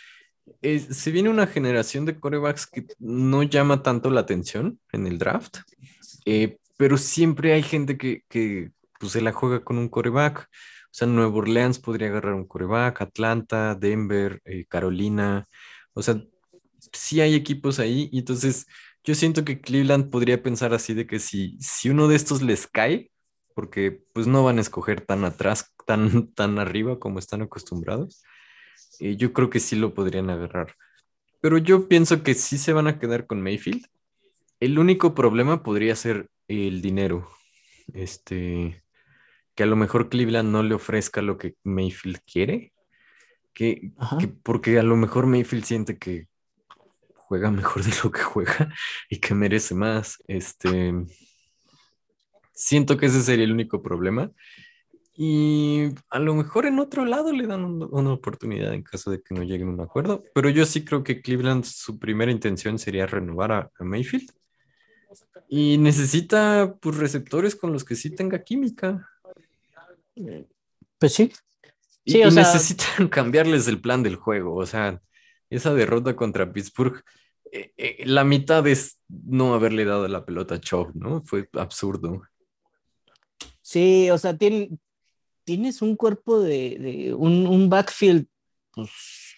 eh, 0.62 0.80
se 0.80 1.12
viene 1.12 1.30
una 1.30 1.48
generación 1.48 2.06
de 2.06 2.20
corebacks 2.20 2.68
que 2.68 2.86
no 3.00 3.44
llama 3.44 3.84
tanto 3.84 4.10
la 4.12 4.22
atención 4.22 4.80
en 4.92 5.08
el 5.08 5.18
draft, 5.18 5.58
eh, 6.26 6.60
pero 6.78 6.98
siempre 6.98 7.54
hay 7.54 7.64
gente 7.64 7.98
que, 7.98 8.24
que 8.30 8.72
pues, 9.00 9.14
se 9.14 9.22
la 9.22 9.32
juega 9.32 9.64
con 9.64 9.78
un 9.80 9.90
coreback. 9.90 10.48
O 10.86 10.94
sea, 10.98 11.08
Nueva 11.08 11.36
Orleans 11.36 11.80
podría 11.80 12.10
agarrar 12.10 12.34
un 12.34 12.48
coreback, 12.48 13.02
Atlanta, 13.02 13.76
Denver, 13.76 14.42
Carolina. 14.70 15.48
O 15.94 16.02
sea, 16.02 16.22
sí 16.94 17.22
hay 17.22 17.36
equipos 17.36 17.80
ahí. 17.80 18.10
Y 18.12 18.20
entonces 18.20 18.68
yo 19.04 19.16
siento 19.16 19.46
que 19.46 19.62
Cleveland 19.62 20.10
podría 20.12 20.42
pensar 20.42 20.74
así 20.74 20.94
de 20.94 21.08
que 21.08 21.20
si, 21.20 21.58
si 21.60 21.90
uno 21.90 22.08
de 22.08 22.16
estos 22.16 22.42
les 22.42 22.68
cae, 22.68 23.12
porque 23.58 24.04
pues 24.14 24.28
no 24.28 24.44
van 24.44 24.60
a 24.60 24.62
escoger 24.62 25.02
tan 25.02 25.26
atrás, 25.26 25.74
tan, 25.88 26.32
tan 26.36 26.60
arriba 26.60 27.00
como 27.00 27.18
están 27.18 27.42
acostumbrados. 27.42 28.24
y 29.00 29.16
yo 29.16 29.34
creo 29.34 29.50
que 29.50 29.60
sí 29.60 29.76
lo 29.76 29.96
podrían 29.96 30.30
agarrar. 30.30 30.76
Pero 31.42 31.58
yo 31.58 31.88
pienso 31.88 32.22
que 32.22 32.36
sí 32.36 32.60
se 32.60 32.72
van 32.72 32.86
a 32.86 33.00
quedar 33.00 33.26
con 33.26 33.42
Mayfield. 33.42 33.88
El 34.60 34.78
único 34.78 35.16
problema 35.16 35.64
podría 35.64 35.96
ser 35.96 36.30
el 36.48 36.84
dinero. 36.84 37.28
Este, 37.96 38.84
que 39.56 39.64
a 39.64 39.66
lo 39.66 39.76
mejor 39.76 40.10
Cleveland 40.10 40.52
no 40.52 40.62
le 40.62 40.76
ofrezca 40.76 41.24
lo 41.24 41.40
que 41.40 41.56
Mayfield 41.64 42.20
quiere. 42.32 42.74
Que, 43.56 43.92
que, 44.20 44.28
porque 44.28 44.78
a 44.78 44.84
lo 44.84 44.98
mejor 44.98 45.26
Mayfield 45.26 45.64
siente 45.64 45.98
que 45.98 46.28
juega 47.16 47.50
mejor 47.50 47.84
de 47.84 47.92
lo 48.04 48.12
que 48.12 48.22
juega 48.22 48.72
y 49.10 49.18
que 49.18 49.34
merece 49.34 49.74
más. 49.74 50.22
Este, 50.28 50.94
Siento 52.58 52.98
que 52.98 53.06
ese 53.06 53.22
sería 53.22 53.46
el 53.46 53.52
único 53.52 53.84
problema. 53.84 54.32
Y 55.16 55.90
a 56.10 56.18
lo 56.18 56.34
mejor 56.34 56.66
en 56.66 56.80
otro 56.80 57.06
lado 57.06 57.32
le 57.32 57.46
dan 57.46 57.64
una 57.64 58.14
oportunidad 58.14 58.74
en 58.74 58.82
caso 58.82 59.12
de 59.12 59.22
que 59.22 59.36
no 59.36 59.44
lleguen 59.44 59.70
a 59.70 59.74
un 59.74 59.82
acuerdo. 59.82 60.24
Pero 60.34 60.50
yo 60.50 60.66
sí 60.66 60.84
creo 60.84 61.04
que 61.04 61.22
Cleveland, 61.22 61.66
su 61.66 62.00
primera 62.00 62.32
intención 62.32 62.80
sería 62.80 63.06
renovar 63.06 63.52
a, 63.52 63.72
Mayfield. 63.80 64.32
Y 65.48 65.78
necesita 65.78 66.76
pues, 66.82 66.98
receptores 66.98 67.56
con 67.56 67.72
los 67.72 67.86
que 67.86 67.96
sí 67.96 68.10
tenga 68.10 68.44
química. 68.44 69.08
Pues 70.98 71.14
sí. 71.14 71.32
sí 72.08 72.22
y, 72.22 72.32
necesitan 72.32 73.08
cambiarles 73.10 73.68
el 73.68 73.80
plan 73.80 74.02
del 74.02 74.16
juego. 74.16 74.56
O 74.56 74.66
sea, 74.66 75.00
esa 75.52 75.76
derrota 75.76 76.16
contra 76.16 76.52
Pittsburgh, 76.52 77.04
eh, 77.52 77.72
eh, 77.78 78.04
la 78.06 78.24
mitad 78.24 78.66
es 78.66 79.00
no 79.08 79.54
haberle 79.54 79.86
dado 79.86 80.08
la 80.08 80.26
pelota 80.26 80.56
a 80.56 80.60
Chop, 80.60 80.96
¿no? 80.96 81.22
Fue 81.22 81.48
absurdo. 81.54 82.24
Sí, 83.68 84.10
o 84.12 84.18
sea, 84.18 84.38
tienes 84.38 85.82
un 85.82 85.98
cuerpo 85.98 86.40
de, 86.40 87.14
un, 87.14 87.70
backfield 87.70 88.26
pues, 88.72 88.90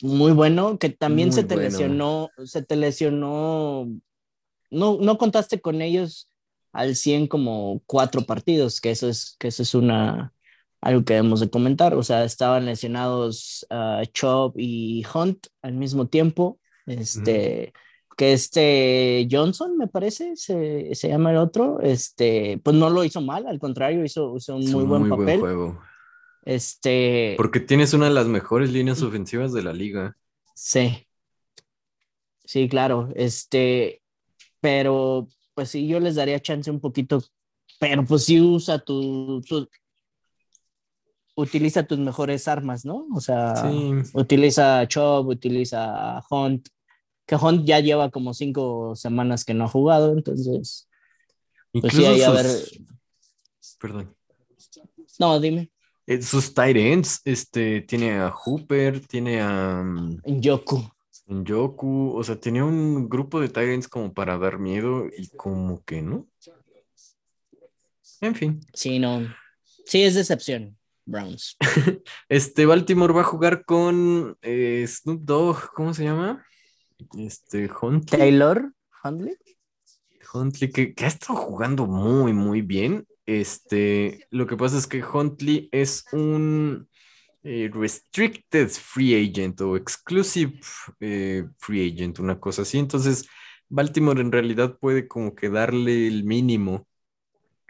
muy 0.04 0.34
bueno 0.34 0.78
que 0.78 0.92
también 0.92 1.34
se 1.34 1.44
te 1.44 1.58
lesionó, 1.58 2.30
se 2.46 2.62
te 2.62 2.76
lesionó, 2.76 3.88
no, 4.70 5.00
no 5.02 5.18
contaste 5.18 5.62
con 5.62 5.82
ellos 5.82 6.30
al 6.74 6.96
100 6.96 7.26
como 7.26 7.82
cuatro 7.88 8.22
partidos, 8.22 8.80
que 8.82 8.92
eso 8.92 9.10
es, 9.10 9.36
que 9.40 9.48
eso 9.48 9.64
es 9.64 9.74
una, 9.74 10.32
algo 10.80 11.04
que 11.04 11.16
debemos 11.16 11.40
de 11.40 11.50
comentar, 11.50 11.96
o 11.96 12.04
sea, 12.04 12.24
estaban 12.24 12.68
lesionados 12.68 13.66
uh, 13.72 14.06
Chop 14.14 14.60
y 14.60 15.04
Hunt 15.12 15.48
al 15.64 15.74
mismo 15.74 16.08
tiempo, 16.08 16.60
este 16.86 17.74
que 18.20 18.34
este 18.34 19.30
Johnson, 19.32 19.78
me 19.78 19.88
parece, 19.88 20.36
se, 20.36 20.94
se, 20.94 21.08
llama 21.08 21.32
el 21.32 21.38
otro, 21.38 21.80
este, 21.80 22.60
pues 22.62 22.76
no 22.76 22.90
lo 22.90 23.06
hizo 23.06 23.22
mal, 23.22 23.48
al 23.48 23.60
contrario, 23.60 24.04
hizo, 24.04 24.34
un 24.34 24.72
muy 24.72 24.84
buen 24.84 25.08
papel. 25.08 25.40
juego. 25.40 25.80
Este. 26.44 27.36
Porque 27.38 27.62
tienes 27.62 27.94
una 27.94 28.08
de 28.10 28.14
las 28.14 28.28
mejores 28.28 28.72
líneas 28.72 29.02
ofensivas 29.04 29.54
de 29.54 29.64
la 29.64 29.72
liga. 29.72 30.18
Sí. 30.54 31.08
Sí, 32.44 32.68
claro. 32.68 33.08
Este, 33.16 34.02
pero 34.60 35.30
pues 35.54 35.70
sí, 35.70 35.88
yo 35.88 36.02
les 36.02 36.16
daría 36.16 36.42
chance 36.42 36.70
un 36.70 36.82
poquito, 36.82 37.24
pero 37.80 38.04
pues 38.04 38.26
sí 38.26 38.42
usa 38.42 38.80
tu, 38.80 39.42
utiliza 41.36 41.88
tus 41.88 42.00
mejores 42.00 42.50
armas, 42.50 42.84
¿no? 42.84 43.08
O 43.16 43.22
sea, 43.22 43.54
utiliza 44.12 44.86
Chop, 44.90 45.26
utiliza 45.28 46.22
Hunt, 46.30 46.68
que 47.30 47.36
Hunt 47.36 47.64
ya 47.64 47.80
lleva 47.80 48.10
como 48.10 48.34
cinco 48.34 48.96
semanas 48.96 49.46
que 49.46 49.54
no 49.54 49.66
ha 49.66 49.68
jugado, 49.68 50.14
entonces. 50.14 50.90
pues 51.72 51.94
sí, 51.94 52.04
hay 52.04 52.24
a 52.24 52.32
ver. 52.32 52.48
Perdón. 53.80 54.16
No, 55.20 55.40
dime. 55.40 55.70
Eh, 56.08 56.24
sus 56.24 56.52
tight 56.56 56.76
ends, 56.76 57.22
este, 57.26 57.82
tiene 57.82 58.14
a 58.14 58.32
Hooper, 58.32 59.06
tiene 59.06 59.42
a. 59.42 59.84
Mm, 59.84 60.22
Njoku. 60.26 60.90
Njoku, 61.28 62.18
o 62.18 62.24
sea, 62.24 62.40
tenía 62.40 62.66
un 62.66 63.08
grupo 63.08 63.40
de 63.40 63.74
ends 63.74 63.88
como 63.88 64.12
para 64.12 64.40
dar 64.40 64.58
miedo 64.58 65.06
y 65.16 65.28
como 65.28 65.84
que 65.84 66.02
no. 66.02 66.28
En 68.22 68.34
fin. 68.34 68.60
Sí, 68.74 68.98
no. 68.98 69.22
Sí, 69.86 70.02
es 70.02 70.16
decepción. 70.16 70.76
Browns. 71.06 71.58
este 72.28 72.66
Baltimore 72.66 73.14
va 73.14 73.22
a 73.22 73.26
jugar 73.26 73.66
con 73.66 74.36
eh, 74.42 74.84
Snoop 74.88 75.22
Dogg, 75.22 75.74
¿cómo 75.76 75.94
se 75.94 76.06
llama? 76.06 76.44
Este, 77.18 77.70
Huntley. 77.82 78.20
Taylor 78.20 78.74
Huntley. 79.04 79.36
Huntley, 80.34 80.72
que, 80.72 80.94
ha 81.04 81.08
estado 81.08 81.40
jugando 81.40 81.88
muy, 81.88 82.34
muy 82.34 82.62
bien. 82.62 83.08
Este, 83.26 84.28
lo 84.32 84.48
que 84.48 84.58
pasa 84.58 84.78
es 84.78 84.88
que 84.88 85.04
Huntley 85.04 85.70
es 85.72 86.06
un 86.12 86.88
eh, 87.44 87.70
restricted 87.74 88.70
free 88.70 89.30
agent 89.30 89.62
o 89.62 89.76
exclusive 89.76 90.60
eh, 91.00 91.48
free 91.58 91.92
agent, 91.92 92.20
una 92.20 92.40
cosa 92.40 92.64
así. 92.64 92.78
Entonces, 92.78 93.28
Baltimore 93.70 94.20
en 94.22 94.32
realidad 94.32 94.78
puede 94.80 95.08
como 95.08 95.36
que 95.36 95.50
darle 95.50 96.08
el 96.08 96.24
mínimo 96.24 96.88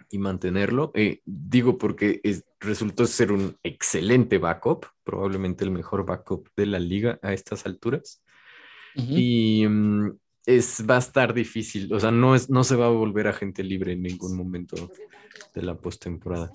y 0.10 0.18
mantenerlo. 0.18 0.92
Eh, 0.96 1.22
digo 1.26 1.78
porque 1.78 2.22
resultó 2.60 3.06
ser 3.06 3.32
un 3.32 3.58
excelente 3.64 4.38
backup, 4.38 4.88
probablemente 5.04 5.64
el 5.64 5.72
mejor 5.72 6.06
backup 6.06 6.50
de 6.56 6.66
la 6.66 6.80
liga 6.80 7.20
a 7.22 7.34
estas 7.34 7.66
alturas. 7.66 8.22
Y 8.96 9.66
mm, 9.68 10.12
es, 10.46 10.84
va 10.90 10.96
a 10.96 11.00
estar 11.00 11.34
difícil, 11.34 11.94
o 11.94 12.00
sea, 12.00 12.12
no, 12.12 12.36
es, 12.36 12.50
no 12.50 12.64
se 12.64 12.76
va 12.76 12.88
a 12.88 12.90
volver 12.90 13.28
a 13.28 13.34
gente 13.34 13.64
libre 13.64 13.94
en 13.94 14.02
ningún 14.02 14.36
momento 14.36 14.92
de 15.54 15.62
la 15.62 15.76
postemporada. 15.76 16.52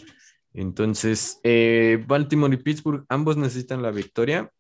Entonces, 0.53 1.41
eh, 1.43 2.03
Baltimore 2.07 2.55
y 2.55 2.59
Pittsburgh, 2.59 3.05
ambos 3.09 3.37
necesitan 3.37 3.83
la 3.83 3.91
victoria. 3.91 4.51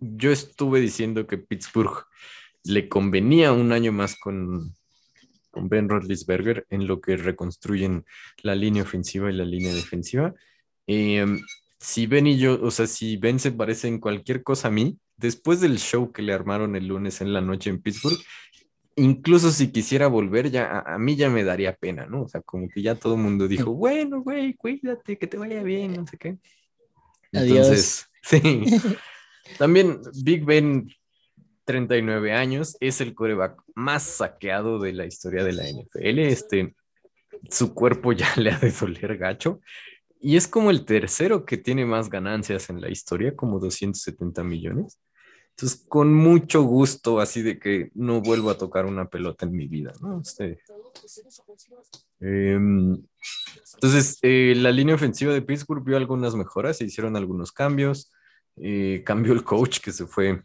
Yo 0.00 0.30
estuve 0.30 0.80
diciendo 0.80 1.26
que 1.26 1.38
Pittsburgh 1.38 2.04
le 2.64 2.88
convenía 2.88 3.52
un 3.52 3.72
año 3.72 3.92
más 3.92 4.16
con, 4.18 4.74
con 5.50 5.68
Ben 5.68 5.88
Roethlisberger 5.88 6.66
en 6.70 6.86
lo 6.86 7.00
que 7.00 7.16
reconstruyen 7.16 8.04
la 8.42 8.54
línea 8.54 8.82
ofensiva 8.82 9.30
y 9.30 9.34
la 9.34 9.44
línea 9.44 9.74
defensiva. 9.74 10.34
Em, 10.86 11.40
si 11.78 12.06
Ben 12.06 12.26
y 12.26 12.38
yo, 12.38 12.60
o 12.62 12.70
sea, 12.70 12.86
si 12.86 13.16
Ben 13.16 13.38
se 13.38 13.52
parece 13.52 13.88
en 13.88 14.00
cualquier 14.00 14.42
cosa 14.42 14.68
a 14.68 14.70
mí, 14.70 14.98
después 15.16 15.60
del 15.60 15.78
show 15.78 16.12
que 16.12 16.22
le 16.22 16.32
armaron 16.32 16.76
el 16.76 16.88
lunes 16.88 17.20
en 17.20 17.32
la 17.32 17.40
noche 17.40 17.70
en 17.70 17.80
Pittsburgh, 17.80 18.18
incluso 18.96 19.50
si 19.50 19.72
quisiera 19.72 20.06
volver, 20.06 20.50
ya 20.50 20.80
a, 20.80 20.98
mí 20.98 21.16
ya 21.16 21.30
me 21.30 21.44
daría 21.44 21.74
pena, 21.74 22.06
¿no? 22.06 22.22
O 22.22 22.28
sea, 22.28 22.40
como 22.42 22.68
que 22.68 22.82
ya 22.82 22.94
todo 22.94 23.14
el 23.14 23.20
mundo 23.20 23.48
dijo, 23.48 23.72
bueno, 23.72 24.22
güey, 24.22 24.54
cuídate, 24.54 25.18
que 25.18 25.26
te 25.26 25.38
vaya 25.38 25.62
bien, 25.62 25.94
no 25.94 26.06
sé 26.06 26.16
qué. 26.18 26.38
Entonces, 27.32 28.08
sí. 28.22 28.64
También 29.58 30.00
Big 30.22 30.44
Ben 30.44 30.88
39 31.64 32.32
años, 32.32 32.76
es 32.80 33.00
el 33.00 33.14
coreback 33.14 33.62
más 33.74 34.02
saqueado 34.02 34.78
de 34.78 34.92
la 34.92 35.06
historia 35.06 35.44
de 35.44 35.52
la 35.52 35.64
NFL. 35.64 36.18
Este, 36.20 36.74
su 37.48 37.74
cuerpo 37.74 38.12
ya 38.12 38.32
le 38.36 38.50
ha 38.50 38.58
de 38.58 38.70
doler 38.70 39.16
gacho. 39.16 39.60
Y 40.22 40.36
es 40.36 40.46
como 40.46 40.70
el 40.70 40.84
tercero 40.84 41.44
que 41.44 41.58
tiene 41.58 41.84
más 41.84 42.08
ganancias 42.08 42.70
en 42.70 42.80
la 42.80 42.88
historia, 42.88 43.34
como 43.34 43.58
270 43.58 44.44
millones. 44.44 45.00
Entonces, 45.50 45.84
con 45.86 46.14
mucho 46.14 46.62
gusto, 46.62 47.20
así 47.20 47.42
de 47.42 47.58
que 47.58 47.90
no 47.94 48.22
vuelvo 48.22 48.50
a 48.50 48.56
tocar 48.56 48.86
una 48.86 49.08
pelota 49.08 49.44
en 49.44 49.52
mi 49.52 49.68
vida, 49.68 49.92
¿no? 50.00 50.20
Este, 50.20 50.58
em, 52.20 53.02
entonces, 53.74 54.18
eh, 54.22 54.54
la 54.56 54.70
línea 54.70 54.94
ofensiva 54.94 55.34
de 55.34 55.42
Pittsburgh 55.42 55.84
vio 55.84 55.96
algunas 55.96 56.34
mejoras, 56.34 56.78
se 56.78 56.84
hicieron 56.84 57.16
algunos 57.16 57.52
cambios, 57.52 58.10
eh, 58.56 59.02
cambió 59.04 59.32
el 59.34 59.44
coach 59.44 59.80
que 59.80 59.92
se 59.92 60.06
fue 60.06 60.42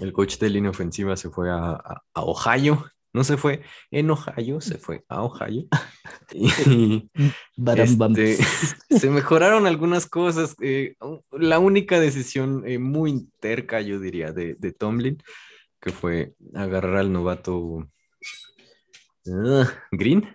el 0.00 0.12
coach 0.12 0.38
de 0.38 0.50
línea 0.50 0.70
ofensiva 0.70 1.16
se 1.16 1.30
fue 1.30 1.50
a, 1.50 2.02
Ohio, 2.14 2.84
no 3.18 3.24
se 3.24 3.36
fue 3.36 3.62
en 3.90 4.12
Ohio, 4.12 4.60
se 4.60 4.78
fue 4.78 5.04
a 5.08 5.22
Ohio. 5.22 5.66
Y, 6.32 7.10
este, 7.76 8.36
se 8.90 9.10
mejoraron 9.10 9.66
algunas 9.66 10.06
cosas. 10.06 10.54
Eh, 10.60 10.94
la 11.32 11.58
única 11.58 11.98
decisión 11.98 12.62
eh, 12.66 12.78
muy 12.78 13.28
terca, 13.40 13.80
yo 13.80 13.98
diría, 13.98 14.32
de, 14.32 14.54
Tomlin, 14.78 15.22
que 15.80 15.90
fue 15.90 16.34
agarrar 16.54 16.96
al 16.96 17.12
novato 17.12 17.88
ah, 19.26 19.68
Green 19.90 20.28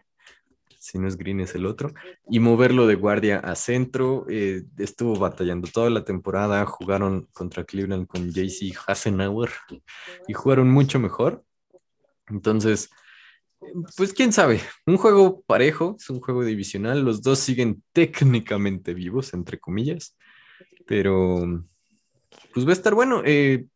si 0.78 1.00
no 1.00 1.08
es 1.08 1.16
Green 1.16 1.40
es 1.40 1.56
el 1.56 1.66
otro, 1.66 1.94
y 2.30 2.40
moverlo 2.40 2.86
de 2.88 2.96
guardia 2.96 3.40
a 3.40 3.56
centro. 3.56 4.26
Eh, 4.30 4.64
estuvo 4.78 5.16
batallando 5.16 5.70
toda 5.70 5.90
la 5.90 6.04
temporada, 6.04 6.66
jugaron 6.66 7.30
contra 7.32 7.64
Cleveland 7.64 8.06
con 8.06 8.30
JC 8.32 8.76
Hassenauer 8.86 9.50
y 10.28 10.34
jugaron 10.34 10.70
mucho 10.70 11.00
mejor. 11.00 11.46
Entonces, 12.34 12.90
pues 13.96 14.14
quién 14.14 14.34
sabe, 14.34 14.60
un 14.86 14.98
juego 14.98 15.42
parejo, 15.44 15.96
es 16.00 16.10
un 16.10 16.20
juego 16.20 16.44
divisional, 16.44 17.06
los 17.06 17.22
dos 17.22 17.40
siguen 17.40 17.84
técnicamente 17.94 18.94
vivos, 18.94 19.34
entre 19.34 19.60
comillas, 19.60 20.18
pero 20.86 21.64
pues 22.54 22.66
va 22.66 22.72
a 22.72 22.74
estar 22.74 22.94
bueno. 22.94 23.22
Eh, 23.26 23.68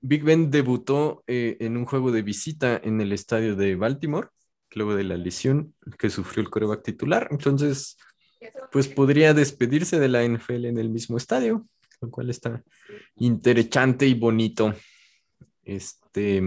Big 0.00 0.22
Ben 0.22 0.50
debutó 0.50 1.24
eh, 1.26 1.56
en 1.60 1.76
un 1.76 1.84
juego 1.84 2.12
de 2.12 2.22
visita 2.22 2.80
en 2.82 3.00
el 3.00 3.12
estadio 3.12 3.56
de 3.56 3.74
Baltimore 3.74 4.28
luego 4.72 4.94
de 4.94 5.04
la 5.04 5.16
lesión 5.16 5.74
que 5.98 6.10
sufrió 6.10 6.42
el 6.42 6.50
coreback 6.50 6.82
titular. 6.82 7.28
Entonces, 7.30 7.96
pues 8.70 8.88
podría 8.88 9.32
despedirse 9.32 9.98
de 9.98 10.08
la 10.08 10.22
NFL 10.22 10.66
en 10.66 10.78
el 10.78 10.90
mismo 10.90 11.16
estadio, 11.16 11.66
lo 12.00 12.10
cual 12.10 12.28
está 12.28 12.62
interesante 13.16 14.06
y 14.06 14.14
bonito. 14.14 14.74
Este, 15.62 16.42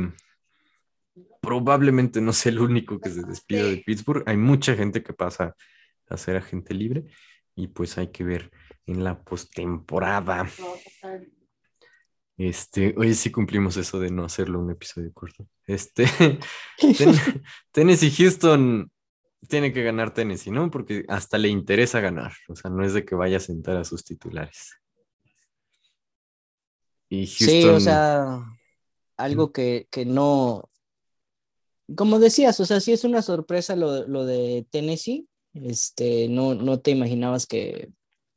probablemente 1.39 2.21
no 2.21 2.33
sea 2.33 2.51
el 2.51 2.59
único 2.59 2.99
que 2.99 3.09
se 3.09 3.23
despida 3.23 3.63
de 3.63 3.77
Pittsburgh. 3.77 4.23
Hay 4.25 4.37
mucha 4.37 4.75
gente 4.75 5.03
que 5.03 5.13
pasa 5.13 5.55
a 6.07 6.17
ser 6.17 6.37
agente 6.37 6.73
libre 6.73 7.05
y 7.55 7.67
pues 7.67 7.97
hay 7.97 8.07
que 8.07 8.23
ver 8.23 8.51
en 8.85 9.03
la 9.03 9.23
postemporada. 9.23 10.49
Este, 12.37 12.95
hoy 12.97 13.13
sí 13.13 13.31
cumplimos 13.31 13.75
eso 13.77 13.99
de 13.99 14.11
no 14.11 14.23
hacerlo 14.23 14.59
un 14.59 14.71
episodio 14.71 15.11
corto. 15.13 15.47
Este, 15.65 16.05
Tennessee 17.71 18.11
Houston 18.11 18.91
tiene 19.47 19.73
que 19.73 19.83
ganar 19.83 20.13
Tennessee, 20.13 20.51
¿no? 20.51 20.69
Porque 20.71 21.05
hasta 21.07 21.37
le 21.37 21.49
interesa 21.49 21.99
ganar. 21.99 22.33
O 22.47 22.55
sea, 22.55 22.71
no 22.71 22.83
es 22.83 22.93
de 22.93 23.05
que 23.05 23.15
vaya 23.15 23.37
a 23.37 23.41
sentar 23.41 23.77
a 23.77 23.83
sus 23.83 24.03
titulares. 24.03 24.73
Y 27.09 27.27
Houston... 27.27 27.47
Sí, 27.47 27.65
o 27.65 27.79
sea, 27.79 28.45
algo 29.17 29.51
que, 29.51 29.87
no. 30.05 30.68
Como 31.95 32.19
decías, 32.19 32.59
o 32.59 32.65
sea, 32.65 32.79
sí 32.79 32.91
es 32.91 33.03
una 33.03 33.21
sorpresa 33.21 33.75
lo, 33.75 34.25
de 34.25 34.65
Tennessee. 34.71 35.27
Este, 35.53 36.27
no, 36.29 36.55
no 36.55 36.79
te 36.79 36.91
imaginabas 36.91 37.47
que, 37.47 37.89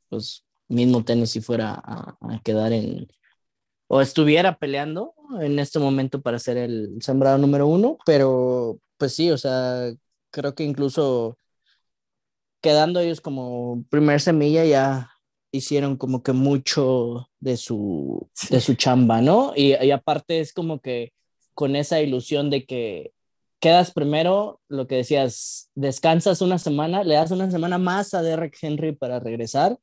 pues, 0.09 0.43
mismo 0.67 1.03
Tennessee 1.03 1.41
fuera 1.41 1.81
a 1.85 2.41
quedar 2.43 2.73
en, 2.73 3.07
o 3.87 4.01
estuviera 4.01 4.57
peleando 4.57 5.13
en 5.39 5.59
este 5.59 5.77
momento 5.77 6.21
para 6.23 6.39
ser 6.39 6.57
el 6.57 6.97
sembrado 6.99 7.37
número 7.37 7.67
uno, 7.67 7.97
pero 8.07 8.79
pues 8.97 9.13
sí, 9.13 9.29
o 9.29 9.37
sea, 9.37 9.93
creo 10.31 10.55
que 10.55 10.63
incluso 10.63 11.37
quedando 12.59 12.99
ellos 12.99 13.21
como 13.21 13.85
primer 13.91 14.19
semilla 14.19 14.65
ya 14.65 15.11
hicieron 15.51 15.97
como 15.97 16.23
que 16.23 16.31
mucho 16.33 17.29
de 17.39 17.55
su, 17.55 18.27
de 18.49 18.61
su 18.61 18.73
chamba, 18.73 19.21
¿no? 19.21 19.53
Y, 19.55 19.75
y, 19.75 19.91
aparte 19.91 20.39
es 20.39 20.53
como 20.53 20.79
que 20.79 21.13
con 21.53 21.75
esa 21.75 22.01
ilusión 22.01 22.49
de 22.49 22.65
que 22.65 23.12
quedas 23.63 23.93
primero, 23.93 24.59
lo 24.67 24.87
que 24.87 24.95
decías, 24.95 25.71
descansas 25.73 26.41
una 26.41 26.57
semana, 26.57 27.05
le 27.05 27.15
das 27.15 27.31
una 27.31 27.49
semana 27.49 27.77
más 27.77 28.13
a 28.13 28.21
Derek 28.21 28.57
Henry 28.61 28.91
para 28.91 29.21
regresar 29.21 29.79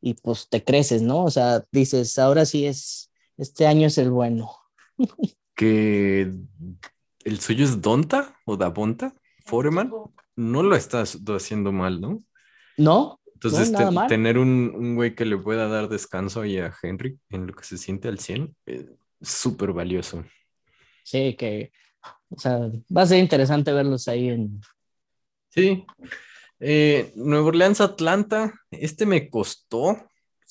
y 0.00 0.14
pues 0.14 0.48
te 0.48 0.62
creces, 0.62 1.02
¿no? 1.02 1.24
O 1.24 1.30
sea, 1.32 1.64
dices, 1.72 2.16
ahora 2.20 2.46
sí 2.46 2.64
es 2.64 3.10
este 3.36 3.66
año 3.66 3.88
es 3.88 3.98
el 3.98 4.12
bueno. 4.12 4.52
que 5.56 6.32
el 7.24 7.40
suyo 7.40 7.64
es 7.64 7.82
Donta 7.82 8.36
o 8.44 8.56
Dabonta, 8.56 9.12
Foreman. 9.46 9.90
No 10.36 10.62
lo 10.62 10.76
estás 10.76 11.18
haciendo 11.26 11.72
mal, 11.72 12.00
¿no? 12.00 12.20
No. 12.76 13.20
Entonces, 13.34 13.72
tener 14.06 14.38
un, 14.38 14.94
güey 14.94 15.16
que 15.16 15.24
le 15.24 15.36
pueda 15.36 15.66
dar 15.66 15.88
descanso 15.88 16.42
ahí 16.42 16.58
a 16.58 16.72
Henry 16.80 17.18
en 17.30 17.48
lo 17.48 17.52
que 17.52 17.64
se 17.64 17.78
siente 17.78 18.06
al 18.06 18.20
100 18.20 18.54
es 18.64 18.86
súper 19.20 19.72
valioso. 19.72 20.24
Sí, 21.02 21.34
que, 21.34 21.72
o 22.36 22.38
sea, 22.38 22.58
va 22.94 23.02
a 23.02 23.06
ser 23.06 23.18
interesante 23.18 23.72
verlos 23.72 24.08
ahí 24.08 24.28
en. 24.28 24.60
Sí. 25.50 25.84
Eh, 26.60 27.12
Nuevo 27.16 27.48
Orleans, 27.48 27.80
Atlanta, 27.80 28.54
este 28.70 29.06
me 29.06 29.28
costó 29.28 29.96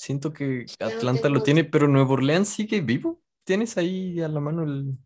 Siento 0.04 0.34
que 0.34 0.66
Atlanta 0.80 1.30
lo 1.30 1.44
tiene, 1.44 1.64
pero 1.64 1.88
Nuevo 1.88 2.16
Orleans 2.16 2.50
sigue 2.50 2.82
vivo. 2.82 3.22
¿Tienes 3.46 3.78
ahí 3.78 4.20
a 4.20 4.28
la 4.28 4.42
mano 4.42 4.64
el, 4.64 4.98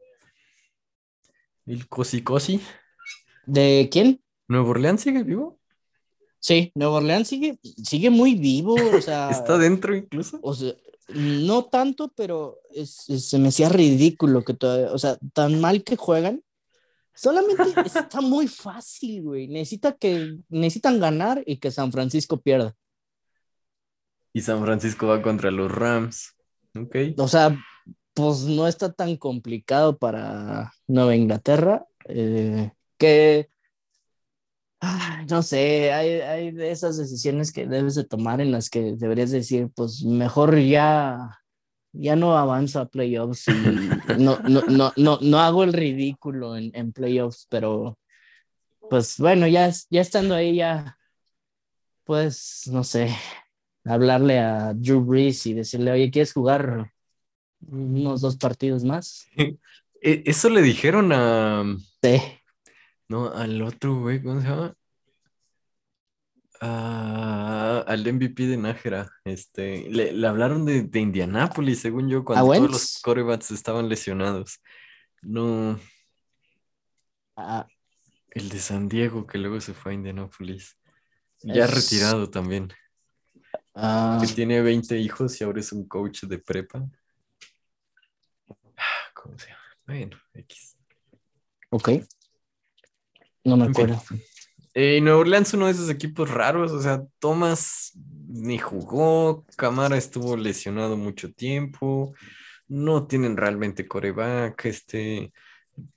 el 1.68 1.88
cosi 1.88 2.24
cosi? 2.24 2.62
¿De 3.46 3.90
quién? 3.92 4.24
¿Nuevo 4.48 4.72
Orleans 4.72 5.02
sigue 5.02 5.22
vivo? 5.22 5.60
Sí, 6.40 6.72
Nuevo 6.74 6.96
Orleans 6.96 7.28
sigue, 7.28 7.60
sigue 7.62 8.10
muy 8.10 8.34
vivo. 8.34 8.76
O 8.96 9.00
sea, 9.02 9.30
¿Está 9.32 9.60
dentro 9.60 9.96
incluso? 9.96 10.40
O 10.42 10.56
sea, 10.56 10.74
no 11.10 11.66
tanto, 11.66 12.12
pero 12.16 12.58
se 12.84 13.38
me 13.38 13.50
hacía 13.50 13.70
ridículo 13.70 14.44
que 14.44 14.56
todavía, 14.56 14.92
o 14.92 14.98
sea, 14.98 15.18
tan 15.34 15.62
mal 15.62 15.84
que 15.84 15.96
juegan. 15.96 16.42
Solamente 17.18 17.64
está 17.86 18.22
muy 18.22 18.48
fácil, 18.48 19.24
güey. 19.24 19.48
Necesita 19.48 19.94
que, 19.94 20.38
necesitan 20.50 21.00
ganar 21.00 21.44
y 21.46 21.58
que 21.58 21.72
San 21.72 21.92
Francisco 21.92 22.40
pierda. 22.40 22.76
Y 24.34 24.42
San 24.42 24.64
Francisco 24.64 25.08
va 25.08 25.22
contra 25.22 25.50
los 25.50 25.72
Rams. 25.72 26.36
Ok. 26.80 26.96
O 27.18 27.28
sea, 27.28 27.58
pues 28.14 28.44
no 28.44 28.68
está 28.68 28.94
tan 28.94 29.18
complicado 29.18 29.98
para 29.98 30.72
Nueva 30.86 31.16
Inglaterra. 31.16 31.86
Eh, 32.08 32.72
que 32.98 33.50
no 35.30 35.42
sé, 35.42 35.92
hay, 35.92 36.22
hay 36.22 36.52
de 36.52 36.72
esas 36.72 36.98
decisiones 36.98 37.52
que 37.52 37.66
debes 37.66 37.96
de 37.96 38.04
tomar 38.04 38.42
en 38.42 38.52
las 38.52 38.70
que 38.70 38.94
deberías 38.96 39.32
decir, 39.32 39.70
pues 39.76 40.04
mejor 40.04 40.58
ya, 40.60 41.40
ya 42.00 42.16
no 42.16 42.38
avanzo 42.38 42.80
a 42.80 42.88
playoffs 42.90 43.48
y 43.48 43.52
no, 44.20 44.38
no, 44.48 44.62
no, 44.68 44.94
no, 44.96 45.20
no 45.22 45.40
hago 45.40 45.64
el 45.64 45.74
ridículo 45.74 46.56
en, 46.56 46.72
en 46.74 46.92
playoffs, 46.94 47.48
pero 47.50 47.98
pues 48.90 49.18
bueno, 49.18 49.48
ya, 49.48 49.72
ya 49.90 50.02
estando 50.02 50.36
ahí 50.36 50.56
ya, 50.58 50.98
pues 52.04 52.70
no 52.72 52.84
sé, 52.84 53.14
hablarle 53.84 54.40
a 54.40 54.74
Drew 54.74 55.02
Brees 55.04 55.46
y 55.46 55.54
decirle, 55.54 55.92
oye, 55.92 56.12
¿quieres 56.12 56.34
jugar 56.34 56.92
unos 57.68 58.22
dos 58.22 58.38
partidos 58.38 58.84
más? 58.84 59.28
E- 60.00 60.22
Eso 60.28 60.50
le 60.52 60.62
dijeron 60.62 61.12
a... 61.12 61.64
Sí. 62.04 62.22
No, 63.10 63.30
al 63.34 63.60
otro, 63.64 64.00
güey, 64.02 64.22
¿cómo 64.22 64.42
se 64.42 64.48
llama? 64.48 64.77
Ah, 66.62 67.84
al 67.88 68.06
MVP 68.08 68.48
de 68.48 68.58
Nájera. 68.58 69.12
Este, 69.26 69.90
le, 69.90 70.12
le 70.14 70.28
hablaron 70.28 70.66
de, 70.66 70.84
de 70.84 71.00
Indianápolis, 71.00 71.80
según 71.80 72.10
yo, 72.10 72.24
cuando 72.26 72.46
todos 72.46 72.72
los 72.72 73.00
corebacks 73.02 73.52
estaban 73.52 73.90
lesionados. 73.90 74.62
No, 75.22 75.80
Ah, 77.36 77.68
el 78.32 78.50
de 78.50 78.60
San 78.60 78.90
Diego, 78.90 79.28
que 79.28 79.38
luego 79.38 79.62
se 79.62 79.74
fue 79.76 79.92
a 79.92 79.96
Indianápolis. 79.96 80.78
Ya 81.44 81.66
Es- 81.66 81.74
retirado 81.76 82.30
también. 82.30 82.74
ah, 83.76 84.18
Que 84.20 84.28
tiene 84.34 84.62
20 84.62 84.98
hijos 84.98 85.40
y 85.40 85.44
ahora 85.44 85.60
es 85.60 85.72
un 85.72 85.88
coach 85.88 86.24
de 86.24 86.40
prepa. 86.40 86.84
Ah, 88.76 89.12
¿Cómo 89.14 89.38
se 89.38 89.48
llama? 89.50 89.60
Bueno, 89.86 90.18
X. 90.34 90.76
ok. 91.70 91.90
No 93.44 93.56
me 93.58 93.66
En 93.66 93.76
fin. 93.76 93.88
Eh, 94.80 95.02
Nueva 95.02 95.22
Orleans, 95.22 95.56
uno 95.56 95.66
de 95.66 95.72
esos 95.72 95.90
equipos 95.90 96.30
raros, 96.30 96.72
o 96.72 96.80
sea, 96.80 97.02
Thomas 97.18 97.94
ni 98.28 98.60
jugó, 98.60 99.44
Camara 99.56 99.98
estuvo 99.98 100.38
lesionado 100.38 100.96
mucho 100.96 101.34
tiempo, 101.34 102.14
no 102.68 103.08
tienen 103.08 103.38
realmente 103.38 103.88
coreback, 103.88 104.66
este, 104.66 105.34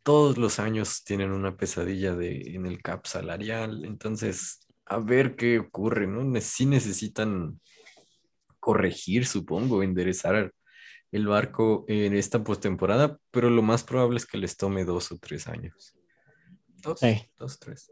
todos 0.02 0.38
los 0.38 0.58
años 0.58 1.04
tienen 1.04 1.30
una 1.30 1.58
pesadilla 1.58 2.12
en 2.12 2.64
el 2.64 2.80
cap 2.80 3.04
salarial, 3.04 3.84
entonces, 3.84 4.66
a 4.86 4.98
ver 4.98 5.36
qué 5.36 5.58
ocurre, 5.58 6.06
¿no? 6.06 6.40
Sí 6.40 6.64
necesitan 6.64 7.60
corregir, 8.60 9.26
supongo, 9.26 9.82
enderezar 9.82 10.54
el 11.12 11.26
barco 11.26 11.84
en 11.86 12.14
esta 12.14 12.42
postemporada, 12.42 13.18
pero 13.30 13.50
lo 13.50 13.60
más 13.60 13.84
probable 13.84 14.16
es 14.16 14.24
que 14.24 14.38
les 14.38 14.56
tome 14.56 14.86
dos 14.86 15.12
o 15.12 15.18
tres 15.18 15.48
años. 15.48 15.99
Dos, 16.82 17.00
Sí. 17.00 17.22
dos, 17.38 17.58
tres. 17.58 17.90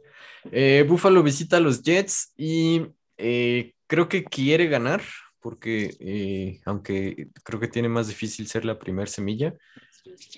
Eh, 0.51 0.85
Buffalo 0.89 1.23
visita 1.23 1.57
a 1.57 1.61
los 1.61 1.83
Jets 1.83 2.33
y 2.37 2.87
eh, 3.17 3.75
creo 3.87 4.09
que 4.09 4.25
quiere 4.25 4.67
ganar, 4.69 5.03
porque 5.41 5.91
eh, 6.01 6.61
aunque 6.65 7.29
creo 7.45 7.61
que 7.61 7.69
tiene 7.69 7.89
más 7.89 8.09
difícil 8.09 8.47
ser 8.47 8.65
la 8.65 8.79
primer 8.79 9.09
semilla, 9.09 9.55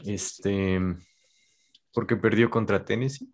este, 0.04 0.80
porque 1.92 2.16
perdió 2.16 2.50
contra 2.50 2.84
Tennessee. 2.84 3.28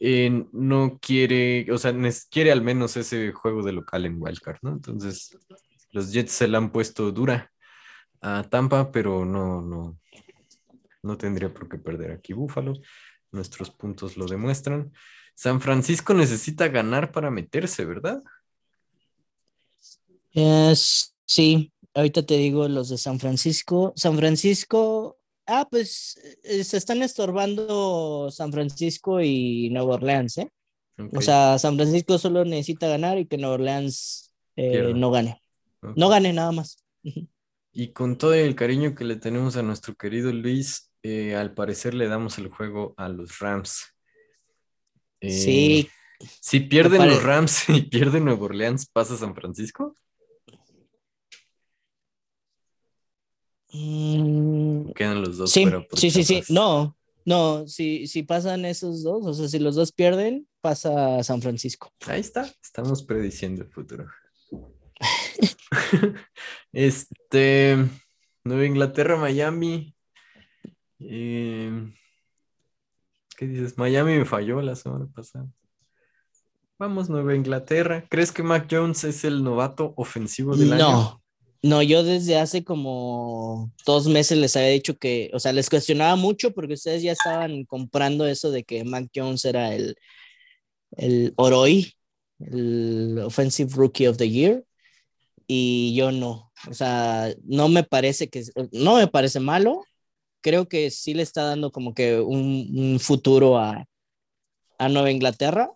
eh, 0.00 0.44
no 0.52 0.98
quiere, 1.02 1.66
o 1.72 1.78
sea, 1.78 1.92
quiere 2.30 2.52
al 2.52 2.62
menos 2.62 2.96
ese 2.96 3.32
juego 3.32 3.64
de 3.64 3.72
local 3.72 4.06
en 4.06 4.22
Wildcard, 4.22 4.58
¿no? 4.62 4.70
Entonces, 4.72 5.36
los 5.90 6.12
Jets 6.12 6.30
se 6.32 6.46
la 6.46 6.58
han 6.58 6.70
puesto 6.70 7.10
dura 7.10 7.50
a 8.20 8.44
Tampa, 8.44 8.92
pero 8.92 9.24
no, 9.24 9.60
no, 9.60 9.98
no 11.02 11.18
tendría 11.18 11.52
por 11.52 11.68
qué 11.68 11.78
perder 11.78 12.12
aquí 12.12 12.32
Buffalo. 12.32 12.74
Nuestros 13.32 13.70
puntos 13.70 14.16
lo 14.16 14.26
demuestran. 14.26 14.92
San 15.34 15.60
Francisco 15.60 16.14
necesita 16.14 16.68
ganar 16.68 17.12
para 17.12 17.30
meterse, 17.30 17.84
¿verdad? 17.84 18.22
Es- 20.32 21.14
sí, 21.24 21.72
ahorita 21.94 22.24
te 22.24 22.36
digo 22.36 22.68
los 22.68 22.88
de 22.88 22.98
San 22.98 23.18
Francisco. 23.18 23.92
San 23.96 24.16
Francisco, 24.16 25.18
ah, 25.46 25.66
pues 25.70 26.18
eh, 26.42 26.64
se 26.64 26.76
están 26.76 27.02
estorbando 27.02 28.30
San 28.30 28.52
Francisco 28.52 29.20
y 29.20 29.70
Nueva 29.70 29.94
Orleans, 29.94 30.38
¿eh? 30.38 30.50
O 31.14 31.20
sea, 31.22 31.58
San 31.60 31.76
Francisco 31.76 32.18
solo 32.18 32.44
necesita 32.44 32.88
ganar 32.88 33.18
y 33.18 33.26
que 33.26 33.38
Nueva 33.38 33.54
Orleans 33.54 34.32
eh, 34.56 34.92
no 34.94 35.10
gane. 35.12 35.40
No 35.94 36.08
gane 36.08 36.32
nada 36.32 36.52
más. 36.52 36.84
Y 37.70 37.92
con 37.92 38.18
todo 38.18 38.34
el 38.34 38.56
cariño 38.56 38.96
que 38.96 39.04
le 39.04 39.14
tenemos 39.14 39.56
a 39.56 39.62
nuestro 39.62 39.94
querido 39.94 40.32
Luis, 40.32 40.87
eh, 41.02 41.34
al 41.36 41.54
parecer 41.54 41.94
le 41.94 42.08
damos 42.08 42.38
el 42.38 42.48
juego 42.48 42.94
a 42.96 43.08
los 43.08 43.38
Rams. 43.38 43.84
Eh, 45.20 45.30
Sí, 45.30 45.88
Si 46.40 46.60
pierden 46.60 47.08
los 47.08 47.22
Rams 47.22 47.68
y 47.68 47.82
pierde 47.82 48.20
Nueva 48.20 48.44
Orleans, 48.44 48.88
¿pasa 48.88 49.16
San 49.16 49.34
Francisco? 49.34 49.96
mm, 53.72 54.92
Quedan 54.92 55.22
los 55.22 55.36
dos 55.36 55.50
sí, 55.50 55.66
por 55.66 55.86
sí, 55.98 56.10
sí, 56.10 56.24
sí. 56.24 56.42
No, 56.48 56.96
no, 57.24 57.68
si, 57.68 58.06
si 58.06 58.22
pasan 58.22 58.64
esos 58.64 59.02
dos, 59.02 59.26
o 59.26 59.34
sea, 59.34 59.48
si 59.48 59.58
los 59.58 59.74
dos 59.74 59.92
pierden, 59.92 60.48
pasa 60.60 61.22
San 61.22 61.42
Francisco. 61.42 61.92
Ahí 62.06 62.20
está, 62.20 62.50
estamos 62.62 63.02
prediciendo 63.02 63.62
el 63.62 63.70
futuro. 63.70 64.06
este, 66.72 67.76
Nueva 68.44 68.64
Inglaterra, 68.64 69.16
Miami. 69.16 69.94
Eh, 71.00 71.92
¿Qué 73.36 73.46
dices? 73.46 73.78
Miami 73.78 74.18
me 74.18 74.24
falló 74.24 74.60
la 74.60 74.74
semana 74.74 75.06
pasada. 75.14 75.46
Vamos, 76.78 77.08
Nueva 77.08 77.34
Inglaterra. 77.34 78.04
¿Crees 78.08 78.32
que 78.32 78.42
Mac 78.42 78.68
Jones 78.70 79.02
es 79.04 79.24
el 79.24 79.42
novato 79.42 79.94
ofensivo 79.96 80.56
del 80.56 80.74
año? 80.74 80.82
No, 80.82 81.22
no, 81.62 81.82
yo 81.82 82.04
desde 82.04 82.38
hace 82.38 82.62
como 82.62 83.72
dos 83.84 84.06
meses 84.06 84.38
les 84.38 84.56
había 84.56 84.68
dicho 84.68 84.96
que, 84.96 85.30
o 85.34 85.40
sea, 85.40 85.52
les 85.52 85.68
cuestionaba 85.68 86.14
mucho 86.14 86.52
porque 86.52 86.74
ustedes 86.74 87.02
ya 87.02 87.12
estaban 87.12 87.64
comprando 87.64 88.26
eso 88.26 88.52
de 88.52 88.62
que 88.62 88.84
Mac 88.84 89.08
Jones 89.14 89.44
era 89.44 89.74
el, 89.74 89.96
el 90.96 91.32
Oroi, 91.36 91.92
el 92.38 93.18
Offensive 93.24 93.72
Rookie 93.74 94.06
of 94.06 94.16
the 94.16 94.30
Year, 94.30 94.64
y 95.48 95.94
yo 95.96 96.12
no. 96.12 96.52
O 96.68 96.74
sea, 96.74 97.34
no 97.44 97.68
me 97.68 97.82
parece 97.82 98.28
que, 98.28 98.44
no 98.70 98.96
me 98.96 99.08
parece 99.08 99.40
malo. 99.40 99.82
Creo 100.40 100.68
que 100.68 100.90
sí 100.90 101.14
le 101.14 101.22
está 101.22 101.44
dando 101.44 101.72
como 101.72 101.94
que 101.94 102.20
un, 102.20 102.70
un 102.74 103.00
futuro 103.00 103.58
a, 103.58 103.86
a 104.78 104.88
Nueva 104.88 105.10
Inglaterra 105.10 105.70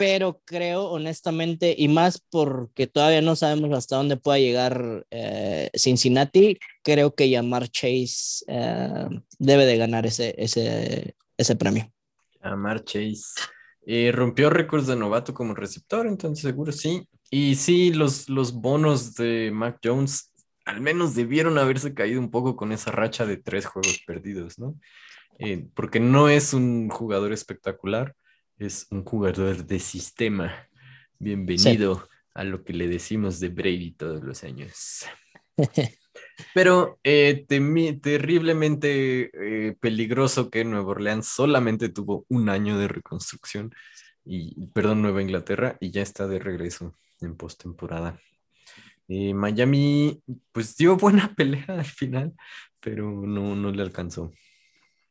pero 0.00 0.40
creo 0.46 0.84
honestamente, 0.84 1.74
y 1.76 1.86
más 1.88 2.24
porque 2.30 2.86
todavía 2.86 3.20
no 3.20 3.36
sabemos 3.36 3.76
hasta 3.76 3.96
dónde 3.96 4.16
pueda 4.16 4.38
llegar 4.38 5.06
eh, 5.10 5.68
Cincinnati, 5.74 6.58
creo 6.82 7.14
que 7.14 7.28
Yamar 7.28 7.68
Chase 7.68 8.42
eh, 8.46 9.08
debe 9.38 9.66
de 9.66 9.76
ganar 9.76 10.06
ese, 10.06 10.34
ese, 10.38 11.16
ese 11.36 11.54
premio. 11.54 11.92
Amar 12.40 12.82
Chase. 12.82 13.42
Rompió 14.12 14.48
récords 14.48 14.86
de 14.86 14.96
novato 14.96 15.34
como 15.34 15.54
receptor, 15.54 16.06
entonces 16.06 16.44
seguro 16.44 16.72
sí. 16.72 17.06
Y 17.30 17.56
sí, 17.56 17.92
los, 17.92 18.30
los 18.30 18.54
bonos 18.54 19.16
de 19.16 19.50
Mac 19.52 19.80
Jones 19.84 20.29
al 20.70 20.80
menos 20.80 21.16
debieron 21.16 21.58
haberse 21.58 21.94
caído 21.94 22.20
un 22.20 22.30
poco 22.30 22.54
con 22.54 22.70
esa 22.70 22.92
racha 22.92 23.26
de 23.26 23.36
tres 23.36 23.66
juegos 23.66 24.00
perdidos, 24.06 24.56
¿no? 24.60 24.78
Eh, 25.40 25.66
porque 25.74 25.98
no 25.98 26.28
es 26.28 26.54
un 26.54 26.88
jugador 26.88 27.32
espectacular, 27.32 28.14
es 28.56 28.86
un 28.90 29.04
jugador 29.04 29.66
de 29.66 29.80
sistema. 29.80 30.68
Bienvenido 31.18 32.08
a 32.34 32.44
lo 32.44 32.62
que 32.62 32.72
le 32.72 32.86
decimos 32.86 33.40
de 33.40 33.48
Brady 33.48 33.92
todos 33.92 34.22
los 34.22 34.44
años. 34.44 35.06
Pero 36.54 37.00
eh, 37.02 37.46
terriblemente 38.00 39.30
eh, 39.34 39.76
peligroso 39.80 40.50
que 40.50 40.64
Nueva 40.64 40.90
Orleans 40.90 41.26
solamente 41.26 41.88
tuvo 41.88 42.26
un 42.28 42.48
año 42.48 42.78
de 42.78 42.86
reconstrucción, 42.86 43.74
y, 44.24 44.68
perdón, 44.68 45.02
Nueva 45.02 45.22
Inglaterra, 45.22 45.76
y 45.80 45.90
ya 45.90 46.02
está 46.02 46.28
de 46.28 46.38
regreso 46.38 46.94
en 47.20 47.36
postemporada. 47.36 48.20
Eh, 49.12 49.34
Miami, 49.34 50.22
pues 50.52 50.76
dio 50.76 50.96
buena 50.96 51.34
pelea 51.36 51.64
al 51.66 51.84
final, 51.84 52.32
pero 52.78 53.10
no, 53.10 53.56
no 53.56 53.72
le 53.72 53.82
alcanzó. 53.82 54.30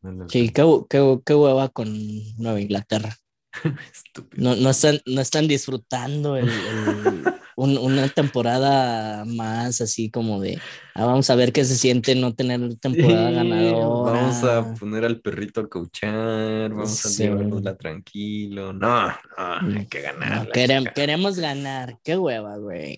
No 0.01 0.23
le 0.23 0.29
Sí, 0.29 0.49
qué, 0.49 0.63
qué, 0.89 1.19
qué 1.25 1.35
hueva 1.35 1.67
con 1.67 1.89
Nueva 2.37 2.61
Inglaterra. 2.61 3.13
Estúpido. 3.93 4.41
No, 4.41 4.55
no, 4.55 4.69
están, 4.69 4.99
no 5.05 5.19
están 5.19 5.49
disfrutando 5.49 6.37
el, 6.37 6.47
el- 6.47 7.23
un- 7.57 7.77
una 7.77 8.07
temporada 8.07 9.25
más 9.25 9.81
así 9.81 10.09
como 10.09 10.39
de, 10.39 10.61
ah, 10.95 11.03
vamos 11.05 11.29
a 11.29 11.35
ver 11.35 11.51
qué 11.51 11.65
se 11.65 11.75
siente 11.75 12.15
no 12.15 12.33
tener 12.33 12.61
temporada 12.77 13.27
Sí, 13.31 13.35
ganadora. 13.35 14.13
Vamos 14.13 14.43
a 14.45 14.73
poner 14.75 15.03
al 15.03 15.19
perrito 15.19 15.59
a 15.59 15.67
coachar, 15.67 16.69
vamos 16.69 17.05
a 17.05 17.09
Sí. 17.09 17.23
llevárnosla 17.23 17.75
tranquilo. 17.75 18.71
No, 18.71 19.07
no, 19.09 19.77
hay 19.77 19.87
que 19.87 19.99
ganar. 20.03 20.45
No, 20.47 20.51
querem- 20.53 20.93
queremos 20.93 21.37
ganar, 21.37 21.97
qué 22.01 22.15
hueva, 22.15 22.55
güey. 22.55 22.97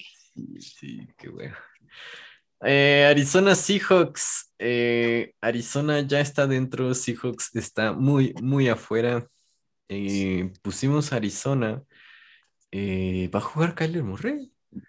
Sí, 0.60 1.08
qué 1.18 1.30
bueno. 1.30 1.56
Eh, 2.64 3.06
Arizona 3.10 3.56
Seahawks. 3.56 4.54
eh, 4.60 5.34
Arizona 5.42 6.02
ya 6.02 6.20
está 6.22 6.46
dentro, 6.48 6.94
Seahawks 6.94 7.56
está 7.56 7.94
muy, 7.94 8.34
muy 8.42 8.68
afuera. 8.70 9.28
eh, 9.94 10.54
pusimos 10.62 11.12
Arizona. 11.12 11.84
Eh, 12.72 13.30
¿Va 13.34 13.40
a 13.40 13.42
jugar 13.42 13.76
Kyler 13.76 14.04
Murray? 14.04 14.54
Yo 14.72 14.82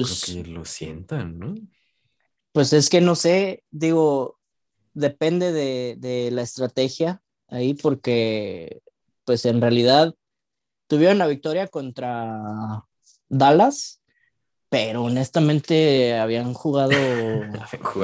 Pues- 0.00 0.24
creo 0.26 0.44
que 0.44 0.50
lo 0.50 0.64
sientan, 0.66 1.38
¿no? 1.38 1.54
Pues 2.52 2.72
es 2.74 2.90
que 2.90 3.00
no 3.00 3.14
sé, 3.16 3.64
digo, 3.70 4.38
depende 4.92 5.50
de, 5.52 5.96
de 5.98 6.30
la 6.30 6.42
estrategia 6.42 7.22
ahí 7.48 7.72
porque 7.74 8.82
pues 9.24 9.44
en 9.46 9.60
realidad 9.60 10.14
tuvieron 10.86 11.16
la 11.18 11.26
victoria 11.26 11.66
contra 11.66 12.84
Dallas, 13.38 14.02
pero 14.68 15.04
honestamente 15.04 16.14
habían 16.18 16.54
jugado 16.54 16.92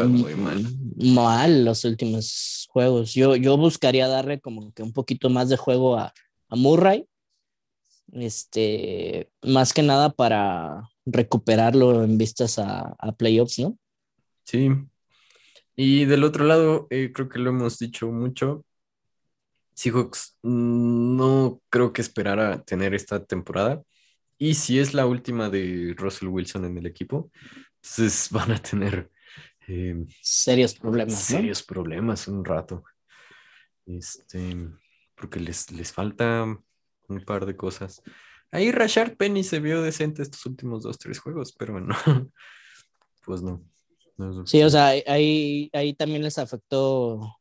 muy 0.08 0.34
mal. 0.34 0.64
mal 0.96 1.64
los 1.64 1.84
últimos 1.84 2.68
juegos. 2.70 3.14
Yo, 3.14 3.36
yo 3.36 3.56
buscaría 3.56 4.08
darle 4.08 4.40
como 4.40 4.72
que 4.72 4.82
un 4.82 4.92
poquito 4.92 5.30
más 5.30 5.48
de 5.48 5.56
juego 5.56 5.96
a, 5.96 6.12
a 6.48 6.56
Murray, 6.56 7.06
este, 8.12 9.30
más 9.42 9.72
que 9.72 9.82
nada 9.82 10.10
para 10.10 10.88
recuperarlo 11.06 12.02
en 12.04 12.18
vistas 12.18 12.58
a, 12.58 12.94
a 12.98 13.12
playoffs, 13.12 13.58
¿no? 13.58 13.78
Sí. 14.44 14.68
Y 15.76 16.04
del 16.04 16.24
otro 16.24 16.44
lado, 16.44 16.86
eh, 16.90 17.10
creo 17.12 17.28
que 17.28 17.38
lo 17.38 17.50
hemos 17.50 17.78
dicho 17.78 18.10
mucho. 18.10 18.64
Seahawks 19.74 20.36
mm, 20.42 21.16
no 21.16 21.62
creo 21.70 21.92
que 21.92 22.02
esperara 22.02 22.62
tener 22.62 22.94
esta 22.94 23.24
temporada. 23.24 23.82
Y 24.42 24.54
si 24.54 24.78
es 24.78 24.94
la 24.94 25.04
última 25.04 25.50
de 25.50 25.94
Russell 25.98 26.28
Wilson 26.28 26.64
en 26.64 26.78
el 26.78 26.86
equipo, 26.86 27.30
entonces 27.76 28.28
van 28.32 28.52
a 28.52 28.58
tener 28.58 29.10
eh, 29.68 29.94
Serios 30.22 30.74
problemas, 30.74 31.12
¿no? 31.12 31.20
serios 31.20 31.62
problemas 31.62 32.26
un 32.26 32.42
rato. 32.42 32.82
Este, 33.84 34.56
porque 35.14 35.40
les, 35.40 35.70
les 35.72 35.92
falta 35.92 36.44
un 36.44 37.24
par 37.26 37.44
de 37.44 37.54
cosas. 37.54 38.02
Ahí 38.50 38.72
Rashard 38.72 39.16
Penny 39.18 39.44
se 39.44 39.60
vio 39.60 39.82
decente 39.82 40.22
estos 40.22 40.46
últimos 40.46 40.84
dos, 40.84 40.98
tres 40.98 41.18
juegos, 41.18 41.52
pero 41.52 41.74
bueno, 41.74 41.94
pues 43.26 43.42
no. 43.42 43.62
no 44.16 44.46
Sí, 44.46 44.62
o 44.62 44.70
sea, 44.70 44.88
ahí, 45.06 45.68
ahí 45.74 45.92
también 45.92 46.22
les 46.22 46.38
afectó 46.38 47.36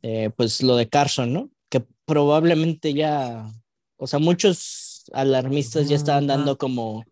eh, 0.00 0.30
pues 0.34 0.62
lo 0.62 0.76
de 0.76 0.88
Carson, 0.88 1.34
¿no? 1.34 1.50
Que 1.68 1.84
probablemente 2.06 2.94
ya, 2.94 3.46
o 3.96 4.06
sea, 4.06 4.18
muchos 4.18 4.93
alarmistas 5.12 5.88
ya 5.88 5.96
estaban 5.96 6.26
dando 6.26 6.56
como, 6.56 7.04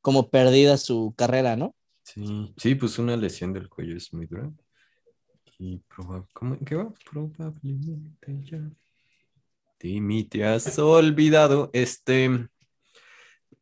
como 0.00 0.30
perdida 0.30 0.76
su 0.76 1.14
carrera, 1.16 1.56
¿no? 1.56 1.74
Sí, 2.02 2.52
sí, 2.56 2.74
pues 2.74 2.98
una 2.98 3.16
lesión 3.16 3.52
del 3.52 3.68
cuello 3.68 3.96
es 3.96 4.12
muy 4.12 4.26
dura. 4.26 4.50
Y 5.58 5.78
proba- 5.88 6.26
¿cómo, 6.32 6.58
¿qué 6.64 6.74
va? 6.74 6.92
Probablemente 7.10 8.40
ya. 8.44 8.70
Timmy, 9.78 10.24
te 10.24 10.44
has 10.44 10.78
olvidado. 10.78 11.70
Este. 11.72 12.48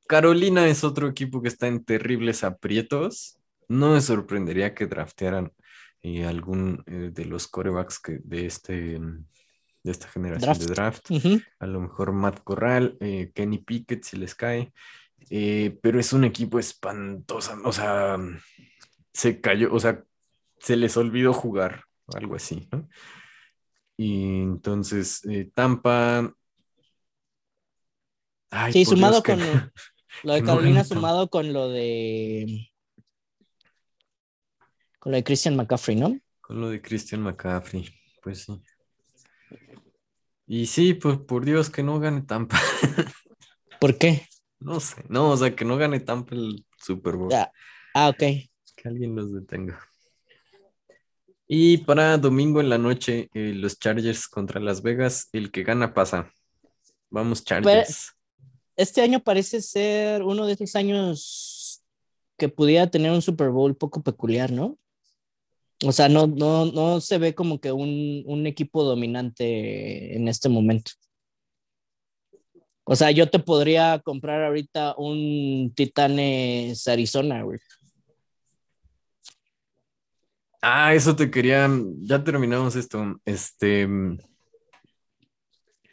Carolina 0.06 0.66
es 0.66 0.84
otro 0.84 1.08
equipo 1.08 1.42
que 1.42 1.48
está 1.48 1.66
en 1.66 1.84
terribles 1.84 2.44
aprietos. 2.44 3.38
No 3.68 3.92
me 3.92 4.00
sorprendería 4.00 4.74
que 4.74 4.86
draftearan 4.86 5.52
eh, 6.02 6.24
algún 6.24 6.82
eh, 6.86 7.10
de 7.12 7.24
los 7.26 7.46
corebacks 7.46 7.98
que, 7.98 8.20
de, 8.24 8.46
este, 8.46 8.98
de 9.88 9.92
esta 9.92 10.08
generación 10.08 10.58
de 10.58 10.66
draft. 10.66 11.08
A 11.58 11.66
lo 11.66 11.80
mejor 11.80 12.12
Matt 12.12 12.40
Corral, 12.44 12.96
eh, 13.00 13.32
Kenny 13.34 13.58
Pickett 13.58 14.04
si 14.04 14.16
les 14.16 14.34
cae. 14.34 14.72
Eh, 15.30 15.78
pero 15.82 15.98
es 15.98 16.12
un 16.12 16.24
equipo 16.24 16.58
espantoso. 16.58 17.58
O 17.64 17.72
sea, 17.72 18.18
se 19.12 19.40
cayó, 19.40 19.72
o 19.72 19.80
sea, 19.80 20.04
se 20.58 20.76
les 20.76 20.96
olvidó 20.96 21.32
jugar, 21.32 21.84
algo 22.14 22.36
así, 22.36 22.68
¿no? 22.70 22.88
Y 23.96 24.42
entonces, 24.42 25.24
eh, 25.24 25.50
Tampa. 25.54 26.34
Ay, 28.50 28.72
Sí, 28.72 28.84
sumado 28.84 29.22
Dios, 29.22 29.24
con 29.24 29.40
lo, 29.40 29.70
lo 30.24 30.34
de 30.34 30.42
Carolina, 30.42 30.84
sumado 30.84 31.28
con 31.30 31.52
lo 31.52 31.68
de 31.70 32.70
con 34.98 35.12
lo 35.12 35.16
de 35.16 35.24
Christian 35.24 35.56
McCaffrey, 35.56 35.96
¿no? 35.96 36.18
Con 36.40 36.60
lo 36.60 36.68
de 36.68 36.82
Christian 36.82 37.22
McCaffrey, 37.22 37.88
pues 38.22 38.44
sí. 38.44 38.62
Y 40.50 40.66
sí, 40.66 40.94
pues 40.94 41.18
por 41.18 41.44
Dios 41.44 41.68
que 41.68 41.82
no 41.82 42.00
gane 42.00 42.22
Tampa. 42.22 42.58
¿Por 43.80 43.98
qué? 43.98 44.26
No 44.58 44.80
sé, 44.80 45.04
no, 45.08 45.30
o 45.30 45.36
sea, 45.36 45.54
que 45.54 45.66
no 45.66 45.76
gane 45.76 46.00
Tampa 46.00 46.34
el 46.34 46.64
Super 46.78 47.16
Bowl. 47.16 47.32
Ah, 47.34 47.52
ah, 47.94 48.08
ok. 48.08 48.18
Que 48.18 48.88
alguien 48.88 49.14
los 49.14 49.32
detenga. 49.32 49.78
Y 51.46 51.78
para 51.78 52.16
domingo 52.16 52.60
en 52.60 52.70
la 52.70 52.78
noche, 52.78 53.28
eh, 53.34 53.52
los 53.54 53.78
Chargers 53.78 54.26
contra 54.26 54.58
Las 54.58 54.82
Vegas, 54.82 55.28
el 55.32 55.50
que 55.50 55.64
gana 55.64 55.92
pasa. 55.92 56.32
Vamos, 57.10 57.44
Chargers. 57.44 58.14
Este 58.74 59.02
año 59.02 59.20
parece 59.20 59.60
ser 59.60 60.22
uno 60.22 60.46
de 60.46 60.54
esos 60.54 60.74
años 60.76 61.84
que 62.38 62.48
pudiera 62.48 62.90
tener 62.90 63.12
un 63.12 63.20
Super 63.20 63.50
Bowl 63.50 63.76
poco 63.76 64.02
peculiar, 64.02 64.50
¿no? 64.50 64.78
O 65.84 65.92
sea, 65.92 66.08
no, 66.08 66.26
no, 66.26 66.66
no 66.66 67.00
se 67.00 67.18
ve 67.18 67.34
como 67.34 67.60
que 67.60 67.70
un, 67.70 68.22
un 68.26 68.46
equipo 68.46 68.82
dominante 68.82 70.16
en 70.16 70.26
este 70.26 70.48
momento. 70.48 70.90
O 72.84 72.96
sea, 72.96 73.10
yo 73.10 73.28
te 73.30 73.38
podría 73.38 74.00
comprar 74.02 74.42
ahorita 74.42 74.94
un 74.96 75.72
Titanes 75.76 76.88
Arizona, 76.88 77.42
güey. 77.42 77.58
Ah, 80.62 80.94
eso 80.94 81.14
te 81.14 81.30
quería. 81.30 81.68
Ya 82.00 82.24
terminamos 82.24 82.74
esto. 82.76 83.20
Este. 83.24 83.86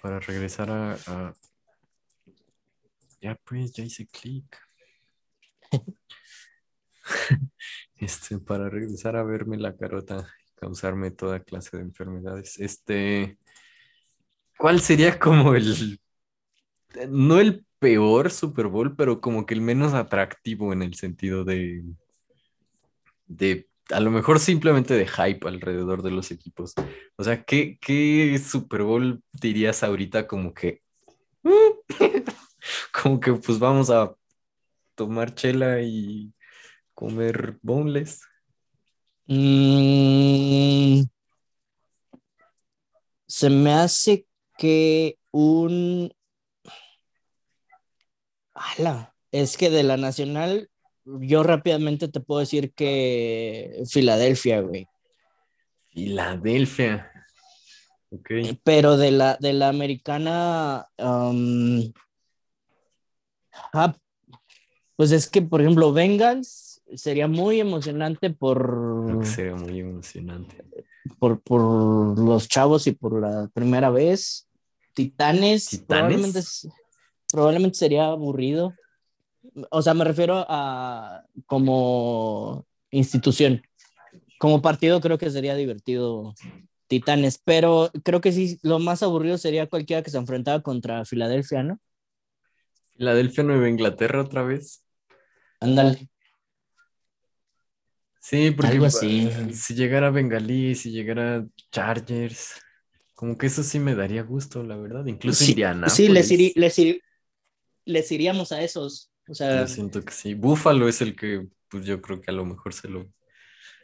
Para 0.02 0.20
regresar 0.20 0.72
a. 0.72 0.94
a- 1.06 1.34
Ya 3.22 3.36
pues, 3.44 3.74
ya 3.74 3.84
hice 3.84 4.08
clic. 4.08 4.58
Este, 7.98 8.38
para 8.40 8.70
regresar 8.70 9.16
a 9.16 9.24
verme 9.24 9.58
la 9.58 9.76
carota 9.76 10.28
y 10.46 10.56
causarme 10.56 11.12
toda 11.12 11.40
clase 11.40 11.78
de 11.78 11.84
enfermedades. 11.84 12.60
Este. 12.60 13.38
¿Cuál 14.58 14.82
sería 14.82 15.18
como 15.20 15.56
el. 15.56 16.00
No 17.10 17.40
el 17.40 17.66
peor 17.80 18.32
Super 18.32 18.68
Bowl, 18.68 18.96
pero 18.96 19.22
como 19.22 19.46
que 19.46 19.54
el 19.54 19.62
menos 19.62 19.94
atractivo 19.94 20.74
en 20.74 20.82
el 20.82 20.96
sentido 20.96 21.44
de. 21.44 21.84
de 23.28 23.68
a 23.92 24.00
lo 24.00 24.12
mejor 24.12 24.40
simplemente 24.40 24.94
de 24.96 25.08
hype 25.08 25.48
alrededor 25.48 26.02
de 26.02 26.12
los 26.12 26.32
equipos. 26.32 26.74
O 27.18 27.24
sea, 27.24 27.44
¿qué, 27.44 27.78
qué 27.80 28.38
Super 28.40 28.84
Bowl 28.84 29.22
dirías 29.32 29.84
ahorita 29.84 30.28
como 30.28 30.54
que... 30.54 30.82
como 32.92 33.20
que 33.20 33.34
pues 33.34 33.60
vamos 33.60 33.92
a 33.92 34.16
tomar 34.96 35.36
chela 35.36 35.82
y 35.82 36.34
comer 36.96 37.60
boneless? 37.62 38.22
Mm, 39.28 41.04
se 43.28 43.50
me 43.50 43.74
hace 43.74 44.26
que 44.58 45.20
un... 45.32 46.12
Ala, 48.54 49.14
es 49.32 49.58
que 49.58 49.70
de 49.70 49.84
la 49.84 49.98
nacional, 49.98 50.70
yo 51.04 51.44
rápidamente 51.44 52.08
te 52.08 52.22
puedo 52.22 52.40
decir 52.40 52.74
que 52.74 53.84
Filadelfia, 53.88 54.62
güey. 54.62 54.88
Filadelfia. 55.92 57.12
Ok. 58.12 58.32
Pero 58.64 58.96
de 58.96 59.12
la, 59.12 59.36
de 59.42 59.52
la 59.52 59.68
americana, 59.68 60.88
um, 60.98 61.92
ah, 63.74 63.94
pues 64.96 65.12
es 65.12 65.28
que, 65.30 65.42
por 65.42 65.60
ejemplo, 65.62 65.92
Bengals 65.92 66.65
sería 66.94 67.28
muy 67.28 67.60
emocionante 67.60 68.28
Creo 68.28 68.38
por, 68.38 69.20
que 69.20 69.26
sería 69.26 69.56
muy 69.56 69.80
emocionante. 69.80 70.64
por, 71.20 71.42
por 71.42 72.20
los 72.20 72.48
chavos 72.48 72.88
y 72.88 72.92
por 72.92 73.20
la 73.20 73.50
primera 73.54 73.90
vez. 73.90 74.48
Titanes, 74.94 75.70
¿Titanes? 75.70 75.86
Probablemente, 75.88 76.42
probablemente 77.32 77.78
sería 77.78 78.08
aburrido. 78.08 78.74
O 79.70 79.82
sea, 79.82 79.94
me 79.94 80.06
refiero 80.06 80.46
a 80.48 81.24
como 81.46 82.66
institución. 82.92 83.62
Como 84.40 84.62
partido 84.62 85.02
creo 85.02 85.18
que 85.18 85.30
sería 85.30 85.56
divertido 85.56 86.34
Titanes, 86.88 87.42
pero 87.44 87.90
creo 88.04 88.22
que 88.22 88.32
sí, 88.32 88.60
lo 88.62 88.80
más 88.80 89.02
aburrido 89.04 89.38
sería 89.38 89.68
cualquiera 89.68 90.04
que 90.04 90.12
se 90.12 90.18
enfrentara 90.18 90.62
contra 90.62 91.04
Filadelfia, 91.04 91.64
¿no? 91.64 91.80
Filadelfia, 92.96 93.44
Nueva 93.44 93.68
Inglaterra 93.70 94.22
otra 94.22 94.44
vez. 94.44 94.84
Ándale. 95.60 96.10
Sí, 98.26 98.50
porque 98.50 98.72
Algo 98.72 98.86
pa- 98.86 98.88
así. 98.88 99.30
si 99.54 99.76
llegara 99.76 100.10
Bengalí, 100.10 100.74
si 100.74 100.90
llegara 100.90 101.46
Chargers, 101.72 102.60
como 103.14 103.38
que 103.38 103.46
eso 103.46 103.62
sí 103.62 103.78
me 103.78 103.94
daría 103.94 104.24
gusto, 104.24 104.64
la 104.64 104.76
verdad. 104.78 105.06
Incluso 105.06 105.44
Sí, 105.44 105.52
Indiana. 105.52 105.88
Sí, 105.90 106.10
les, 106.10 106.32
les, 106.56 106.82
les 107.86 108.12
iríamos 108.12 108.52
a 108.52 108.64
esos. 108.64 109.12
O 109.28 109.36
sea, 109.36 109.62
Yo 109.62 109.68
siento 109.68 110.04
que 110.04 110.12
sí. 110.12 110.34
Búfalo 110.34 110.88
es 110.88 111.02
el 111.02 111.16
que, 111.16 111.46
pues 111.70 111.86
yo 111.86 112.02
creo 112.02 112.20
que 112.20 112.32
a 112.32 112.34
lo 112.34 112.46
mejor 112.46 112.74
se 112.74 112.88
lo, 112.88 113.08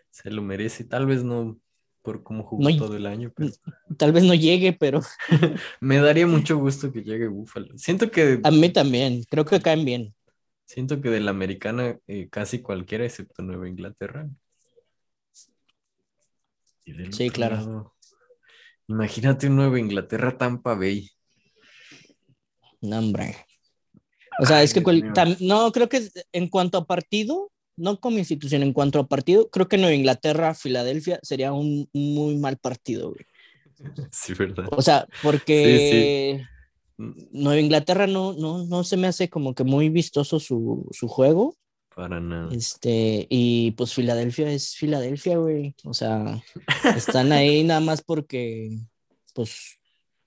se 0.10 0.32
lo 0.32 0.42
merece. 0.42 0.86
Tal 0.86 1.06
vez 1.06 1.24
no, 1.24 1.60
por 2.02 2.24
cómo 2.24 2.44
jugó 2.44 2.68
todo 2.80 2.98
el 2.98 3.06
año. 3.06 3.32
Tal 3.96 4.12
vez 4.12 4.24
no 4.24 4.34
llegue, 4.34 4.74
pero... 4.74 5.02
Me 5.82 6.00
daría 6.00 6.26
mucho 6.26 6.58
gusto 6.58 6.92
que 6.92 7.04
llegue 7.04 7.28
Buffalo. 7.28 7.78
Siento 7.78 8.10
que... 8.10 8.40
A 8.44 8.50
mí 8.50 8.70
también, 8.70 9.24
creo 9.30 9.46
que 9.46 9.62
caen 9.62 9.86
bien. 9.86 10.16
Siento 10.72 11.02
que 11.02 11.10
de 11.10 11.20
la 11.20 11.32
americana 11.32 12.00
eh, 12.08 12.30
casi 12.30 12.62
cualquiera, 12.62 13.04
excepto 13.04 13.44
Nueva 13.44 13.68
Inglaterra. 13.68 14.30
sí, 17.12 17.30
claro. 17.30 17.94
imagínate 18.88 19.48
un 19.48 19.58
Nueva 19.58 19.78
Inglaterra 19.78 20.38
Tampa 20.38 20.76
Bay. 20.76 21.10
No, 22.80 23.00
hombre. 23.00 23.36
O 24.40 24.46
sea, 24.46 24.64
es 24.64 24.74
que 24.74 24.82
no, 25.42 25.74
creo 25.74 25.90
que 25.90 26.08
en 26.32 26.48
cuanto 26.48 26.78
a 26.78 26.86
partido, 26.86 27.52
no 27.76 28.00
como 28.00 28.20
institución, 28.20 28.64
en 28.64 28.72
cuanto 28.72 29.00
a 29.00 29.10
partido, 29.10 29.50
creo 29.50 29.68
que 29.68 29.78
Nueva 29.78 29.94
Inglaterra, 29.94 30.54
Filadelfia 30.54 31.20
sería 31.22 31.52
un 31.52 31.90
muy 31.92 32.38
mal 32.38 32.56
partido, 32.56 33.10
güey. 33.10 33.26
Sí, 34.14 34.34
verdad. 34.36 34.70
O 34.72 34.82
sea, 34.82 35.06
porque 35.22 36.46
Nueva 37.32 37.60
Inglaterra 37.60 38.08
no, 38.08 38.34
no, 38.34 38.66
no 38.66 38.84
se 38.84 38.98
me 38.98 39.08
hace 39.08 39.30
como 39.30 39.56
que 39.56 39.64
muy 39.64 39.90
vistoso 39.90 40.40
su, 40.40 40.88
su 40.92 41.08
juego. 41.08 41.56
Para 41.96 42.20
nada. 42.20 42.50
Este, 42.54 43.28
y 43.30 43.72
pues 43.72 43.94
Filadelfia 43.94 44.52
es 44.52 44.76
Filadelfia, 44.76 45.38
güey. 45.38 45.76
O 45.84 45.94
sea, 45.94 46.42
están 46.96 47.32
ahí 47.32 47.64
nada 47.64 47.82
más 47.82 48.02
porque, 48.02 48.78
pues, 49.34 49.80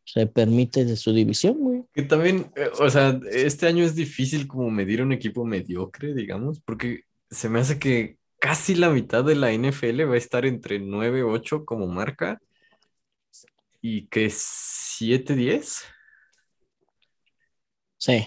se 0.05 0.27
permite 0.27 0.85
de 0.85 0.97
su 0.97 1.13
división, 1.13 1.57
güey. 1.59 1.85
Que 1.93 2.03
también, 2.03 2.53
eh, 2.57 2.69
o 2.79 2.91
sea, 2.91 3.19
este 3.31 3.67
año 3.67 3.85
es 3.85 3.95
difícil 3.95 4.47
como 4.47 4.71
medir 4.71 5.03
un 5.03 5.13
equipo 5.13 5.45
mediocre, 5.45 6.15
digamos, 6.15 6.61
porque 6.61 7.05
se 7.31 7.49
me 7.49 7.61
hace 7.61 7.79
que 7.79 8.19
casi 8.39 8.75
la 8.75 8.91
mitad 8.91 9.25
de 9.25 9.37
la 9.37 9.53
NFL 9.53 10.09
va 10.09 10.15
a 10.15 10.19
estar 10.19 10.45
entre 10.45 10.79
9-8 10.81 11.65
como 11.65 11.87
marca 11.87 12.39
y 13.81 14.07
que 14.07 14.27
7-10. 14.27 15.83
Sí. 18.05 18.27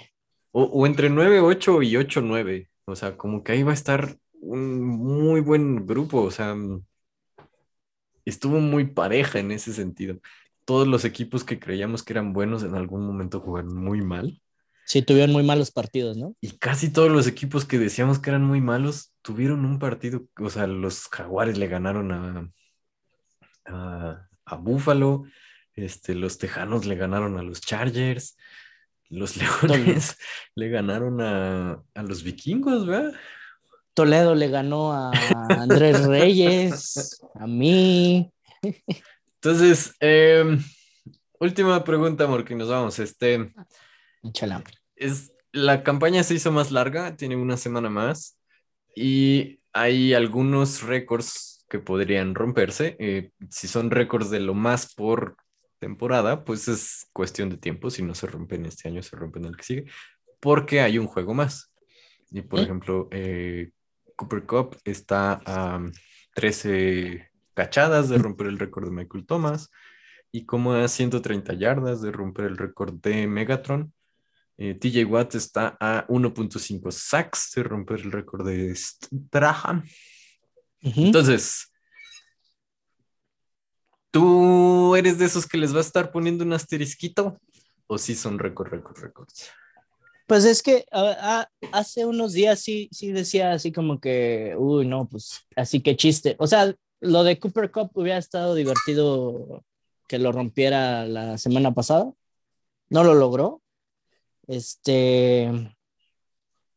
O, 0.52 0.64
o 0.64 0.88
entre 0.88 1.10
9-8 1.10 1.86
y 1.86 1.94
8-9. 1.94 2.68
O 2.86 2.96
sea, 2.96 3.16
como 3.18 3.44
que 3.44 3.52
ahí 3.52 3.64
va 3.64 3.72
a 3.72 3.76
estar 3.76 4.18
un 4.42 4.82
muy 4.82 5.42
buen 5.42 5.86
grupo. 5.86 6.22
O 6.22 6.32
sea, 6.32 6.56
estuvo 8.26 8.60
muy 8.60 8.86
pareja 8.86 9.40
en 9.40 9.52
ese 9.52 9.74
sentido 9.74 10.20
todos 10.68 10.86
los 10.86 11.06
equipos 11.06 11.46
que 11.46 11.60
creíamos 11.60 12.04
que 12.04 12.12
eran 12.12 12.34
buenos 12.34 12.62
en 12.62 12.76
algún 12.76 13.08
momento 13.08 13.40
jugaron 13.40 13.74
muy 13.74 14.02
mal. 14.02 14.42
Sí, 14.86 15.02
tuvieron 15.02 15.32
muy 15.32 15.44
malos 15.44 15.72
partidos, 15.72 16.18
¿no? 16.18 16.36
Y 16.42 16.58
casi 16.58 16.92
todos 16.92 17.10
los 17.10 17.26
equipos 17.26 17.64
que 17.64 17.80
decíamos 17.80 18.20
que 18.20 18.32
eran 18.32 18.44
muy 18.44 18.60
malos 18.60 19.14
tuvieron 19.22 19.64
un 19.64 19.80
partido, 19.80 20.28
o 20.38 20.50
sea, 20.50 20.68
los 20.68 21.08
Jaguares 21.08 21.58
le 21.58 21.68
ganaron 21.68 22.12
a, 22.12 22.52
a, 23.66 24.28
a 24.44 24.56
Buffalo, 24.58 25.24
este, 25.74 26.16
los 26.16 26.38
Tejanos 26.38 26.86
le 26.86 26.96
ganaron 26.96 27.38
a 27.38 27.44
los 27.44 27.62
Chargers, 27.62 28.36
los 29.10 29.38
Leones 29.38 30.18
le 30.56 30.70
ganaron 30.70 31.22
a, 31.22 31.84
a 31.94 32.04
los 32.04 32.24
Vikingos, 32.24 32.86
¿verdad? 32.86 33.14
Toledo 33.94 34.36
le 34.36 34.48
ganó 34.50 34.94
a 34.94 35.12
Andrés 35.50 36.06
Reyes, 36.06 37.20
a 37.34 37.48
mí. 37.48 38.32
Entonces, 39.42 39.96
em, 40.00 40.64
última 41.40 41.84
pregunta, 41.84 42.26
amor, 42.26 42.46
que 42.46 42.54
nos 42.54 42.70
vamos. 42.70 43.00
Este, 43.00 43.52
es, 44.96 45.32
la 45.52 45.84
campaña 45.84 46.24
se 46.24 46.36
hizo 46.36 46.52
más 46.52 46.72
larga, 46.72 47.16
tiene 47.16 47.36
una 47.36 47.58
semana 47.58 47.90
más 47.90 48.38
y 48.96 49.62
hay 49.74 50.14
algunos 50.14 50.84
récords 50.84 51.66
que 51.68 51.80
podrían 51.80 52.36
romperse. 52.36 52.96
Eh, 53.00 53.32
si 53.50 53.68
son 53.68 53.90
récords 53.90 54.30
de 54.30 54.42
lo 54.42 54.54
más 54.54 54.94
por 54.94 55.38
temporada, 55.80 56.44
pues 56.44 56.68
es 56.68 57.08
cuestión 57.14 57.50
de 57.50 57.58
tiempo. 57.58 57.90
Si 57.90 58.04
no 58.04 58.16
se 58.16 58.28
rompen 58.28 58.66
este 58.66 58.88
año, 58.88 59.02
se 59.02 59.16
rompen 59.16 59.46
el 59.46 59.58
que 59.58 59.64
sigue, 59.64 59.86
porque 60.40 60.82
hay 60.82 60.98
un 60.98 61.08
juego 61.08 61.34
más. 61.34 61.74
Y 62.32 62.42
por 62.42 62.60
ejemplo, 62.60 63.08
eh, 63.12 63.72
Cooper 64.16 64.46
Cup 64.46 64.78
está 64.84 65.42
a 65.46 65.82
13 66.34 67.32
cachadas 67.54 68.10
de 68.10 68.18
romper 68.18 68.48
el 68.48 68.60
récord 68.60 68.86
de 68.86 68.92
Michael 68.92 69.26
Thomas 69.26 69.72
y 70.32 70.46
como 70.46 70.74
a 70.74 70.88
130 70.88 71.54
yardas 71.54 72.02
de 72.02 72.12
romper 72.12 72.46
el 72.46 72.58
récord 72.58 72.94
de 72.96 73.28
Megatron. 73.28 73.94
Eh, 74.58 74.74
TJ 74.74 75.06
Watt 75.06 75.36
está 75.36 75.78
a 75.80 76.06
1.5 76.08 76.92
sacks 76.92 77.52
de 77.56 77.64
romper 77.64 78.02
el 78.02 78.12
récord 78.12 78.46
de 78.46 78.76
Strahan. 78.76 79.84
Entonces, 80.82 81.67
¿tú 84.18 84.96
eres 84.96 85.20
de 85.20 85.26
esos 85.26 85.46
que 85.46 85.60
les 85.60 85.74
va 85.74 85.78
a 85.78 85.82
estar 85.82 86.12
poniendo 86.12 86.44
un 86.44 86.54
asterisquito? 86.54 87.40
¿O 87.86 88.00
sí 88.00 88.16
son 88.16 88.40
récord, 88.40 88.70
récord, 88.70 88.98
récords? 88.98 89.50
Pues 90.26 90.44
es 90.44 90.64
que 90.64 90.86
hace 91.72 92.06
unos 92.06 92.34
días 92.34 92.60
sí, 92.60 92.90
sí 92.92 93.12
decía 93.12 93.52
así 93.52 93.72
como 93.72 94.00
que, 94.00 94.56
uy, 94.58 94.88
no, 94.88 95.08
pues 95.08 95.46
así 95.56 95.82
que 95.82 95.96
chiste. 95.96 96.36
O 96.40 96.48
sea, 96.48 96.74
lo 97.00 97.24
de 97.24 97.40
Cooper 97.40 97.72
Cup 97.72 97.92
hubiera 97.94 98.18
estado 98.18 98.56
divertido 98.56 99.64
que 100.08 100.18
lo 100.18 100.32
rompiera 100.32 101.06
la 101.06 101.38
semana 101.38 101.74
pasada. 101.76 102.12
No 102.90 103.04
lo 103.04 103.14
logró. 103.14 103.62
Este. 104.48 105.77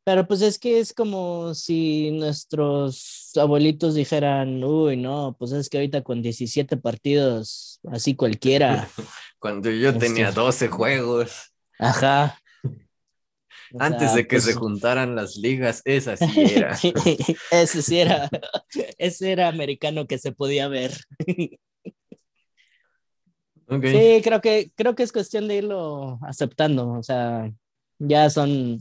Pero 0.04 0.26
pues 0.26 0.40
es 0.42 0.58
que 0.58 0.80
es 0.80 0.94
como 0.94 1.54
si 1.54 2.10
nuestros 2.10 3.32
abuelitos 3.36 3.94
dijeran, 3.94 4.62
uy, 4.64 4.96
no, 4.96 5.36
pues 5.38 5.52
es 5.52 5.68
que 5.68 5.78
ahorita 5.78 6.02
con 6.02 6.22
17 6.22 6.76
partidos, 6.78 7.80
así 7.90 8.16
cualquiera. 8.16 8.88
Cuando 9.38 9.70
yo 9.70 9.96
tenía 9.96 10.32
12 10.32 10.64
este, 10.64 10.76
juegos. 10.76 11.52
Ajá. 11.78 12.38
Antes 13.78 14.14
de 14.14 14.26
que 14.26 14.36
pues 14.36 14.44
se 14.44 14.54
juntaran 14.54 15.14
las 15.14 15.36
ligas, 15.36 15.82
esa 15.84 16.16
sí 16.16 16.44
era. 16.54 16.76
ese 17.50 17.82
sí 17.82 18.00
era, 18.00 18.28
ese 18.98 19.32
era 19.32 19.48
americano 19.48 20.06
que 20.06 20.18
se 20.18 20.32
podía 20.32 20.66
ver. 20.66 20.92
Sí, 23.70 24.20
creo 24.24 24.40
que, 24.40 24.72
creo 24.74 24.96
que 24.96 25.04
es 25.04 25.12
cuestión 25.12 25.46
de 25.46 25.56
irlo 25.56 26.18
aceptando. 26.22 26.90
O 26.90 27.02
sea, 27.04 27.52
ya 27.98 28.28
son, 28.28 28.80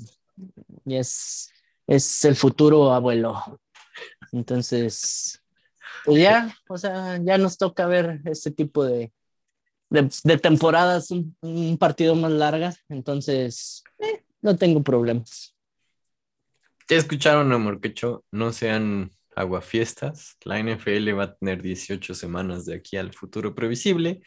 ya 0.86 1.00
es, 1.00 1.52
es 1.88 2.26
el 2.26 2.36
futuro 2.36 2.92
abuelo. 2.92 3.60
Entonces, 4.32 5.42
pues 6.06 6.22
ya, 6.22 6.56
o 6.68 6.78
sea, 6.78 7.20
ya 7.22 7.38
nos 7.38 7.58
toca 7.58 7.86
ver 7.88 8.22
este 8.26 8.52
tipo 8.52 8.86
de, 8.86 9.12
de, 9.90 10.38
temporadas, 10.38 11.12
un, 11.12 11.36
un, 11.42 11.78
partido 11.78 12.16
más 12.16 12.32
larga. 12.32 12.74
Entonces, 12.90 13.84
eh, 14.00 14.24
no 14.42 14.56
tengo 14.56 14.84
problemas. 14.84 15.56
Ya 16.88 16.98
escucharon, 16.98 17.52
amor 17.52 17.82
quecho, 17.82 18.24
no 18.32 18.52
sean 18.52 19.12
aguafiestas. 19.36 20.38
La 20.44 20.60
NFL 20.62 21.18
va 21.18 21.24
a 21.24 21.36
tener 21.36 21.62
18 21.62 22.14
semanas 22.14 22.66
de 22.66 22.76
aquí 22.76 22.98
al 22.98 23.14
futuro 23.14 23.56
previsible. 23.56 24.22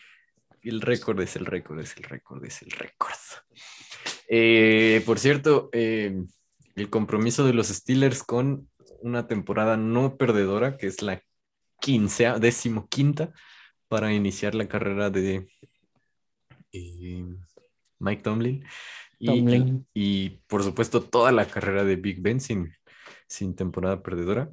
El 0.63 0.81
récord 0.81 1.21
es 1.21 1.37
el 1.37 1.45
récord, 1.47 1.81
es 1.81 1.97
el 1.97 2.05
récord, 2.05 2.45
es 2.45 2.63
el 2.63 2.71
récord. 2.71 3.17
Eh, 4.29 5.03
por 5.05 5.19
cierto, 5.19 5.69
eh, 5.73 6.23
el 6.75 6.91
compromiso 6.91 7.45
de 7.45 7.53
los 7.53 7.69
Steelers 7.69 8.23
con 8.23 8.69
una 9.01 9.27
temporada 9.27 9.77
no 9.77 10.17
perdedora, 10.17 10.77
que 10.77 10.87
es 10.87 11.03
la 11.03 11.23
quincea, 11.81 12.39
décimo 12.39 12.89
quinta, 12.89 13.33
para 13.89 14.13
iniciar 14.13 14.55
la 14.55 14.69
carrera 14.69 15.11
de 15.11 15.49
eh, 16.73 17.25
Mike 17.99 18.23
Tomlin. 18.23 18.65
Y, 19.95 20.31
por 20.49 20.65
supuesto 20.65 21.03
toda 21.03 21.31
la 21.31 21.47
carrera 21.47 21.85
de 21.85 21.97
Big 21.97 22.21
Ben 22.21 22.41
sin, 22.41 22.73
sin 23.29 23.55
temporada 23.55 24.03
perdedora. 24.03 24.51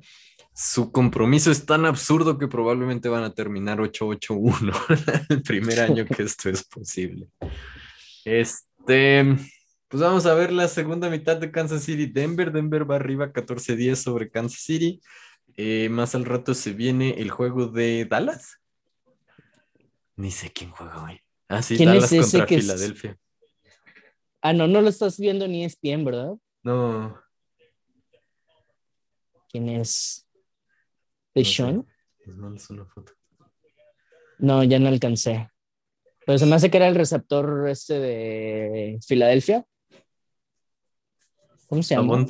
Su 0.54 0.92
compromiso 0.92 1.52
es 1.52 1.66
tan 1.66 1.86
absurdo 1.86 2.38
que 2.38 2.48
probablemente 2.48 3.10
van 3.10 3.24
a 3.24 3.34
terminar 3.34 3.80
8-8-1 3.80 5.26
el 5.30 5.42
primer 5.42 5.80
año 5.80 6.06
que 6.06 6.24
esto 6.24 6.50
es 6.50 6.66
posible. 6.66 7.28
Este, 8.26 9.38
pues 9.90 10.02
vamos 10.02 10.28
a 10.28 10.36
ver 10.36 10.52
la 10.52 10.68
segunda 10.68 11.10
mitad 11.10 11.38
de 11.38 11.52
Kansas 11.52 11.84
City 11.84 12.06
Denver. 12.06 12.52
Denver 12.52 12.90
va 12.90 12.98
arriba 12.98 13.34
14-10 13.34 13.96
sobre 13.96 14.30
Kansas 14.30 14.62
City. 14.62 15.02
Eh, 15.58 15.90
más 15.90 16.14
al 16.14 16.26
rato 16.26 16.54
se 16.54 16.74
viene 16.74 17.20
el 17.20 17.32
juego 17.32 17.68
de 17.68 18.06
Dallas. 18.06 18.60
Ni 20.16 20.30
sé 20.30 20.52
quién 20.52 20.70
juega 20.70 21.04
hoy. 21.04 21.20
Ah, 21.48 21.64
sí, 21.64 21.84
Dallas 21.84 22.10
contra 22.10 22.46
Filadelfia. 22.46 23.18
Ah, 24.42 24.54
no, 24.54 24.68
no 24.68 24.80
lo 24.80 24.90
estás 24.90 25.20
viendo 25.20 25.48
ni 25.48 25.66
ESPN, 25.66 26.06
¿verdad? 26.06 26.36
No. 26.62 27.20
¿Quién 29.50 29.70
es? 29.70 30.28
¿De 31.34 31.44
Sean? 31.44 31.86
una 32.28 32.86
foto. 32.86 33.14
No, 34.38 34.64
ya 34.64 34.78
no 34.78 34.88
alcancé. 34.88 35.50
Pero 36.26 36.38
se 36.38 36.46
me 36.46 36.56
hace 36.56 36.70
que 36.70 36.78
era 36.78 36.88
el 36.88 36.96
receptor 36.96 37.68
este 37.68 38.00
de 38.00 39.00
Filadelfia. 39.06 39.66
¿Cómo 41.70 41.84
se 41.84 41.96
llama? 41.96 42.26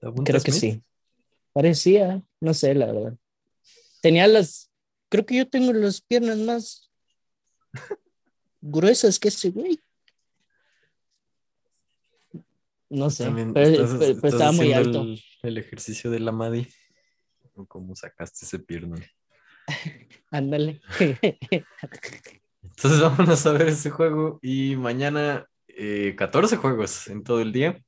¿La 0.00 0.12
Creo 0.24 0.40
que 0.42 0.52
sí. 0.52 0.82
Parecía, 1.52 2.22
no 2.40 2.54
sé, 2.54 2.74
la 2.74 2.86
verdad. 2.86 3.16
Tenía 4.02 4.26
las, 4.28 4.70
creo 5.08 5.24
que 5.26 5.36
yo 5.36 5.48
tengo 5.48 5.72
las 5.72 6.00
piernas 6.02 6.36
más 6.38 6.90
gruesas 8.60 9.18
que 9.18 9.28
ese 9.28 9.50
güey. 9.50 9.80
No 12.90 13.10
sé, 13.10 13.24
También 13.24 13.52
pero, 13.52 13.68
estás- 13.68 13.88
pero- 13.90 13.98
pero 13.98 14.12
estás 14.14 14.32
estaba 14.32 14.52
muy 14.52 14.72
alto. 14.72 15.02
El, 15.02 15.20
el 15.42 15.58
ejercicio 15.58 16.10
de 16.10 16.20
la 16.20 16.32
Madi. 16.32 16.68
Cómo 17.66 17.96
sacaste 17.96 18.44
ese 18.44 18.58
pierna. 18.60 18.96
Ándale. 20.30 20.80
Entonces 22.62 23.00
vámonos 23.00 23.44
a 23.46 23.52
ver 23.52 23.68
ese 23.68 23.90
juego 23.90 24.38
y 24.42 24.76
mañana 24.76 25.47
eh, 25.78 26.14
14 26.16 26.56
juegos 26.56 27.06
en 27.06 27.22
todo 27.22 27.40
el 27.40 27.52
día. 27.52 27.80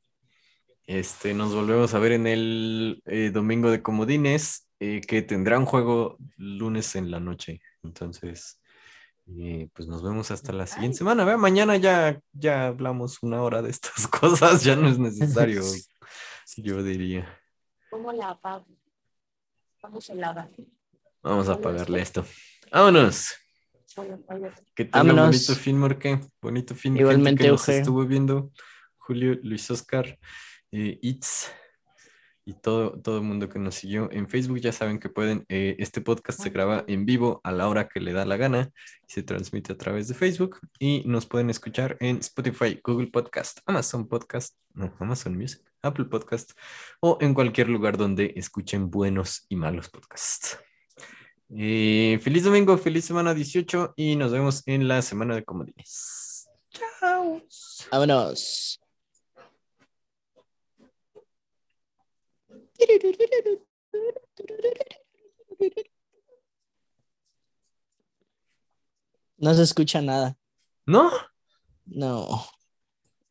Este, 0.86 1.34
nos 1.34 1.54
volvemos 1.54 1.92
a 1.94 1.98
ver 1.98 2.12
en 2.12 2.26
el 2.26 3.02
eh, 3.06 3.30
domingo 3.32 3.70
de 3.70 3.82
comodines, 3.82 4.68
eh, 4.80 5.00
que 5.00 5.22
tendrá 5.22 5.58
un 5.58 5.66
juego 5.66 6.16
lunes 6.36 6.96
en 6.96 7.10
la 7.10 7.20
noche. 7.20 7.60
Entonces, 7.82 8.60
eh, 9.38 9.68
pues 9.74 9.88
nos 9.88 10.02
vemos 10.02 10.30
hasta 10.30 10.52
la 10.52 10.66
siguiente 10.66 10.98
semana. 10.98 11.24
Vea, 11.24 11.36
mañana 11.36 11.76
ya, 11.76 12.20
ya 12.32 12.68
hablamos 12.68 13.22
una 13.22 13.42
hora 13.42 13.62
de 13.62 13.70
estas 13.70 14.06
cosas, 14.08 14.64
ya 14.64 14.76
no 14.76 14.88
es 14.88 14.98
necesario, 14.98 15.62
yo 16.56 16.82
diría. 16.82 17.40
¿Cómo 17.90 18.12
la 18.12 18.30
apago? 18.30 18.66
¿Cómo 19.80 20.00
se 20.00 20.14
lava? 20.14 20.48
Vamos 21.22 21.48
a 21.48 21.54
apagarle 21.54 22.00
esto. 22.00 22.24
Vámonos. 22.70 23.39
Que 24.74 24.84
tenga 24.84 24.98
Vámonos. 24.98 25.26
bonito 25.26 25.54
fin, 25.54 25.78
Morque. 25.78 26.20
Bonito 26.40 26.74
fin. 26.74 26.96
Igualmente, 26.96 27.30
gente 27.30 27.44
que 27.44 27.50
nos 27.50 27.68
estuvo 27.68 28.06
viendo. 28.06 28.50
Julio, 28.96 29.38
Luis 29.42 29.70
Oscar, 29.70 30.18
eh, 30.70 30.98
Itz 31.02 31.50
y 32.44 32.54
todo, 32.54 33.00
todo 33.00 33.18
el 33.18 33.24
mundo 33.24 33.48
que 33.48 33.58
nos 33.58 33.74
siguió 33.74 34.08
en 34.12 34.28
Facebook. 34.28 34.60
Ya 34.60 34.72
saben 34.72 34.98
que 35.00 35.08
pueden, 35.08 35.44
eh, 35.48 35.76
este 35.78 36.00
podcast 36.00 36.40
se 36.40 36.50
graba 36.50 36.84
en 36.86 37.04
vivo 37.04 37.40
a 37.42 37.52
la 37.52 37.68
hora 37.68 37.88
que 37.88 38.00
le 38.00 38.12
da 38.12 38.24
la 38.24 38.36
gana 38.36 38.70
y 39.08 39.12
se 39.12 39.22
transmite 39.22 39.72
a 39.72 39.76
través 39.76 40.08
de 40.08 40.14
Facebook. 40.14 40.60
Y 40.78 41.02
nos 41.06 41.26
pueden 41.26 41.50
escuchar 41.50 41.96
en 42.00 42.18
Spotify, 42.18 42.80
Google 42.84 43.08
Podcast, 43.08 43.58
Amazon 43.66 44.06
Podcast, 44.08 44.56
no, 44.74 44.94
Amazon 45.00 45.36
Music, 45.36 45.62
Apple 45.82 46.04
Podcast 46.04 46.52
o 47.00 47.18
en 47.20 47.34
cualquier 47.34 47.68
lugar 47.68 47.96
donde 47.96 48.32
escuchen 48.36 48.90
buenos 48.90 49.46
y 49.48 49.56
malos 49.56 49.88
podcasts. 49.88 50.58
Eh, 51.56 52.20
feliz 52.22 52.44
domingo, 52.44 52.78
feliz 52.78 53.04
semana 53.04 53.34
18 53.34 53.94
y 53.96 54.14
nos 54.14 54.30
vemos 54.30 54.62
en 54.66 54.86
la 54.86 55.02
semana 55.02 55.34
de 55.34 55.44
comodines. 55.44 56.48
Chao. 56.70 57.42
Vámonos. 57.90 58.80
No 69.38 69.54
se 69.54 69.62
escucha 69.62 70.00
nada. 70.02 70.36
¿No? 70.86 71.10
No. 71.86 72.46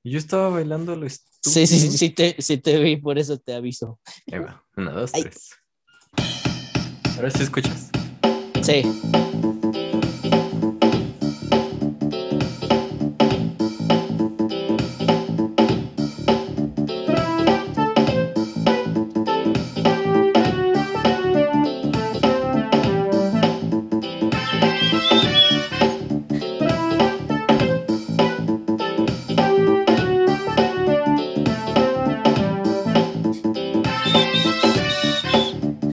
Yo 0.03 0.17
estaba 0.17 0.49
bailando 0.49 0.95
lo 0.95 1.05
estúpido. 1.05 1.29
Sí, 1.41 1.67
sí, 1.67 1.79
sí, 1.79 1.97
sí 1.97 2.09
te, 2.09 2.35
sí 2.41 2.57
te 2.57 2.79
vi, 2.79 2.97
por 2.97 3.17
eso 3.17 3.37
te 3.37 3.53
aviso. 3.53 3.99
Ahí 4.31 4.39
va. 4.39 4.63
Una, 4.75 4.91
dos, 4.91 5.11
Ay. 5.13 5.23
tres. 5.23 5.51
Ahora 7.15 7.29
sí 7.31 7.43
escuchas. 7.43 7.88
Sí. 8.61 8.83